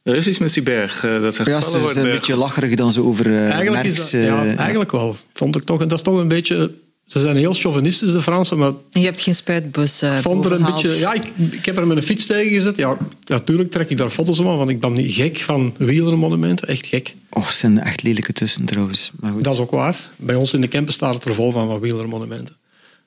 [0.03, 1.03] Er is iets met die berg.
[1.03, 4.13] eh, dat Ja, ze zijn een beetje lacherig dan ze over eh Eigenlijk, is dat,
[4.13, 5.15] eh, ja, eigenlijk wel.
[5.33, 6.71] Vond ik toch, dat is toch een beetje...
[7.05, 10.51] Ze zijn heel chauvinistisch, de Fransen, maar Je hebt geen spuitbus eh ik vond er
[10.51, 10.89] een beetje...
[10.97, 12.77] Ja, ik, ik heb er met een fiets tegen gezet.
[12.77, 16.67] Ja, natuurlijk trek ik daar foto's van, want ik ben niet gek van wielermonumenten.
[16.67, 17.15] Echt gek.
[17.29, 19.11] Oh, er zijn echt lelijke tussen trouwens.
[19.19, 19.43] Maar goed.
[19.43, 20.09] Dat is ook waar.
[20.15, 22.55] Bij ons in de campen staat het er vol van, van wielermonumenten.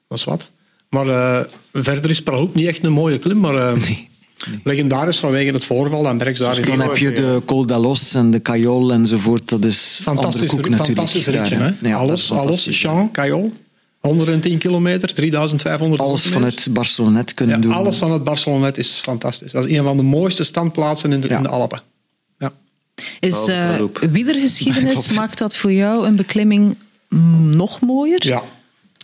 [0.09, 0.51] Dat is wat.
[0.93, 3.57] Maar eh, verder is Praloop niet echt een mooie klim, maar...
[3.75, 4.11] eh, Nee.
[4.65, 8.31] Legendarisch vanwege het voorval aan Berks daar in Dan heb je de Col d'Alos en
[8.31, 9.49] de Cayol enzovoort.
[9.49, 10.87] Dat is Fantastisch, koek natuurlijk.
[10.87, 11.55] fantastisch ritje.
[11.57, 11.89] Hè?
[11.89, 12.67] ja, alles, alles.
[12.71, 13.53] Champ, Cayol.
[14.01, 16.51] 110 kilometer, 3500 Alles kilometer.
[16.53, 17.73] vanuit Barcelona kunnen ja, doen.
[17.73, 19.53] Alles van het Barcelonet is fantastisch.
[19.53, 21.37] Dat is een van de mooiste standplaatsen in de, Ja.
[21.37, 21.83] in de Alpen.
[22.39, 22.53] Ja.
[23.21, 23.99] Is eh Praloop.
[24.11, 26.77] wielergeschiedenis, maakt dat voor jou een beklimming
[27.09, 28.27] mm, nog mooier?
[28.27, 28.43] ja,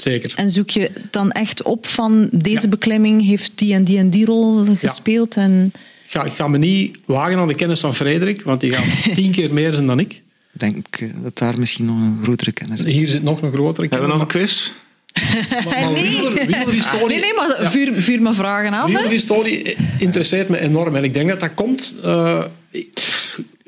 [0.02, 0.32] zeker.
[0.36, 4.24] En zoek je dan echt op van deze beklimming heeft die en die en die
[4.24, 5.36] rol gespeeld?
[5.36, 5.72] En
[6.04, 9.14] Ik ga, ik ga me niet wagen aan de kennis van Frederik, want die gaat
[9.14, 10.12] tien keer meer zijn dan ik.
[10.52, 12.92] Ik denk eh, dat daar misschien nog een grotere kenner is.
[12.92, 14.70] Hier zit nog een grotere Hebben we nog een quiz?
[15.64, 18.86] Maar- maar wieler- wielerhistorie- nee, nee, maar vuur, vuur me vragen af.
[18.86, 18.92] Hè?
[18.94, 20.96] Wielerhistorie interesseert me enorm.
[20.96, 21.94] En ik denk dat dat komt...
[22.02, 22.44] eh,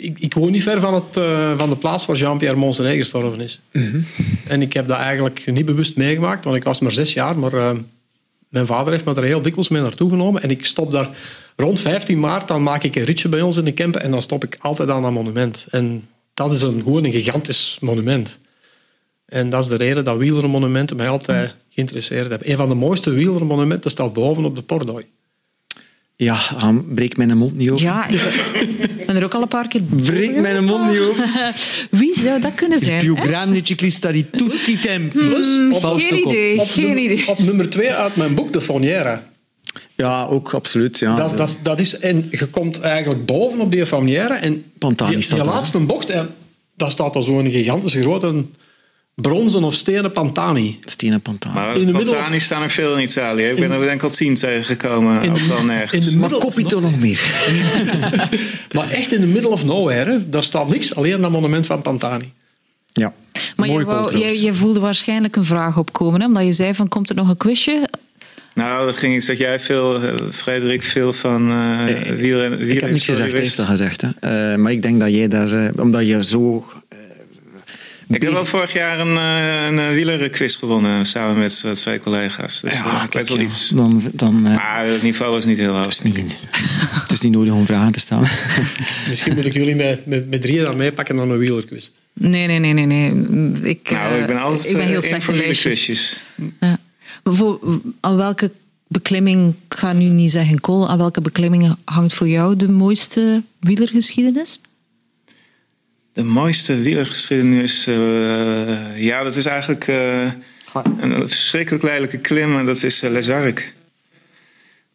[0.01, 3.40] ik, ik, woon niet ver van, het, eh, van de plaats waar Jean-Pierre Monserrat gestorven
[3.40, 3.61] is.
[4.48, 7.38] En ik heb dat eigenlijk niet bewust meegemaakt, want ik was maar zes jaar.
[7.38, 7.70] Maar eh,
[8.48, 10.42] mijn vader heeft me er heel dikwijls mee naartoe genomen.
[10.42, 11.09] En ik stop daar
[11.57, 14.03] rond 15 maart, dan maak ik een ritje bij ons in de Kempen.
[14.03, 15.66] En dan stop ik altijd aan dat monument.
[15.70, 18.38] En dat is een, gewoon een gigantisch monument.
[19.26, 22.51] En dat is de reden dat wielermonumenten mij altijd geïnteresseerd hebben.
[22.51, 25.05] Een van de mooiste wielermonumenten staat boven op de Pordoi.
[26.16, 27.82] Ja, ah, breek mijn mond niet open.
[27.82, 28.07] Ja,
[29.13, 31.31] ben er ook al een paar keer Breek mijn mond maar- niet open.
[32.01, 33.01] Wie zou dat kunnen zijn?
[33.05, 35.19] più grande ciclista di tutti i tempi.
[35.19, 37.29] Geen idee, Op geen nummer, idee.
[37.29, 39.21] op nummer twee uit mijn boek, De Faunière.
[39.97, 40.99] Ja, ook absoluut.
[40.99, 41.15] Ja.
[41.17, 45.23] Dat, dat, dat is, en je komt eigenlijk boven op die Faunière en Pantani die,
[45.23, 46.29] staat die laatste bocht, en
[46.77, 48.45] daar staat al zo'n gigantische grote
[49.15, 50.79] bronzen of stenen Pantani.
[50.85, 51.55] Stenen Pantani.
[51.55, 53.43] Maar In de middel- Pantani staan er veel in Italië.
[53.45, 55.23] Ik ben er denk ik al tien tegengekomen.
[55.23, 56.11] In de- in nergens.
[56.11, 57.21] de maar Copito nog meer.
[58.75, 60.29] Maar echt in the middle of nowhere, hè.
[60.29, 62.33] daar staat niks, alleen dat monument van Pantani.
[62.93, 63.13] Ja.
[63.57, 64.41] Maar je, wou, trouwens.
[64.41, 66.27] je voelde waarschijnlijk een vraag opkomen, hè?
[66.27, 67.89] omdat je zei van komt er nog een quizje?
[68.55, 71.79] Nou, er ging iets dat jij veel, eh, Frederik, veel van uh,
[72.17, 74.01] wielrennen Ik heb niks gezegd, heeft dat gezegd.
[74.01, 74.09] Hè.
[74.53, 76.67] Uh, maar ik denk dat jij daar, uh, omdat je zo...
[78.11, 82.61] ik heb wel vorig jaar een, uh, een wielerquiz gewonnen samen met twee collega's.
[82.61, 83.69] Dus ja, ik weet wel iets.
[83.69, 85.85] Dan, dan, maar het niveau was niet heel hoog.
[85.85, 86.37] Het is niet,
[87.03, 88.29] het is niet nodig om vragen te stellen.
[89.09, 91.91] Misschien moet ik jullie met, met, met drieën dan meepakken naar een wielerquiz.
[92.13, 92.87] Nee, nee, nee, nee.
[92.87, 93.71] nee.
[93.71, 96.21] Ik, nou, ik ben altijd ik ben heel slecht voor in wielerquizjes.
[96.61, 96.79] Ja.
[97.25, 98.51] Maar voor, aan welke
[98.87, 103.43] beklimming, ik ga nu niet zeggen Cole, aan welke beklimming hangt voor jou de mooiste
[103.61, 104.61] wielergeschiedenis?
[106.13, 110.31] De mooiste wielergeschiedenis, uh, ja, dat is eigenlijk uh,
[111.01, 113.63] een verschrikkelijk lelijke klim en dat is uh, Les Arcs.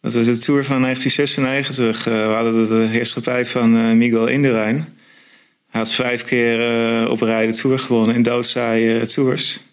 [0.01, 2.03] Dat was de Tour van 1996.
[2.03, 4.75] we hadden de heerschappij van Miguel Indurain.
[5.69, 9.63] Hij had vijf keer op rij de Tour gewonnen in doodzaaie tours.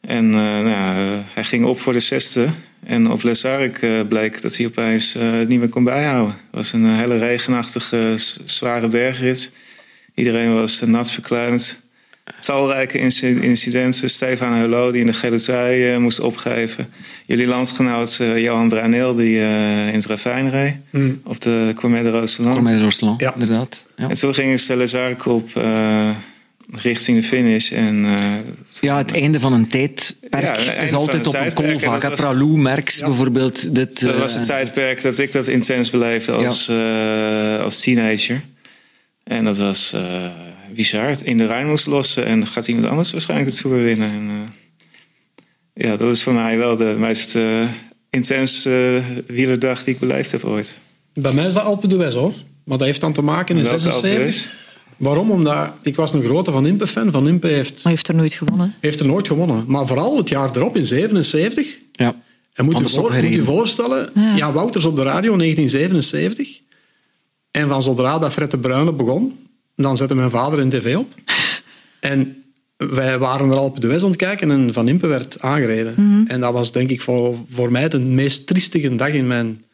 [0.00, 2.48] En nou, hij ging op voor de zesde.
[2.86, 6.34] En op Les Arcs bleek dat hij opeens het niet meer kon bijhouden.
[6.34, 8.14] Het was een hele regenachtige,
[8.44, 9.52] zware bergrit.
[10.14, 11.82] Iedereen was nat verkleumd.
[12.40, 12.98] Talrijke
[13.40, 14.10] incidenten.
[14.10, 16.92] Stefan Hullo die in de gele trui uh, moest opgeven.
[17.26, 20.74] Jullie landgenoot uh, Johan Bruineel die uh, in het ravijn reed.
[20.90, 21.20] Mm.
[21.24, 22.54] Op de Courmet de Roseland.
[22.54, 23.32] Courmet de Roseland, ja.
[23.32, 23.86] inderdaad.
[23.96, 24.08] Ja.
[24.08, 25.50] En toen gingen ze Les Arcs op
[26.72, 27.72] richting de finish.
[27.72, 28.06] En,
[28.80, 32.02] ja, het einde van een tijdperk ja, is altijd op een kool vaak.
[32.02, 32.14] Was...
[32.14, 33.06] Pralou, Merckx ja.
[33.06, 33.74] bijvoorbeeld.
[33.74, 36.70] Dit, dat was het tijdperk dat ik dat intens beleefde als,
[37.64, 38.40] als teenager.
[39.24, 40.26] En dat was uh,
[40.74, 41.14] bizar.
[41.22, 44.10] In de Rijn moest lossen en gaat iemand anders waarschijnlijk het Tour winnen.
[44.10, 47.68] En, uh, ja, dat is voor mij wel de meest uh,
[48.10, 50.80] intense wielerdag die ik beleefd heb ooit.
[51.14, 52.32] Bij mij is dat Alpe d'Huez hoor.
[52.64, 54.52] Maar dat heeft dan te maken in 76.
[54.96, 55.30] Waarom?
[55.30, 57.10] Omdat ik was een grote Van Impe fan.
[57.10, 57.82] Van Impe heeft...
[57.82, 58.74] Maar heeft er nooit gewonnen.
[58.80, 59.64] Heeft er nooit gewonnen.
[59.66, 61.66] Maar vooral het jaar erop, in 77.
[61.92, 62.14] Ja.
[62.54, 64.36] En moet je, voor, moet je voorstellen, ja.
[64.36, 66.60] Jan Wouters op de radio 1977.
[67.54, 69.38] En van zodra dat Fred de Bruyne begon,
[69.76, 71.14] dan zette mijn vader een tv op.
[72.00, 72.44] en
[72.76, 75.94] wij waren er al op de West aan het kijken en Van Impe werd aangereden.
[75.96, 76.26] Mm -hmm.
[76.26, 79.64] En dat was denk ik voor, voor mij de meest triestige dag in mijn,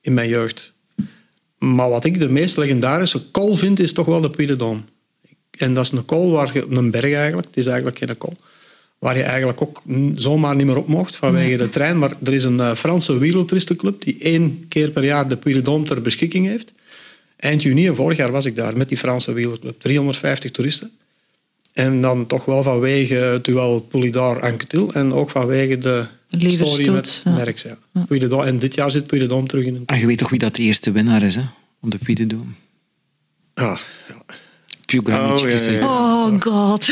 [0.00, 0.72] in mijn jeugd.
[1.58, 4.56] Maar wat ik de meest legendarische col vind, is toch wel de Puy.
[5.50, 8.36] En dat is een col, waar je, een berg eigenlijk, het is eigenlijk geen col,
[8.98, 9.82] waar je eigenlijk ook
[10.14, 11.98] zomaar niet meer op mocht vanwege de trein.
[11.98, 16.02] Maar er is een uh, Franse wielertristenclub die één keer per jaar de Puy ter
[16.02, 16.72] beschikking heeft.
[17.38, 19.80] Eind juni vorig jaar was ik daar met die Franse wielerclub.
[19.80, 20.90] 350 toeristen.
[21.72, 27.34] En dan toch wel vanwege het duel Poulidor-Anquetil en ook vanwege de story met ja.
[27.34, 27.62] Merckx.
[27.62, 27.78] Ja.
[28.08, 28.44] ja.
[28.44, 29.82] En dit jaar zit Puy de Dôme terug in een...
[29.86, 31.42] En je weet toch wie dat de eerste winnaar is, hè?
[31.80, 32.66] Op de Puy de Dôme?
[34.96, 36.86] Oh, ja, ja, oh god.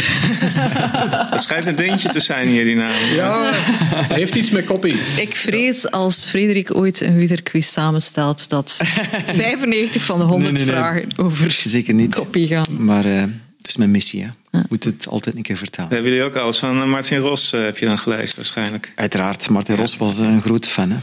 [1.30, 2.92] Het schijnt een dingetje te zijn hier, die naam.
[3.14, 4.94] Ja, hij heeft iets met koppie.
[5.16, 8.80] Ik vrees als Frederik ooit een wielerquiz samenstelt dat
[9.26, 10.82] 95 van de 100 nee, nee, nee.
[10.82, 12.14] vragen over Zeker niet.
[12.14, 12.84] koppie gaan.
[12.84, 13.20] Maar uh,
[13.58, 14.28] het is mijn missie, hè.
[14.50, 14.64] Ja.
[14.68, 15.90] moet het altijd een keer vertellen.
[15.90, 18.92] Hebben jullie ook alles van Martin Ros uh, heb je dan gelezen waarschijnlijk?
[18.94, 19.48] Uiteraard.
[19.50, 19.80] Martin ja.
[19.80, 20.90] Ros was een grote fan.
[20.90, 20.98] Hè.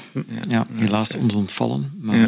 [0.48, 0.66] Ja.
[0.76, 1.92] helaas ons ontvallen.
[2.02, 2.28] Maar uh,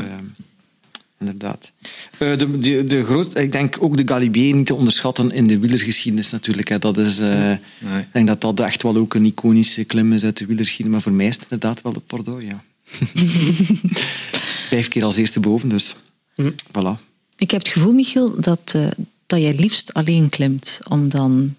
[1.19, 1.71] inderdaad.
[2.19, 5.59] Uh, de, de, de groot, ik denk ook de Galibier niet te onderschatten in de
[5.59, 6.67] wielergeschiedenis natuurlijk.
[6.67, 6.79] Hè.
[6.79, 7.59] Dat is, nee.
[7.79, 10.93] Ik denk dat dat echt wel ook een iconische klim is uit de wielergeschiedenis.
[10.93, 12.63] Maar voor mij is het inderdaad wel het Bordeaux, ja.
[14.69, 15.95] Vijf keer als eerste boven, dus
[16.35, 16.51] hm.
[16.51, 17.01] voilà.
[17.37, 18.87] Ik heb het gevoel, Michiel, dat, uh,
[19.25, 20.79] dat jij liefst alleen klimt.
[20.87, 21.55] Om dan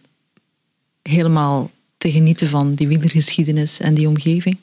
[1.03, 4.57] helemaal te genieten van die wielergeschiedenis en die omgeving.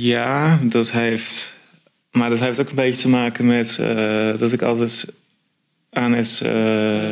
[0.00, 1.56] Ja, dat heeft...
[2.18, 5.12] Maar dat heeft ook een beetje te maken met uh, dat ik altijd
[5.90, 6.40] aan het...
[6.44, 6.50] Uh,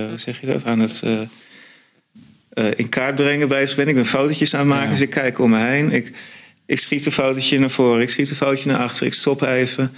[0.09, 0.65] hoe zeg je dat?
[0.65, 1.03] Aan het...
[2.77, 3.89] in kaart brengen bezig ben.
[3.89, 4.91] Ik ben fotootjes aan het maken, ja.
[4.91, 5.93] dus ik kijk om me heen.
[5.93, 6.13] Ik,
[6.67, 9.93] ik schiet een fotootje naar voren, ik schiet een fotootje naar achter, ik stop even.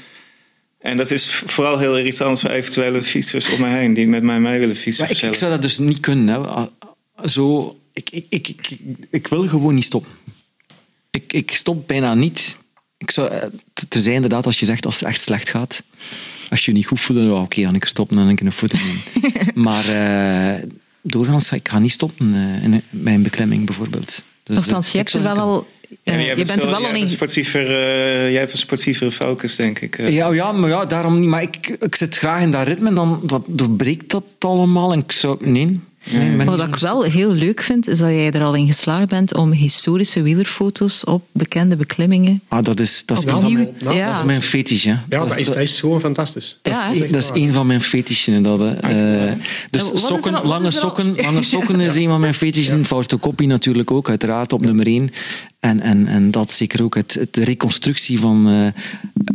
[0.78, 4.40] En dat is vooral heel irritant voor eventuele fietsers om me heen die met mij
[4.40, 5.04] mee willen fietsen.
[5.04, 6.42] Maar ik, ik, zou dat dus niet kunnen.
[6.42, 7.28] Hè.
[7.28, 8.78] Zo, ik, ik, ik, ik,
[9.11, 10.11] ik wil gewoon niet stoppen.
[11.11, 12.59] Ik, ik stop bijna niet.
[12.99, 13.31] Ik zou,
[13.89, 15.83] te zijn inderdaad, als je zegt als het echt slecht gaat,
[16.51, 18.47] als je je niet goed voelt, dan oké, okay, dan ik stoppen en dan kan
[18.47, 19.53] ik een foto nemen.
[19.66, 20.62] maar uh,
[21.01, 24.25] doorgaans, ik ga niet stoppen uh, in mijn beklemming bijvoorbeeld.
[24.43, 25.66] Dus, Nochtans, je hebt er wel al
[26.03, 27.07] ja, je, bent veel, er wel al.
[27.07, 29.99] Sportiever, uh, jij hebt een sportievere focus, denk ik.
[29.99, 30.09] Uh.
[30.09, 31.29] Ja, ja, maar ja, daarom niet.
[31.29, 34.93] Maar ik, ik zit graag in dat ritme en dan dat doorbreekt dat allemaal.
[34.93, 35.81] En ik zou, nee,
[36.12, 39.09] Nee, maar Wat ik wel heel leuk vind, is dat jij er al in geslaagd
[39.09, 42.41] bent om historische wielerfoto's op bekende beklimmingen.
[42.49, 44.07] Ah, dat is, dat is, een van opnieuw- mijn, ja.
[44.07, 44.85] dat is mijn fetish.
[44.85, 44.91] Hè.
[44.91, 46.59] Ja, dat, dat is, dat is gewoon fantastisch.
[46.62, 47.07] dat, Ja, is, hè?
[47.09, 48.43] dat is een van mijn fetishen.
[48.43, 48.75] Dat, hè.
[49.27, 49.33] Eh,
[49.70, 52.85] dus sokken, al- lange, sokken, lange sokken is een van mijn fetishen.
[52.85, 55.11] Fausto Coppi natuurlijk ook, uiteraard, op nummer één.
[55.61, 58.83] En, en, en dat zeker ook het, het- de reconstructie van eh,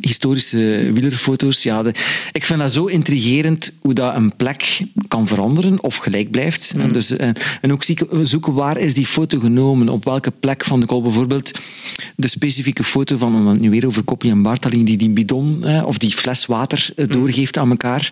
[0.02, 1.64] historische wielerfoto's.
[1.64, 1.94] Ja, de-
[2.32, 6.53] ik vind dat zo intrigerend hoe dat een plek kan veranderen of gelijk blijft.
[6.78, 10.64] En, dus, en, en ook zieken- zoeken waar is die foto genomen, op welke plek
[10.66, 11.02] van de kol.
[11.02, 11.52] Bijvoorbeeld
[12.16, 15.86] de specifieke foto van, het nu weer over Coppi en Bartali, die die bidon eh,
[15.86, 18.12] of die fles water eh, doorgeeft aan elkaar.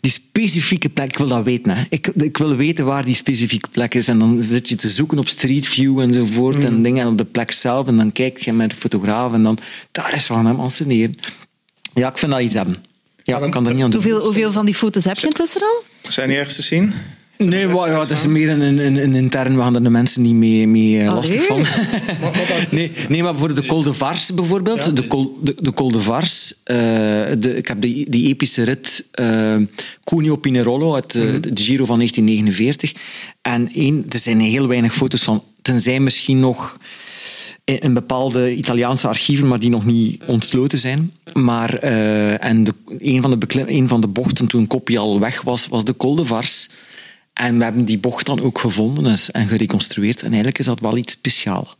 [0.00, 1.76] Die specifieke plek, ik wil dat weten.
[1.76, 1.84] Hè.
[1.88, 4.08] Ik, ik wil weten waar die specifieke plek is.
[4.08, 7.24] En dan zit je te zoeken op Street View enzovoort en dingen en op de
[7.24, 7.86] plek zelf.
[7.86, 9.58] En dan kijk je met de fotograaf en dan,
[9.92, 11.18] daar is van hem anseneren.
[11.94, 12.74] Ja, ik vind dat iets hebben.
[13.22, 14.02] Ja, ik kan er niet aan doen.
[14.02, 15.82] Hoeveel, hoeveel van die foto's heb je intussen al?
[16.08, 16.92] Zijn die ergens te zien?
[17.38, 20.22] Nee, maar ja, dat is meer een, een, een intern, we gaan er de mensen
[20.22, 21.66] niet mee, mee eh, lastig van.
[22.70, 26.00] nee, nee, maar voor de Col de Vars bijvoorbeeld, de, Col, de, de Col de
[26.00, 26.76] Vars, eh,
[27.38, 29.56] de, ik heb die, die epische rit eh
[30.04, 32.92] Cuneo Pinerolo uit eh, de Giro van 1949.
[33.42, 36.78] En één, er zijn heel weinig foto's van, tenzij misschien nog
[37.64, 41.12] in bepaalde Italiaanse archieven, maar die nog niet ontsloten zijn.
[41.32, 45.68] Maar, en de, een, van de een van de bochten toen Koppie al weg was,
[45.68, 46.68] was de Col de Vars.
[47.34, 50.18] En we hebben die bocht dan ook gevonden en- gereconstrueerd.
[50.18, 51.76] En eigenlijk is dat wel iets speciaals.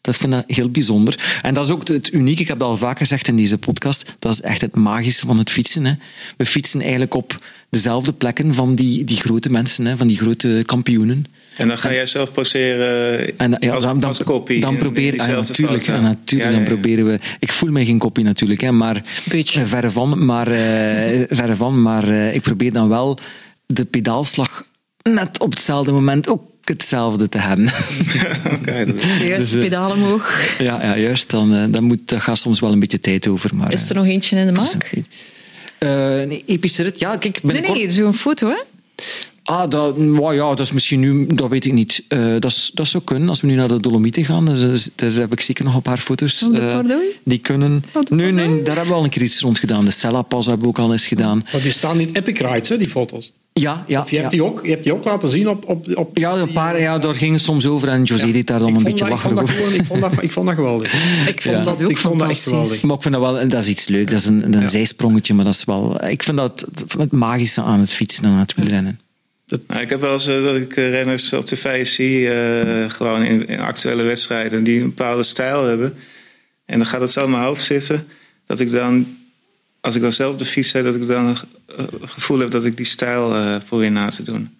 [0.00, 1.38] Dat vind ik heel bijzonder.
[1.42, 4.14] En dat is ook het unieke, ik heb dat al vaak gezegd in deze podcast,
[4.18, 5.84] dat is echt het magische van het fietsen.
[5.84, 5.92] Hè.
[6.36, 10.62] We fietsen eigenlijk op dezelfde plekken van die, die grote mensen, hè, van die grote
[10.66, 11.24] kampioenen.
[11.56, 14.60] En dan ga jij zelf poseren En ja, als, dan, dan, als kopie.
[14.60, 17.18] dan in proberen ja, natuurlijk, ja, natuurlijk Ja, dan proberen we.
[17.38, 19.60] Ik voel mij geen kopie natuurlijk, hè, maar Beetje.
[19.60, 20.24] eh, verre van.
[20.24, 23.18] Maar, eh, verre van, maar eh, ik probeer dan wel
[23.66, 24.64] de pedaalslag
[25.02, 27.66] net op hetzelfde moment ook hetzelfde te hebben.
[28.54, 30.56] Oké, dat is- Juist, Dus, eh, pedalen omhoog.
[30.58, 31.30] ja, ja, juist.
[31.30, 33.50] Dan, eh, dan moet, daar gaat soms wel een beetje tijd over.
[33.56, 34.90] Maar, Is er nog eentje in de eh, maak?
[34.92, 35.06] een-
[35.78, 35.88] Eh,
[36.28, 36.98] nee, epische rit.
[37.00, 37.78] Ja, kijk, Nee, binnenkort...
[37.78, 38.62] nee, zo'n foto, hè?
[39.44, 42.04] Ah, dat, wow, ja, dat is misschien nu, dat weet ik niet.
[42.08, 44.44] Eh, dat, is, dat zou kunnen als we nu naar de Dolomieten gaan.
[44.46, 46.42] Dus, dus, daar heb ik zeker nog een paar foto's.
[46.42, 47.06] Eh, Pardooi?
[47.24, 47.84] die kunnen.
[48.10, 49.84] Nee, nee, daar hebben we al een keer iets rond gedaan.
[49.84, 51.46] De Sella Pas hebben we ook al eens gedaan.
[51.52, 53.32] Maar die staan in Epic Rides, hè, die foto's.
[53.54, 54.00] Ja, ja.
[54.00, 54.38] Of je, hebt ja.
[54.38, 55.68] die ook, je hebt die ook laten zien op...
[55.68, 58.32] op, op Ja, een paar, ja, daar ging het soms over en José Ja.
[58.32, 59.56] deed daar dan Ik een beetje lachen vond dat over.
[59.56, 60.92] gewoon- Ik vond dat, ik vond dat geweldig.
[61.28, 61.62] Ik vond Ja.
[61.62, 62.82] dat ook Ik vond dat echt geweldig.
[62.82, 64.10] Maar ik vind dat wel, dat is iets leuk.
[64.10, 66.04] Dat is een, een zijsprongetje, maar dat is wel.
[66.06, 66.66] Ik vind dat
[66.98, 69.00] het magische aan het fietsen en aan het wielrennen.
[69.68, 73.22] Nou, ik heb wel eens eh, dat ik eh, renners op tv zie, eh, gewoon
[73.22, 75.94] in, in actuele wedstrijden, die een bepaalde stijl hebben.
[76.64, 78.06] En dan gaat het zo in mijn hoofd zitten,
[78.46, 79.06] dat ik dan,
[79.80, 81.36] als ik dan zelf op de fiets zit, dat ik dan
[81.76, 84.50] het gevoel heb dat ik die stijl eh probeer na te doen.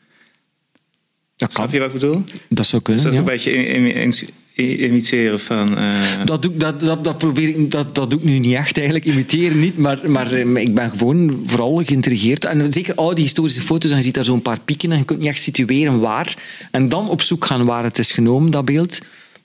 [1.37, 1.57] Dat kan.
[1.65, 2.25] Snap je wat ik bedoel?
[2.49, 3.03] Dat zou Dus kunnen.
[3.05, 3.19] dat ja.
[3.19, 4.13] een beetje in- in-
[4.55, 5.77] in- imiteren van...
[5.79, 8.55] eh, Dat doe, ik- dat, dat, dat, probeer ik, dat, dat doe ik nu niet
[8.55, 12.45] echt eigenlijk, imiteren niet, maar, maar eh, ik ben gewoon vooral geïntrigeerd.
[12.45, 15.19] En zeker oude historische foto's, en je ziet daar zo'n paar pieken en je kunt
[15.19, 16.37] niet echt situeren waar.
[16.71, 18.99] En dan op zoek gaan waar het is genomen, dat beeld,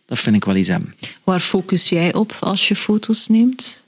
[0.05, 0.93] dat vind ik wel iets hebben.
[1.23, 3.85] Waar focus jij op als je foto's neemt?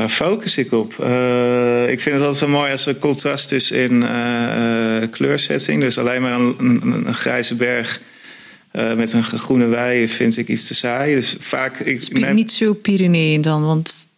[0.00, 0.98] Waar focus ik op?
[1.00, 5.80] Eh, ik vind het altijd wel mooi als er contrast is in eh, eh, kleurzetting.
[5.80, 8.00] Dus alleen maar een, een, een grijze berg
[8.70, 11.14] eh, met een groene wei vind ik iets te saai.
[11.14, 11.78] Dus vaak...
[11.78, 14.08] Ik, mijn- niet zo Pyreneeën dan, want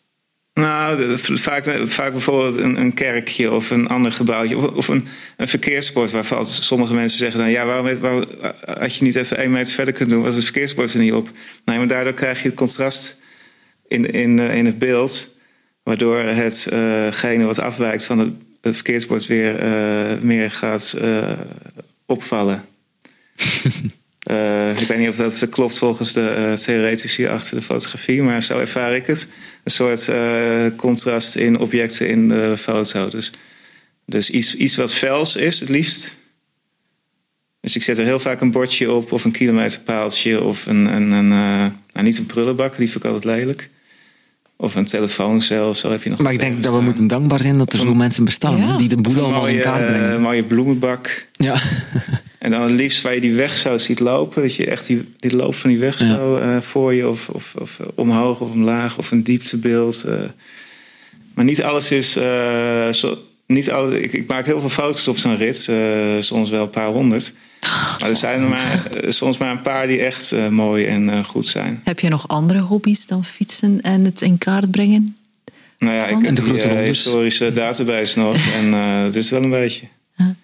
[0.55, 4.57] Nou, de- vaak, vaak bijvoorbeeld een, een kerkje of een ander gebouwtje.
[4.57, 5.07] Of, of een,
[5.37, 7.51] een verkeersbord waarvan sommige mensen zeggen dan...
[7.51, 8.25] ja, waarom, waarom
[8.65, 10.25] had je niet even één meter verder kunnen doen...
[10.25, 11.31] was het verkeersbord er niet op.
[11.65, 13.17] Nee, maar daardoor krijg je het contrast
[13.89, 15.31] in, in, eh, in het beeld...
[15.83, 19.27] waardoor hetgene wat afwijkt van het, het verkeersbord...
[19.27, 21.33] weer eh, meer gaat eh,
[22.07, 22.65] opvallen.
[24.23, 28.43] Eh, ik weet niet of dat klopt volgens de eh, theoretici achter de fotografie, maar
[28.43, 29.29] zo ervaar ik het.
[29.65, 33.09] Een soort eh, contrast in objecten in de foto.
[33.09, 33.33] Dus,
[34.07, 36.17] dus iets, iets wat vels is, het liefst.
[37.61, 41.11] Dus ik zet er heel vaak een bordje op, of een kilometerpaaltje, of een, een,
[41.11, 43.69] een eh, nou, niet een prullenbak, die vind ik altijd lelijk.
[44.63, 47.59] Of een telefooncel, zo heb je nog Maar ik denk dat we moeten dankbaar zijn
[47.59, 48.77] dat er zo mensen bestaan, Ja.
[48.77, 50.21] die de boel een allemaal in kaart eh, brengen.
[50.21, 51.27] mooie bloemenbak.
[51.33, 51.57] Ja.
[52.39, 54.43] En dan het liefst waar je die weg zo ziet lopen.
[54.43, 56.07] Dat je echt die, die loop van die weg Ja.
[56.15, 60.03] zo eh, voor je of, of, of omhoog of omlaag of een dieptebeeld.
[60.05, 60.15] eh.
[61.35, 62.17] Maar niet alles is...
[62.17, 63.19] eh, zo,
[63.53, 65.69] niet alle, ik, ik maak heel veel foto's op zo'n rit.
[65.69, 65.77] eh,
[66.21, 67.35] soms wel een paar honderd.
[68.01, 71.11] Maar er zijn er maar, eh, soms maar een paar die echt eh, mooi en
[71.11, 71.81] eh, goed zijn.
[71.85, 75.17] heb je nog andere hobby's dan fietsen en het in kaart brengen?
[75.79, 78.37] Nou ja, ik En heb de grote eh, historische database nog.
[78.55, 79.87] En eh dat is het wel een beetje.
[80.15, 80.35] Ha-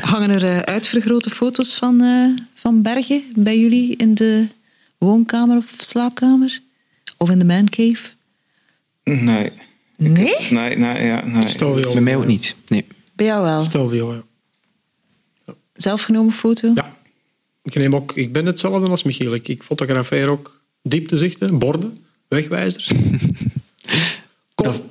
[0.00, 4.46] Hangen er uitvergrote foto's van, eh, van bergen bij jullie in de
[4.98, 6.60] woonkamer of slaapkamer?
[7.16, 8.02] Of in de mancave?
[9.04, 9.50] Nee.
[10.02, 10.36] Nee?
[10.50, 11.48] Nee, nee, ja, nee.
[11.48, 11.92] Stelvio.
[11.92, 12.54] Bij mij ook niet.
[12.68, 12.84] Nee.
[13.12, 13.60] Bij jou wel.
[13.60, 14.22] Stelvio, ja.
[15.74, 16.72] Zelfgenomen foto?
[16.74, 16.96] Ja.
[17.62, 19.34] Ik, neem ook, ik ben hetzelfde als Michiel.
[19.34, 22.90] Ik, ik fotografeer ook dieptezichten, borden, wegwijzers.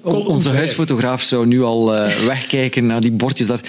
[0.03, 3.61] Onze huisfotograaf zou nu al eh, wegkijken naar die bordjes daar.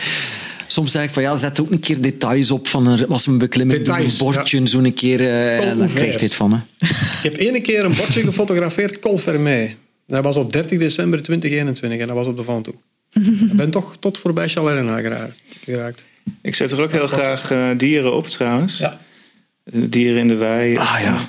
[0.67, 3.39] Soms zeg ik van ja, zet ook een keer details op van een, was een
[3.39, 5.21] beklimming, een bordje, zo'n een keer.
[5.21, 6.57] eh, en dan krijg je dit van me.
[6.79, 9.21] Ik heb ene keer een bordje gefotografeerd, Col.
[10.07, 12.75] Dat was op 30 december 2021 en dat was op de Van toe.
[13.51, 15.31] Ik ben toch tot voorbij Chalerna gera-
[15.65, 16.05] geraakt.
[16.43, 18.79] Ik zet er ook heel graag eh, dieren op trouwens.
[18.79, 19.01] Ja.
[19.65, 20.77] Dieren in de wei.
[20.77, 21.29] Ah ja.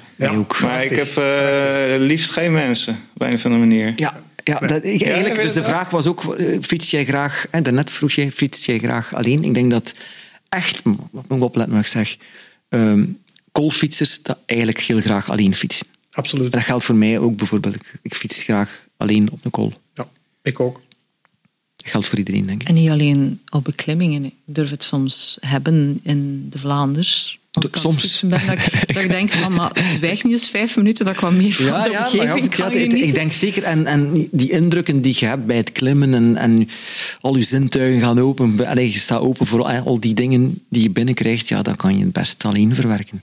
[0.61, 3.93] Maar ik heb eh, liefst geen mensen, op een of andere manier.
[3.95, 7.61] Ja, ja, dat, ik, eigenlijk, dus de vraag was ook, eh, fiets jij graag, hè,
[7.61, 9.43] daarnet vroeg jij, fiets jij graag alleen?
[9.43, 9.93] Ik denk dat
[10.49, 12.17] echt, wat moet ik opletten wat ik zeg,
[12.69, 13.03] ehm
[13.53, 15.87] koolfietsers dat eigenlijk heel graag alleen fietsen.
[16.13, 16.45] Absoluut.
[16.45, 17.75] En dat geldt voor mij ook bijvoorbeeld.
[17.75, 19.73] Ik, ik fiets graag alleen op de kool.
[19.93, 20.07] Ja,
[20.41, 20.81] ik ook.
[21.75, 22.67] Dat geldt voor iedereen, denk ik.
[22.67, 24.23] En niet alleen op beklimmingen.
[24.25, 27.39] Ik durf het soms hebben in de Vlaanders.
[27.51, 28.19] Als ik Soms.
[28.21, 31.19] Ben, dat, ik, dat ik denk van, maar zwijg nu eens vijf minuten dat ik
[31.19, 35.15] wat meer van de omgeving ja, kan ik- denk zeker, en, en die indrukken die
[35.19, 36.69] je hebt bij het klimmen en, en
[37.21, 40.89] al je zintuigen gaan open, allee, je staat open voor al die dingen die je
[40.89, 43.19] binnenkrijgt, ja, dat kan je het best alleen verwerken.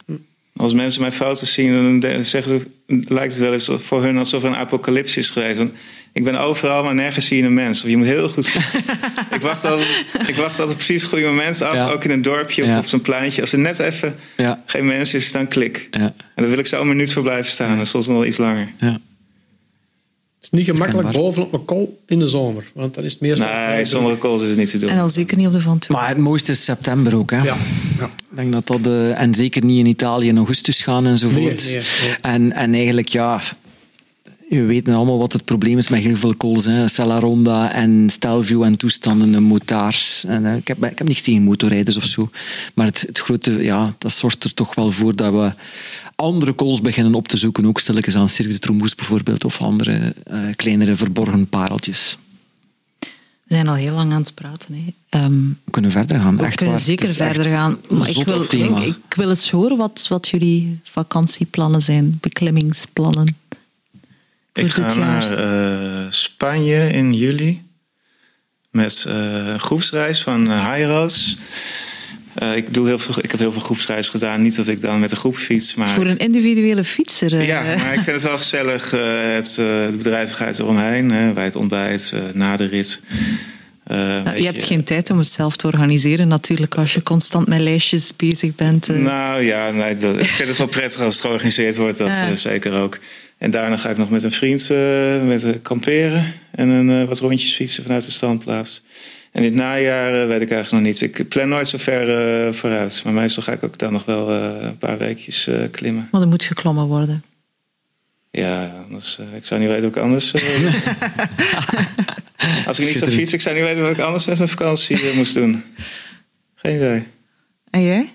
[0.60, 2.66] Als mensen mijn foto's zien, dan zeggen ze,
[3.08, 5.56] lijkt het wel eens voor hun alsof er een apocalypse is geweest.
[5.56, 5.72] Want
[6.12, 7.82] ik ben overal, maar nergens zie je een mens.
[7.82, 8.62] Of je moet heel goed zien.
[9.36, 11.90] ik, wacht altijd, ik wacht altijd precies het goede moment af, Ja.
[11.90, 12.78] ook in een dorpje of Ja.
[12.78, 13.40] op zo'n pleintje.
[13.40, 14.62] Als er net even Ja.
[14.66, 15.88] geen mens is, dan klik.
[15.90, 16.00] Ja.
[16.00, 18.36] En dan wil ik zo een minuut voor blijven staan, en soms nog wel iets
[18.38, 18.68] langer.
[18.80, 18.98] Ja.
[20.40, 21.30] Het is niet gemakkelijk Herkenbaar.
[21.30, 22.70] bovenop een kol in de zomer.
[22.74, 23.48] Want dan is het meestal...
[23.48, 24.88] Nee, sommige calls is het niet te doen.
[24.88, 25.96] En al zeker niet op de Van Toe.
[25.96, 27.30] Maar het mooiste is september ook.
[27.30, 27.36] Hè?
[27.36, 27.56] Ja,
[27.98, 28.04] ja.
[28.04, 31.64] Ik denk dat dat, eh, en zeker niet in Italië in augustus gaan enzovoort.
[31.64, 32.16] Nee, nee, nee.
[32.22, 33.40] En, en eigenlijk, ja,
[34.48, 36.64] we weten allemaal wat het probleem is met heel veel calls.
[36.64, 36.84] Hè.
[37.68, 40.24] En Stelvio en toestanden, en motards.
[40.24, 42.30] En, eh, ik, heb, ik heb niks tegen motorrijders of zo.
[42.74, 45.52] Maar het, het grote, ja, dat zorgt er toch wel voor dat we
[46.20, 47.66] andere calls beginnen op te zoeken.
[47.66, 49.44] Ook stilletjes aan Cirque de Tromboes bijvoorbeeld.
[49.44, 52.16] Of andere eh, kleinere verborgen pareltjes.
[53.44, 54.74] We zijn al heel lang aan het praten.
[54.74, 54.94] Hè.
[55.18, 56.36] Ehm, We kunnen verder gaan.
[56.36, 56.84] we echt kunnen waar.
[56.84, 57.78] zeker verder gaan.
[57.88, 58.52] Maar ik wil, ik,
[59.08, 62.18] ik wil eens horen wat, wat jullie vakantieplannen zijn.
[62.20, 63.36] Beklimmingsplannen.
[64.52, 65.06] Voor Ik ga dit jaar.
[65.06, 67.62] naar eh, Spanje in juli.
[68.70, 71.36] Met eh, een groepsreis van uh, High Roads.
[72.40, 74.42] Eh, ik, doe heel veel, ik heb heel veel groepsreizen gedaan.
[74.42, 75.74] Niet dat ik dan met een groep fiets.
[75.74, 77.38] Maar Voor een individuele fietser.
[77.38, 78.92] eh, Ja, maar ik vind het wel gezellig.
[78.92, 79.00] eh,
[79.34, 81.10] het, de bedrijvigheid eromheen.
[81.10, 83.00] Hè, bij het ontbijt, na de rit.
[84.24, 86.74] Nou, je hebt geen tijd om het zelf te organiseren natuurlijk.
[86.74, 88.88] Als je constant met lijstjes bezig bent.
[88.88, 91.98] Nou ja, nee, dat, ik vind het wel prettig als het georganiseerd wordt.
[91.98, 92.34] Dat Ja.
[92.36, 92.98] zeker ook.
[93.38, 94.68] En daarna ga ik nog met een vriend
[95.26, 96.34] met, kamperen.
[96.50, 98.82] En een, wat rondjes fietsen vanuit de standplaats.
[99.30, 101.00] En dit najaar weet ik eigenlijk nog niet.
[101.00, 102.08] Ik plan nooit zo ver
[102.46, 103.02] eh, vooruit.
[103.04, 106.08] Maar meestal ga ik ook dan nog wel eh, een paar weekjes eh, klimmen.
[106.12, 107.22] Maar er moet geklommen worden.
[108.30, 110.32] Ja, anders, eh, ik zou niet weten wat ik anders...
[110.32, 110.74] eh,
[112.66, 115.14] als ik niet zou fietsen, ik zou niet weten wat ik anders met mijn vakantie
[115.14, 115.64] moest doen.
[116.54, 117.02] Geen idee.
[117.70, 118.08] En jij?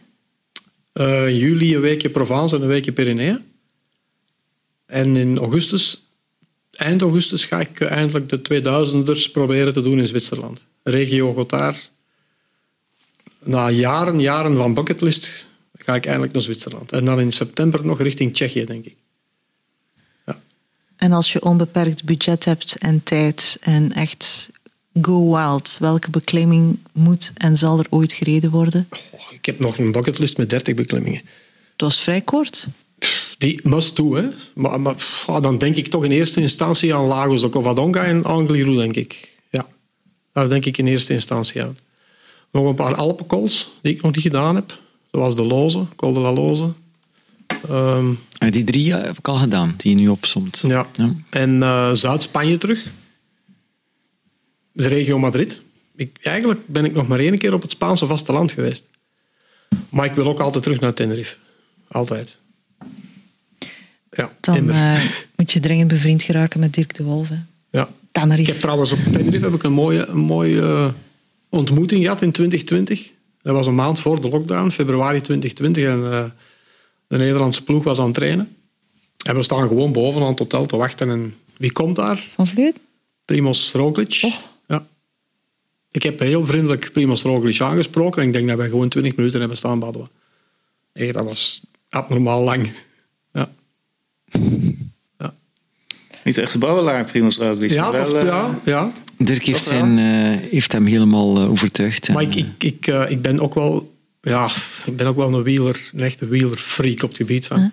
[0.93, 3.39] Eh, juli een weekje Provence en een weekje Pyreneeën.
[4.85, 6.04] En in augustus,
[6.77, 10.63] eind augustus, ga ik eh, eindelijk de 2000ers proberen te doen in Zwitserland.
[10.83, 11.91] Regio Gotthard.
[13.43, 15.47] Na jaren, jaren van bucketlist
[15.77, 16.91] ga ik eindelijk naar Zwitserland.
[16.91, 18.95] En dan in september nog richting Tsjechië, denk ik.
[20.95, 24.49] En als je onbeperkt budget hebt en tijd en echt
[25.01, 28.87] go wild, welke beklimming moet en zal er ooit gereden worden?
[29.11, 31.21] Oh, ik heb nog een bucketlist met 30 beklimmingen.
[31.71, 32.67] Het was vrij kort.
[33.37, 34.23] Die must do, hè.
[34.53, 38.03] Maar, maar pff, ah, dan denk ik toch in eerste instantie aan Lagos de Covadonga
[38.03, 39.39] en Angliru, denk ik.
[39.49, 39.67] Ja,
[40.33, 41.77] daar denk ik in eerste instantie aan.
[42.51, 44.79] Nog een paar Alpencols die ik nog niet gedaan heb.
[45.11, 46.71] Zoals de Loze, Col de la Loze.
[47.69, 50.63] Ehm, En die drie heb ik al gedaan, die je nu opzomt.
[50.67, 50.87] ja.
[51.29, 52.85] En eh, Zuid-Spanje terug.
[54.71, 55.61] De regio Madrid.
[55.95, 58.83] Ik, eigenlijk ben ik nog maar één keer op het Spaanse vasteland geweest.
[59.89, 61.35] Maar ik wil ook altijd terug naar Tenerife.
[61.87, 62.37] Altijd.
[64.15, 65.03] Ja, Dan eh,
[65.35, 67.29] moet je dringend bevriend geraken met Dirk de Wolf.
[67.29, 67.35] hè.
[67.71, 67.89] ja.
[68.35, 70.87] Ik heb trouwens op Tenerife heb ik een mooie, een mooie eh,
[71.49, 73.11] ontmoeting gehad in 2020.
[73.41, 75.83] Dat was een maand voor de lockdown, februari 2020.
[75.83, 76.23] En eh,
[77.07, 78.55] de Nederlandse ploeg was aan het trainen.
[79.25, 81.09] En we staan gewoon boven aan het hotel te wachten.
[81.09, 82.27] En wie komt daar?
[82.35, 82.75] Van Vleut?
[83.25, 84.19] Primoz Roglic.
[84.21, 84.33] Oh.
[84.67, 84.85] Ja.
[85.91, 89.39] Ik heb heel vriendelijk Primoz Roglic aangesproken en ik denk dat wij gewoon 20 minuten
[89.39, 90.09] hebben staan babbelen.
[90.93, 92.71] Echt, dat was abnormaal lang.
[95.19, 95.33] Ja,
[96.23, 97.69] Niet echt de babbelaar, Primoz Roglic.
[97.71, 98.91] ja, maar toch, wel, eh, ja, ja.
[99.17, 99.79] Dirk heeft, wel?
[99.79, 102.09] zijn, eh, heeft hem helemaal eh, overtuigd.
[102.09, 104.49] Maar En, ik, ik, ik, ik ben ook wel, ja,
[104.85, 107.71] ik ben ook wel een wieler, een echte wielerfreak op het gebied van.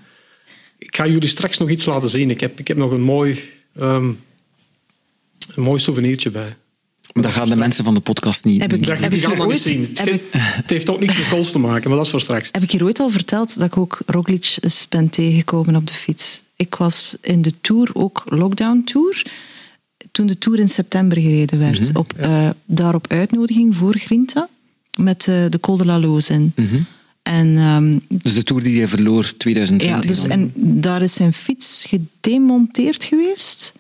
[0.79, 2.31] Ik ga jullie straks nog iets laten zien.
[2.31, 3.41] Ik heb, ik heb nog een mooi,
[3.79, 4.05] ehm,
[5.55, 6.57] een mooi souvenirtje bij.
[7.15, 8.61] maar dat gaan de mensen van de podcast niet...
[8.61, 9.91] Heb ik- niet- Dat, Heb die ik gaan ooit- zien.
[9.95, 12.49] heb Het, het heeft ook niks met goals te maken, maar dat is voor straks.
[12.53, 15.93] Heb ik hier ooit al verteld dat ik ook Roglic eens ben tegengekomen op de
[15.95, 16.43] fiets?
[16.63, 19.27] Ik was in de Tour, ook Lockdown Tour,
[20.11, 21.97] toen de Tour in september gereden werd.
[21.97, 24.49] op, eh, daar op uitnodiging voor Grinta,
[24.97, 26.53] met eh, de Col de la Loze in.
[27.23, 30.11] En ehm, Dus de Tour die hij verloor 2020.
[30.11, 33.73] ja, dus, en daar is zijn fiets gedemonteerd geweest.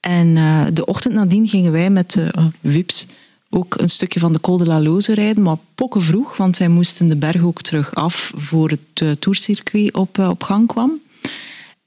[0.00, 3.06] En eh, de ochtend nadien gingen wij met de eh, Wips
[3.54, 6.68] ook een stukje van de Col de la Loze rijden, maar pokken vroeg, want wij
[6.68, 11.00] moesten de berg ook terug af voor het uh, tourcircuit op, op gang kwam.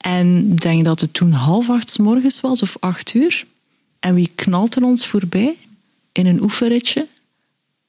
[0.06, 3.45] En ik denk dat het toen half acht 's morgens was, of acht uur.
[3.99, 5.57] En wie knalt er ons voorbij?
[6.11, 7.07] In een oefenritje.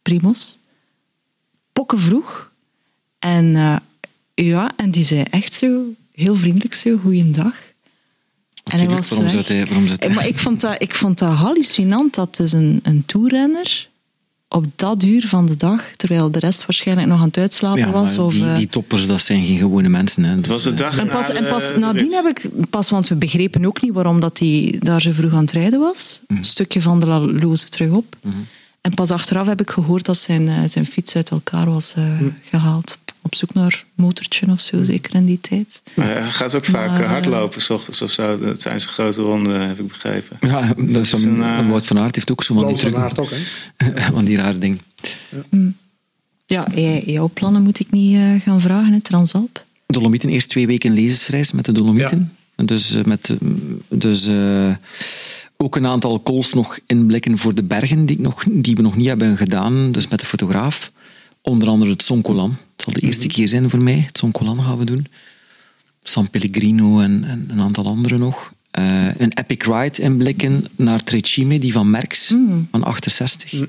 [0.03, 0.59] Primos.
[1.73, 2.53] Pokken vroeg.
[3.19, 3.77] En uh,
[4.35, 7.55] ja, en die zei echt zo, heel vriendelijk zo, goeiedag.
[8.65, 10.11] En hij was waarom zou hij, waarom zou hij...
[10.11, 13.89] Maar ik vond dat, ik vond dat hallucinant dat dus een, een toerrenner
[14.57, 17.91] op dat uur van de dag, terwijl de rest waarschijnlijk nog aan het uitslapen ja,
[17.91, 18.19] was.
[18.19, 20.25] Of, die, die, toppers, dat zijn geen gewone mensen.
[20.25, 20.37] Hè.
[20.37, 23.15] Het was de dag en pas, na en pas nadien heb ik, pas, want we
[23.15, 26.21] begrepen ook niet waarom dat hij daar zo vroeg aan het rijden was.
[26.29, 26.37] Mm.
[26.37, 28.17] Een stukje van de loze terug op.
[28.23, 28.37] Mhm.
[28.81, 32.35] En pas achteraf heb ik gehoord dat zijn, zijn fiets uit elkaar was uh, mm.
[32.43, 32.99] gehaald.
[33.27, 35.83] Op zoek naar een motortje of zo, zeker in die tijd.
[35.95, 38.39] Maar hij gaat ook vaak maar, hardlopen, s ochtends of zo.
[38.39, 40.37] Dat zijn zijn grote ronden, heb ik begrepen.
[40.41, 43.19] Ja, dat is een, uh, Wout van Aert heeft ook zo van die truc.
[43.19, 43.31] ook,
[43.77, 43.93] hè?
[44.13, 44.81] van die rare ding.
[45.31, 45.77] Ja, mm.
[46.47, 49.65] ja jij, jouw plannen moet ik niet uh, gaan vragen, hè, Transalp.
[49.87, 52.33] Dolomieten, eerst twee weken lezensreis met de Dolomieten.
[52.57, 52.65] Ja.
[52.65, 53.37] Dus, uh, met,
[53.89, 54.75] dus uh,
[55.57, 59.07] ook een aantal calls nog inblikken voor de bergen die, nog, die we nog niet
[59.07, 59.93] hebben gedaan.
[59.93, 60.93] Dus met de fotograaf.
[61.49, 62.51] Onder andere het Soncolan.
[62.51, 64.03] Het zal de eerste keer zijn voor mij.
[64.07, 65.07] Het Soncolan gaan we doen.
[66.03, 68.53] San Pellegrino en, en een aantal andere nog.
[68.79, 72.69] Uh, een epic ride inblikken naar Trecime, die van Merckx, mm.
[72.71, 73.53] van 68.
[73.53, 73.67] Mm.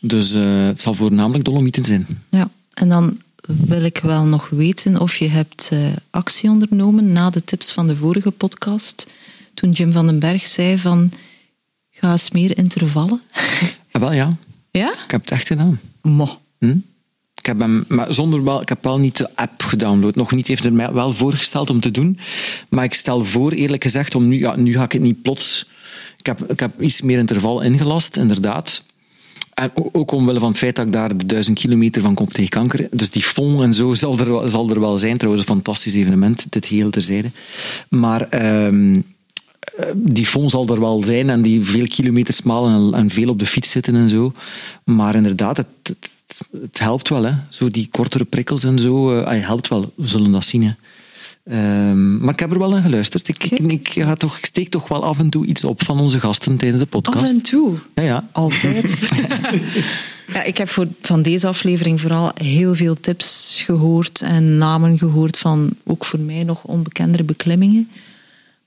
[0.00, 2.06] Dus uh, het zal voornamelijk Dolomieten zijn.
[2.28, 7.30] Ja, en dan wil ik wel nog weten of je hebt uh, actie ondernomen na
[7.30, 9.06] de tips van de vorige podcast.
[9.54, 11.12] Toen Jim van den Berg zei van,
[11.90, 13.20] ga eens meer intervallen.
[13.92, 14.36] Ah, wel ja.
[14.70, 14.92] Ja?
[14.92, 15.80] Ik heb het echt gedaan.
[16.02, 16.38] Mo.
[16.60, 16.76] Hm?
[17.34, 20.14] Ik heb, hem, maar zonder wel, ik heb wel niet de app gedownload.
[20.14, 22.18] Nog niet heeft er mij wel voorgesteld om te doen.
[22.68, 25.68] Maar ik stel voor, eerlijk gezegd, om nu, ja, nu ga ik het niet plots.
[26.18, 28.84] Ik heb, ik heb iets meer interval ingelast, inderdaad.
[29.54, 32.48] En ook omwille van het feit dat ik daar de duizend kilometer van kom tegen
[32.48, 32.88] kanker.
[32.90, 35.16] Dus die fond en zo zal er, zal er wel zijn.
[35.16, 37.30] Trouwens, een fantastisch evenement, dit heel terzijde.
[37.88, 39.04] Maar um,
[39.94, 43.38] die fond zal er wel zijn en die veel kilometers malen en, en veel op
[43.38, 44.32] de fiets zitten en zo.
[44.84, 45.94] Maar inderdaad, het,
[46.62, 47.24] het helpt wel.
[47.24, 47.32] Hè.
[47.48, 49.92] Zo die kortere prikkels en zo, uh, helpt wel.
[49.96, 50.62] We zullen dat zien.
[50.62, 50.72] Hè.
[51.44, 53.28] Um, maar ik heb er wel aan geluisterd.
[53.28, 56.00] Ik, ik, ik, ga toch, ik steek toch wel af en toe iets op van
[56.00, 57.24] onze gasten tijdens de podcast.
[57.24, 57.76] Af en toe?
[57.94, 58.28] Ja, ja.
[58.32, 59.08] Altijd.
[60.34, 65.38] ja, ik heb voor, van deze aflevering vooral heel veel tips gehoord en namen gehoord
[65.38, 67.88] van ook voor mij nog onbekendere beklimmingen.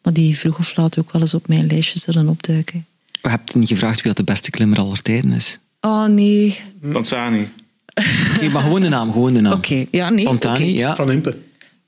[0.01, 2.85] Maar die vroeg of laat ook wel eens op mijn lijstje zullen opduiken.
[3.21, 5.59] Je hebt niet gevraagd wie dat de beste klimmer aller tijden is.
[5.85, 6.59] Oh nee.
[6.91, 7.49] Panzani.
[7.95, 9.53] Oké, okay, maar gewoon de naam, gewoon de naam.
[9.53, 9.87] Oké, okay.
[9.91, 10.25] ja, nee.
[10.25, 10.69] Pantani, okay.
[10.69, 10.95] ja.
[10.95, 11.37] Van Impe.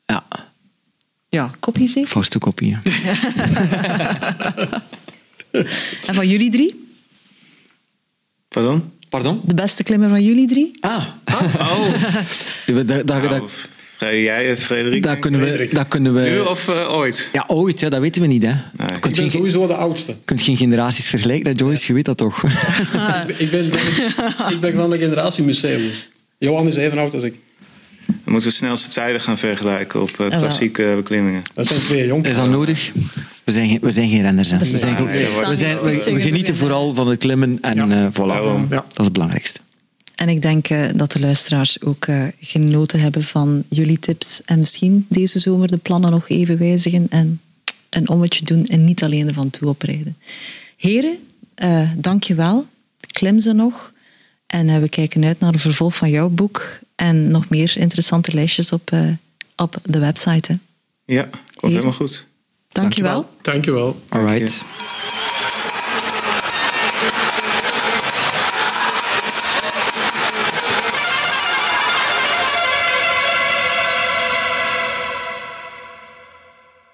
[0.06, 0.26] Ja.
[1.30, 2.10] Ja, kopie zeker?
[2.10, 2.78] Voorste kopie.
[6.08, 6.88] en van jullie drie?
[8.48, 8.92] Pardon?
[9.10, 9.42] Pardon?
[9.44, 10.78] De beste klimmer van jullie drie?
[10.80, 11.06] Ah.
[11.58, 11.94] Oh.
[12.66, 13.52] dat, dat, dat,
[14.00, 15.04] jij, Frederik?
[15.04, 16.22] Dat kunnen, we, dat kunnen we...
[16.22, 17.30] Nu of uh, ooit?
[17.34, 18.44] Ja, ooit, ja, dat weten we niet.
[18.44, 18.52] Hè.
[18.52, 18.98] Nee.
[19.02, 20.12] Ik ben sowieso de oudste.
[20.12, 22.44] Je kunt geen generaties vergelijken, Joyce, je weet dat toch?
[23.38, 23.66] ik, ben,
[24.54, 26.10] ik ben van de generatie museums.
[26.38, 27.34] Johan is even oud als ik.
[28.06, 31.42] Dan moeten we snelste tijden gaan vergelijken op uh, klassieke uh, beklimmingen.
[31.54, 32.30] Dat zijn twee jongens.
[32.30, 32.92] Is dat nodig?
[33.44, 34.52] We zijn geen, we zijn geen renners.
[34.52, 34.58] Hè.
[34.58, 38.04] We, zijn, we, zijn, we, we genieten vooral van het klimmen en ja.
[38.04, 38.70] uh, voilà.
[38.70, 38.76] Ja.
[38.76, 39.60] Dat is het belangrijkste.
[40.16, 44.42] En ik denk uh, dat de luisteraars ook uh, genoten hebben van jullie tips.
[44.46, 47.42] En misschien deze zomer de plannen nog even wijzigen en
[47.90, 50.18] een ommetje doen en niet alleen ervan toe oprijden.
[50.78, 51.18] Heren,
[51.64, 52.66] uh, dank je wel.
[53.12, 53.94] Klim ze nog.
[54.48, 56.80] En we kijken uit naar een vervolg van jouw boek.
[56.96, 58.92] En nog meer interessante lijstjes op,
[59.56, 60.52] op de website.
[60.52, 60.58] Hè.
[61.14, 62.26] Ja, komt helemaal goed.
[62.68, 63.30] Dank je wel.
[63.42, 64.02] Dank je wel.
[64.10, 64.66] All right.